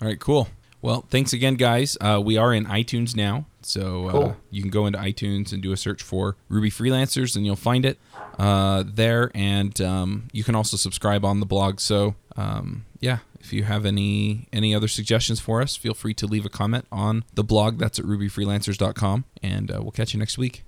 All 0.00 0.06
right, 0.08 0.20
cool. 0.20 0.48
Well, 0.80 1.04
thanks 1.10 1.32
again, 1.32 1.56
guys. 1.56 1.96
Uh, 2.00 2.22
we 2.24 2.36
are 2.36 2.54
in 2.54 2.64
iTunes 2.66 3.16
now, 3.16 3.46
so 3.68 4.08
uh, 4.08 4.34
you 4.50 4.62
can 4.62 4.70
go 4.70 4.86
into 4.86 4.98
iTunes 4.98 5.52
and 5.52 5.62
do 5.62 5.72
a 5.72 5.76
search 5.76 6.02
for 6.02 6.36
Ruby 6.48 6.70
Freelancers, 6.70 7.36
and 7.36 7.44
you'll 7.44 7.56
find 7.56 7.84
it 7.84 7.98
uh, 8.38 8.84
there. 8.86 9.30
And 9.34 9.78
um, 9.80 10.28
you 10.32 10.44
can 10.44 10.54
also 10.54 10.76
subscribe 10.76 11.24
on 11.24 11.40
the 11.40 11.46
blog. 11.46 11.80
So, 11.80 12.14
um, 12.36 12.86
yeah, 13.00 13.18
if 13.40 13.52
you 13.52 13.64
have 13.64 13.84
any 13.84 14.48
any 14.52 14.74
other 14.74 14.88
suggestions 14.88 15.40
for 15.40 15.60
us, 15.60 15.76
feel 15.76 15.94
free 15.94 16.14
to 16.14 16.26
leave 16.26 16.46
a 16.46 16.50
comment 16.50 16.86
on 16.90 17.24
the 17.34 17.44
blog. 17.44 17.78
That's 17.78 17.98
at 17.98 18.04
rubyfreelancers.com, 18.04 19.24
and 19.42 19.70
uh, 19.70 19.80
we'll 19.82 19.92
catch 19.92 20.14
you 20.14 20.18
next 20.18 20.38
week. 20.38 20.64